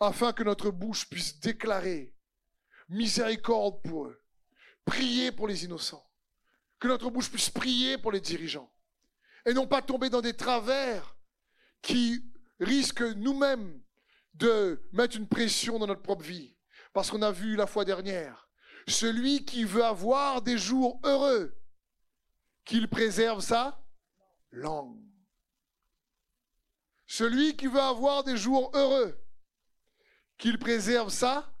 afin 0.00 0.32
que 0.32 0.42
notre 0.42 0.70
bouche 0.70 1.08
puisse 1.08 1.38
déclarer 1.40 2.14
miséricorde 2.88 3.82
pour 3.82 4.06
eux, 4.06 4.22
prier 4.84 5.32
pour 5.32 5.48
les 5.48 5.64
innocents, 5.64 6.08
que 6.78 6.88
notre 6.88 7.10
bouche 7.10 7.30
puisse 7.30 7.50
prier 7.50 7.98
pour 7.98 8.12
les 8.12 8.20
dirigeants, 8.20 8.70
et 9.44 9.52
non 9.52 9.66
pas 9.66 9.82
tomber 9.82 10.10
dans 10.10 10.20
des 10.20 10.36
travers 10.36 11.16
qui 11.82 12.24
risquent 12.60 13.14
nous-mêmes 13.16 13.82
de 14.34 14.82
mettre 14.92 15.16
une 15.16 15.28
pression 15.28 15.78
dans 15.78 15.86
notre 15.86 16.02
propre 16.02 16.24
vie. 16.24 16.54
Parce 16.92 17.10
qu'on 17.10 17.22
a 17.22 17.32
vu 17.32 17.56
la 17.56 17.66
fois 17.66 17.84
dernière, 17.84 18.48
celui 18.86 19.44
qui 19.44 19.64
veut 19.64 19.84
avoir 19.84 20.42
des 20.42 20.58
jours 20.58 21.00
heureux, 21.04 21.58
qu'il 22.64 22.88
préserve 22.88 23.40
sa 23.40 23.82
langue. 24.50 25.00
Celui 27.06 27.56
qui 27.56 27.66
veut 27.66 27.80
avoir 27.80 28.24
des 28.24 28.36
jours 28.36 28.70
heureux, 28.74 29.18
qu'il 30.38 30.58
préserve 30.58 31.10
sa 31.10 31.52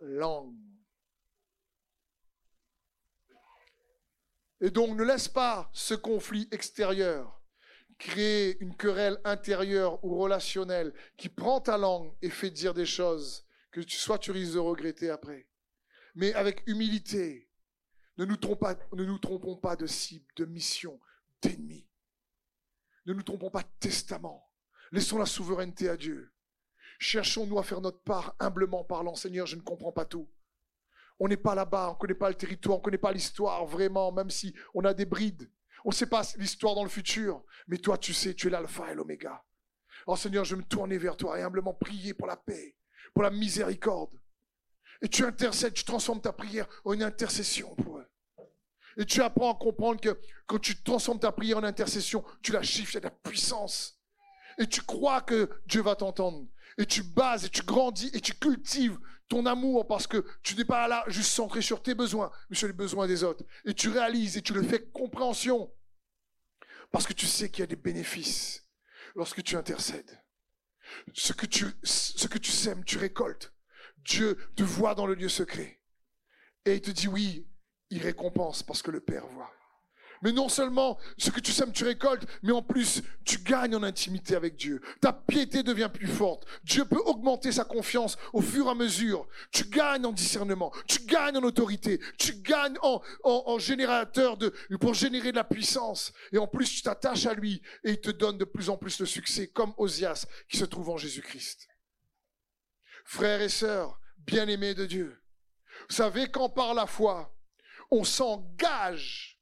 langue. 0.00 0.56
Et 4.60 4.70
donc 4.70 4.96
ne 4.96 5.04
laisse 5.04 5.28
pas 5.28 5.70
ce 5.72 5.94
conflit 5.94 6.48
extérieur 6.50 7.44
créer 7.98 8.58
une 8.60 8.76
querelle 8.76 9.20
intérieure 9.24 10.04
ou 10.04 10.16
relationnelle 10.18 10.92
qui 11.16 11.28
prend 11.28 11.60
ta 11.60 11.78
langue 11.78 12.12
et 12.22 12.30
fait 12.30 12.50
dire 12.50 12.74
des 12.74 12.86
choses 12.86 13.46
que 13.70 13.82
soit 13.88 14.18
tu 14.18 14.30
risques 14.30 14.54
de 14.54 14.58
regretter 14.58 15.10
après. 15.10 15.48
Mais 16.14 16.32
avec 16.34 16.62
humilité, 16.66 17.48
ne 18.16 18.24
nous 18.24 18.36
trompons 18.36 19.56
pas 19.56 19.76
de 19.76 19.86
cible, 19.86 20.26
de 20.36 20.44
mission, 20.44 21.00
d'ennemi. 21.42 21.86
Ne 23.06 23.12
nous 23.12 23.22
trompons 23.22 23.50
pas 23.50 23.62
de 23.62 23.68
testament. 23.80 24.50
Laissons 24.92 25.18
la 25.18 25.26
souveraineté 25.26 25.88
à 25.88 25.96
Dieu. 25.96 26.32
Cherchons-nous 26.98 27.58
à 27.58 27.62
faire 27.62 27.80
notre 27.80 28.00
part 28.00 28.34
humblement 28.38 28.84
parlant. 28.84 29.14
Seigneur, 29.14 29.46
je 29.46 29.56
ne 29.56 29.60
comprends 29.60 29.92
pas 29.92 30.04
tout. 30.04 30.30
On 31.18 31.28
n'est 31.28 31.36
pas 31.36 31.54
là-bas, 31.54 31.90
on 31.90 31.92
ne 31.94 31.98
connaît 31.98 32.14
pas 32.14 32.28
le 32.28 32.34
territoire, 32.34 32.76
on 32.76 32.80
ne 32.80 32.84
connaît 32.84 32.98
pas 32.98 33.12
l'histoire 33.12 33.64
vraiment, 33.66 34.10
même 34.12 34.30
si 34.30 34.54
on 34.74 34.84
a 34.84 34.94
des 34.94 35.04
brides. 35.04 35.50
On 35.84 35.90
ne 35.90 35.94
sait 35.94 36.06
pas 36.06 36.22
l'histoire 36.38 36.74
dans 36.74 36.82
le 36.82 36.88
futur, 36.88 37.44
mais 37.68 37.78
toi 37.78 37.98
tu 37.98 38.14
sais, 38.14 38.34
tu 38.34 38.46
es 38.46 38.50
l'alpha 38.50 38.90
et 38.90 38.94
l'oméga. 38.94 39.44
Oh 40.06 40.16
Seigneur, 40.16 40.44
je 40.44 40.54
vais 40.54 40.62
me 40.62 40.66
tourner 40.66 40.98
vers 40.98 41.16
toi 41.16 41.38
et 41.38 41.42
humblement 41.42 41.74
prier 41.74 42.14
pour 42.14 42.26
la 42.26 42.36
paix, 42.36 42.76
pour 43.12 43.22
la 43.22 43.30
miséricorde. 43.30 44.18
Et 45.02 45.08
tu 45.08 45.24
intercèdes, 45.24 45.74
tu 45.74 45.84
transformes 45.84 46.20
ta 46.20 46.32
prière 46.32 46.66
en 46.84 46.94
une 46.94 47.02
intercession 47.02 47.74
pour 47.76 47.98
eux. 47.98 48.06
Et 48.96 49.04
tu 49.04 49.22
apprends 49.22 49.52
à 49.52 49.58
comprendre 49.58 50.00
que 50.00 50.18
quand 50.46 50.58
tu 50.58 50.80
transformes 50.82 51.18
ta 51.18 51.32
prière 51.32 51.58
en 51.58 51.64
intercession, 51.64 52.24
tu 52.42 52.52
la 52.52 52.62
chiffres, 52.62 52.92
il 52.94 52.98
y 52.98 53.00
de 53.00 53.04
la 53.04 53.10
puissance. 53.10 53.98
Et 54.58 54.66
tu 54.66 54.82
crois 54.82 55.20
que 55.20 55.50
Dieu 55.66 55.82
va 55.82 55.96
t'entendre 55.96 56.46
et 56.78 56.86
tu 56.86 57.02
bases 57.02 57.44
et 57.44 57.48
tu 57.48 57.62
grandis 57.62 58.10
et 58.14 58.20
tu 58.20 58.34
cultives 58.34 58.98
ton 59.28 59.46
amour 59.46 59.86
parce 59.86 60.06
que 60.06 60.24
tu 60.42 60.54
n'es 60.54 60.64
pas 60.64 60.86
là 60.86 61.04
juste 61.08 61.30
centré 61.30 61.62
sur 61.62 61.82
tes 61.82 61.94
besoins, 61.94 62.30
mais 62.50 62.56
sur 62.56 62.66
les 62.66 62.72
besoins 62.72 63.06
des 63.06 63.24
autres. 63.24 63.44
Et 63.64 63.74
tu 63.74 63.88
réalises 63.88 64.36
et 64.36 64.42
tu 64.42 64.52
le 64.52 64.62
fais 64.62 64.82
compréhension 64.92 65.72
parce 66.92 67.06
que 67.06 67.12
tu 67.12 67.26
sais 67.26 67.50
qu'il 67.50 67.60
y 67.60 67.64
a 67.64 67.66
des 67.66 67.76
bénéfices 67.76 68.68
lorsque 69.16 69.42
tu 69.42 69.56
intercèdes. 69.56 70.20
Ce 71.12 71.32
que 71.32 71.46
tu, 71.46 71.66
ce 71.82 72.28
que 72.28 72.38
tu 72.38 72.52
sèmes, 72.52 72.84
tu 72.84 72.98
récoltes. 72.98 73.52
Dieu 73.98 74.36
te 74.54 74.62
voit 74.62 74.94
dans 74.94 75.06
le 75.06 75.14
lieu 75.14 75.28
secret. 75.28 75.80
Et 76.64 76.74
il 76.74 76.80
te 76.80 76.90
dit 76.90 77.08
oui, 77.08 77.48
il 77.94 78.02
récompense 78.02 78.62
parce 78.62 78.82
que 78.82 78.90
le 78.90 79.00
Père 79.00 79.26
voit. 79.28 79.50
Mais 80.22 80.32
non 80.32 80.48
seulement 80.48 80.98
ce 81.18 81.30
que 81.30 81.40
tu 81.40 81.52
sèmes, 81.52 81.72
tu 81.72 81.84
récoltes, 81.84 82.26
mais 82.42 82.52
en 82.52 82.62
plus, 82.62 83.02
tu 83.24 83.38
gagnes 83.38 83.76
en 83.76 83.82
intimité 83.82 84.34
avec 84.34 84.56
Dieu. 84.56 84.80
Ta 85.00 85.12
piété 85.12 85.62
devient 85.62 85.90
plus 85.92 86.06
forte. 86.06 86.46
Dieu 86.64 86.84
peut 86.86 87.02
augmenter 87.04 87.52
sa 87.52 87.64
confiance 87.64 88.16
au 88.32 88.40
fur 88.40 88.66
et 88.66 88.70
à 88.70 88.74
mesure. 88.74 89.28
Tu 89.52 89.64
gagnes 89.64 90.06
en 90.06 90.12
discernement, 90.12 90.72
tu 90.88 91.04
gagnes 91.04 91.36
en 91.36 91.42
autorité, 91.42 92.00
tu 92.18 92.32
gagnes 92.36 92.78
en, 92.82 93.02
en, 93.22 93.58
générateur 93.58 94.36
de, 94.38 94.48
pour 94.80 94.94
générer 94.94 95.30
de 95.30 95.36
la 95.36 95.44
puissance. 95.44 96.12
Et 96.32 96.38
en 96.38 96.46
plus, 96.46 96.70
tu 96.70 96.82
t'attaches 96.82 97.26
à 97.26 97.34
lui 97.34 97.62
et 97.84 97.90
il 97.90 98.00
te 98.00 98.10
donne 98.10 98.38
de 98.38 98.44
plus 98.44 98.70
en 98.70 98.76
plus 98.76 98.98
de 98.98 99.04
succès, 99.04 99.48
comme 99.48 99.74
Osias 99.76 100.26
qui 100.48 100.56
se 100.56 100.64
trouve 100.64 100.88
en 100.88 100.96
Jésus-Christ. 100.96 101.68
Frères 103.04 103.42
et 103.42 103.50
sœurs, 103.50 104.00
bien-aimés 104.18 104.74
de 104.74 104.86
Dieu, 104.86 105.20
vous 105.88 105.94
savez 105.94 106.30
quand 106.30 106.48
par 106.48 106.72
la 106.72 106.86
foi, 106.86 107.34
on 107.90 108.04
s'engage 108.04 109.40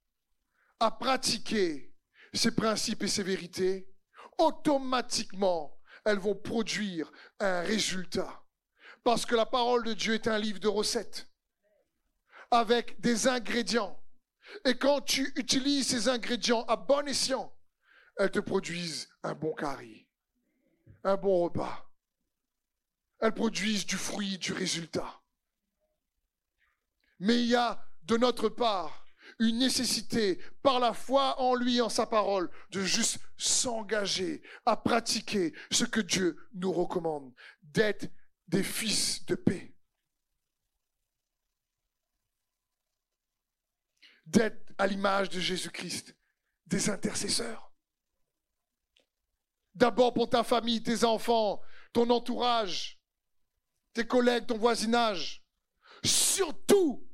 à 0.80 0.90
pratiquer 0.90 1.94
ces 2.34 2.54
principes 2.54 3.02
et 3.02 3.08
ces 3.08 3.22
vérités, 3.22 3.88
automatiquement, 4.38 5.80
elles 6.04 6.18
vont 6.18 6.34
produire 6.34 7.12
un 7.38 7.60
résultat. 7.60 8.44
Parce 9.04 9.26
que 9.26 9.34
la 9.34 9.46
parole 9.46 9.84
de 9.84 9.94
Dieu 9.94 10.14
est 10.14 10.28
un 10.28 10.38
livre 10.38 10.58
de 10.58 10.68
recettes 10.68 11.28
avec 12.50 13.00
des 13.00 13.28
ingrédients. 13.28 13.98
Et 14.64 14.76
quand 14.76 15.00
tu 15.00 15.32
utilises 15.36 15.88
ces 15.88 16.08
ingrédients 16.08 16.64
à 16.64 16.76
bon 16.76 17.06
escient, 17.06 17.56
elles 18.16 18.30
te 18.30 18.40
produisent 18.40 19.08
un 19.22 19.34
bon 19.34 19.54
carré, 19.54 20.08
un 21.04 21.16
bon 21.16 21.44
repas. 21.44 21.90
Elles 23.20 23.34
produisent 23.34 23.86
du 23.86 23.96
fruit, 23.96 24.38
du 24.38 24.52
résultat. 24.52 25.22
Mais 27.20 27.36
il 27.36 27.46
y 27.46 27.56
a 27.56 27.84
de 28.04 28.16
notre 28.16 28.48
part 28.48 29.02
une 29.38 29.58
nécessité, 29.58 30.38
par 30.62 30.80
la 30.80 30.92
foi 30.92 31.40
en 31.40 31.54
lui, 31.54 31.80
en 31.80 31.88
sa 31.88 32.06
parole, 32.06 32.50
de 32.70 32.82
juste 32.82 33.18
s'engager 33.36 34.42
à 34.66 34.76
pratiquer 34.76 35.52
ce 35.70 35.84
que 35.84 36.00
Dieu 36.00 36.36
nous 36.54 36.72
recommande, 36.72 37.32
d'être 37.62 38.10
des 38.48 38.62
fils 38.62 39.24
de 39.26 39.34
paix. 39.34 39.74
D'être 44.26 44.72
à 44.78 44.86
l'image 44.86 45.28
de 45.28 45.40
Jésus-Christ, 45.40 46.16
des 46.66 46.88
intercesseurs. 46.88 47.72
D'abord 49.74 50.14
pour 50.14 50.28
ta 50.28 50.44
famille, 50.44 50.82
tes 50.82 51.04
enfants, 51.04 51.60
ton 51.92 52.08
entourage, 52.10 53.00
tes 53.92 54.06
collègues, 54.06 54.46
ton 54.46 54.58
voisinage. 54.58 55.44
Surtout 56.04 57.06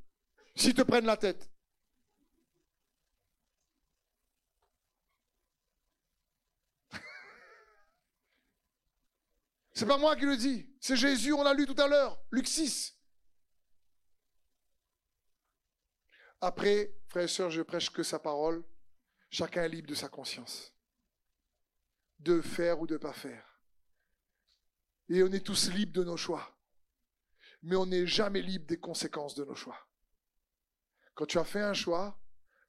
s'ils 0.58 0.74
te 0.74 0.82
prennent 0.82 1.06
la 1.06 1.16
tête. 1.16 1.48
C'est 9.72 9.86
pas 9.86 9.96
moi 9.98 10.16
qui 10.16 10.24
le 10.24 10.36
dis. 10.36 10.68
C'est 10.80 10.96
Jésus, 10.96 11.32
on 11.32 11.44
l'a 11.44 11.54
lu 11.54 11.64
tout 11.66 11.80
à 11.80 11.86
l'heure. 11.86 12.20
Luc 12.30 12.48
6. 12.48 12.96
Après, 16.40 16.94
frères 17.08 17.24
et 17.24 17.28
sœurs, 17.28 17.50
je 17.50 17.62
prêche 17.62 17.90
que 17.90 18.02
sa 18.02 18.18
parole. 18.18 18.64
Chacun 19.30 19.62
est 19.64 19.68
libre 19.68 19.88
de 19.88 19.94
sa 19.94 20.08
conscience. 20.08 20.74
De 22.18 22.40
faire 22.40 22.80
ou 22.80 22.86
de 22.86 22.94
ne 22.94 22.98
pas 22.98 23.12
faire. 23.12 23.60
Et 25.08 25.22
on 25.22 25.32
est 25.32 25.44
tous 25.44 25.70
libres 25.70 25.92
de 25.92 26.04
nos 26.04 26.16
choix. 26.16 26.56
Mais 27.62 27.76
on 27.76 27.86
n'est 27.86 28.06
jamais 28.06 28.42
libre 28.42 28.66
des 28.66 28.78
conséquences 28.78 29.34
de 29.34 29.44
nos 29.44 29.54
choix. 29.54 29.87
Quand 31.18 31.26
tu 31.26 31.38
as 31.38 31.44
fait 31.44 31.60
un 31.60 31.74
choix, 31.74 32.16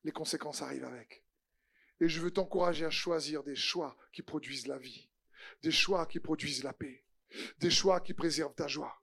les 0.03 0.11
conséquences 0.11 0.63
arrivent 0.63 0.85
avec. 0.85 1.23
Et 2.01 2.09
je 2.09 2.19
veux 2.19 2.31
t'encourager 2.31 2.83
à 2.83 2.89
choisir 2.89 3.43
des 3.43 3.55
choix 3.55 3.95
qui 4.11 4.23
produisent 4.23 4.65
la 4.65 4.79
vie 4.79 5.09
des 5.61 5.71
choix 5.71 6.05
qui 6.05 6.19
produisent 6.19 6.63
la 6.63 6.73
paix, 6.73 7.03
des 7.59 7.69
choix 7.69 7.99
qui 7.99 8.13
préservent 8.13 8.55
ta 8.55 8.67
joie, 8.67 9.01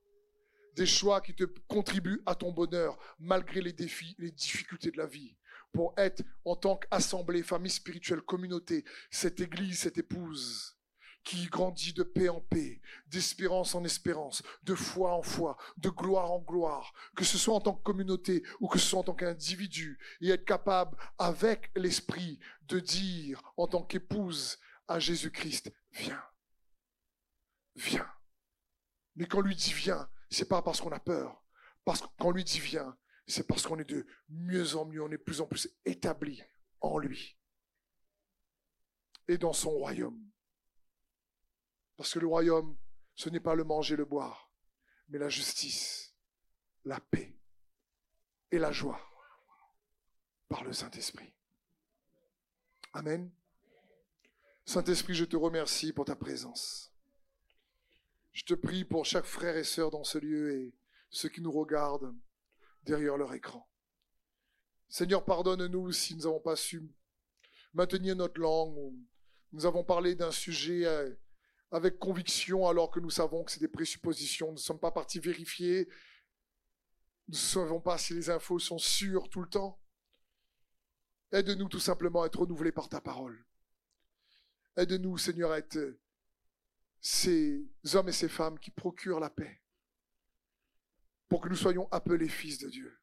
des 0.75 0.87
choix 0.87 1.21
qui 1.21 1.35
te 1.35 1.45
contribuent 1.69 2.23
à 2.27 2.35
ton 2.35 2.53
bonheur 2.53 2.99
malgré 3.19 3.61
les 3.61 3.73
défis, 3.73 4.15
les 4.19 4.31
difficultés 4.31 4.91
de 4.91 4.99
la 4.99 5.07
vie, 5.07 5.37
pour 5.73 5.95
être 5.97 6.23
en 6.45 6.57
tant 6.57 6.77
qu'assemblée, 6.77 7.43
famille 7.43 7.71
spirituelle, 7.71 8.23
communauté, 8.23 8.85
cette 9.11 9.41
église, 9.41 9.81
cette 9.81 9.99
épouse 9.99 10.76
qui 11.27 11.47
grandit 11.47 11.93
de 11.93 12.05
paix 12.05 12.29
en 12.29 12.41
paix, 12.41 12.81
d'espérance 13.09 13.75
en 13.75 13.83
espérance, 13.83 14.45
de 14.63 14.77
foi 14.77 15.13
en 15.13 15.23
foi, 15.23 15.57
de 15.77 15.91
gloire 15.91 16.31
en 16.31 16.39
gloire, 16.39 16.95
que 17.17 17.25
ce 17.25 17.37
soit 17.37 17.55
en 17.57 17.61
tant 17.61 17.75
que 17.75 17.83
communauté 17.83 18.45
ou 18.61 18.69
que 18.69 18.79
ce 18.79 18.87
soit 18.87 19.01
en 19.01 19.03
tant 19.03 19.15
qu'individu, 19.15 19.99
et 20.21 20.29
être 20.29 20.45
capable, 20.45 20.97
avec 21.19 21.73
l'esprit, 21.75 22.39
de 22.63 22.79
dire 22.79 23.43
en 23.57 23.67
tant 23.67 23.83
qu'épouse 23.83 24.59
à 24.87 25.01
Jésus-Christ, 25.01 25.73
viens 25.91 26.23
viens. 27.75 28.11
Mais 29.17 29.27
quand 29.27 29.41
lui 29.41 29.57
dit 29.57 29.73
viens, 29.73 30.09
c'est 30.31 30.49
pas 30.49 30.63
parce 30.63 30.81
qu'on 30.81 30.93
a 30.93 31.01
peur. 31.01 31.43
Parce 31.85 32.03
quand 32.19 32.31
lui 32.31 32.45
dit 32.45 32.61
viens, 32.61 32.97
c'est 33.27 33.47
parce 33.49 33.67
qu'on 33.67 33.79
est 33.79 33.89
de 33.89 34.07
mieux 34.29 34.77
en 34.77 34.85
mieux, 34.87 35.03
on 35.03 35.11
est 35.11 35.19
de 35.19 35.23
plus 35.23 35.41
en 35.41 35.47
plus 35.47 35.69
établi 35.85 36.41
en 36.81 36.99
lui 36.99 37.37
et 39.29 39.39
dans 39.39 39.53
son 39.53 39.71
royaume. 39.71 40.21
Parce 41.97 42.13
que 42.13 42.19
le 42.19 42.27
royaume, 42.27 42.77
ce 43.15 43.29
n'est 43.31 43.41
pas 43.41 43.55
le 43.55 43.65
manger, 43.65 43.97
le 43.97 44.05
boire, 44.05 44.51
mais 45.09 45.19
la 45.19 45.29
justice, 45.29 46.15
la 46.85 47.01
paix 47.01 47.37
et 48.51 48.59
la 48.59 48.73
joie 48.73 49.01
par 50.49 50.65
le 50.65 50.73
Saint-Esprit. 50.73 51.33
Amen. 52.93 53.31
Saint-Esprit, 54.65 55.15
je 55.15 55.25
te 55.25 55.37
remercie 55.37 55.93
pour 55.93 56.05
ta 56.05 56.17
présence. 56.17 56.93
Je 58.33 58.45
te 58.45 58.55
prie 58.55 58.85
pour 58.85 59.07
chaque 59.07 59.25
frère 59.25 59.57
et 59.57 59.65
sœur 59.65 59.91
dans 59.91 60.05
ce 60.05 60.19
lieu 60.19 60.55
et 60.55 60.75
ceux 61.11 61.29
qui 61.29 61.41
nous 61.41 61.53
regardent 61.53 62.15
derrière 62.83 63.17
leur 63.17 63.33
écran. 63.33 63.69
Seigneur, 64.89 65.25
pardonne-nous 65.25 65.93
si 65.93 66.15
nous 66.15 66.25
n'avons 66.25 66.41
pas 66.41 66.57
su 66.57 66.83
maintenir 67.73 68.17
notre 68.17 68.41
langue. 68.41 68.77
Ou 68.77 68.99
nous 69.53 69.67
avons 69.67 69.85
parlé 69.85 70.15
d'un 70.15 70.31
sujet 70.31 70.85
euh, 70.85 71.15
avec 71.71 71.99
conviction 71.99 72.69
alors 72.69 72.91
que 72.91 73.01
nous 73.01 73.11
savons 73.11 73.45
que 73.45 73.51
c'est 73.51 73.61
des 73.61 73.69
présuppositions. 73.69 74.49
Nous 74.49 74.55
ne 74.55 74.59
sommes 74.59 74.81
pas 74.81 74.93
partis 74.93 75.19
vérifier. 75.19 75.89
Nous 77.29 77.35
ne 77.35 77.39
savons 77.39 77.81
pas 77.81 77.99
si 77.99 78.15
les 78.15 78.31
infos 78.31 78.59
sont 78.59 78.79
sûres 78.79 79.29
tout 79.29 79.43
le 79.43 79.49
temps. 79.49 79.81
Aide-nous 81.33 81.69
tout 81.69 81.81
simplement 81.81 82.23
à 82.23 82.27
être 82.27 82.39
renouvelés 82.39 82.73
par 82.73 82.89
ta 82.89 83.01
parole. 83.01 83.45
Aide-nous, 84.77 85.19
Seigneur, 85.19 85.51
à 85.51 85.59
être 85.59 85.99
ces 87.01 87.67
hommes 87.95 88.09
et 88.09 88.13
ces 88.13 88.29
femmes 88.29 88.59
qui 88.59 88.71
procurent 88.71 89.21
la 89.21 89.31
paix 89.31 89.63
pour 91.29 91.41
que 91.41 91.49
nous 91.49 91.57
soyons 91.57 91.89
appelés 91.91 92.29
fils 92.29 92.59
de 92.59 92.69
Dieu. 92.69 93.01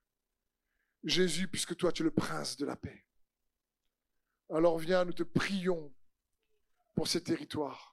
Jésus, 1.04 1.48
puisque 1.48 1.76
toi 1.76 1.92
tu 1.92 2.02
es 2.02 2.06
le 2.06 2.12
prince 2.12 2.56
de 2.58 2.66
la 2.66 2.78
paix. 2.78 3.06
Alors 4.50 4.78
viens, 4.78 5.04
nous 5.04 5.14
te 5.14 5.24
prions 5.24 5.94
pour 6.96 7.08
ces 7.08 7.22
territoires. 7.22 7.93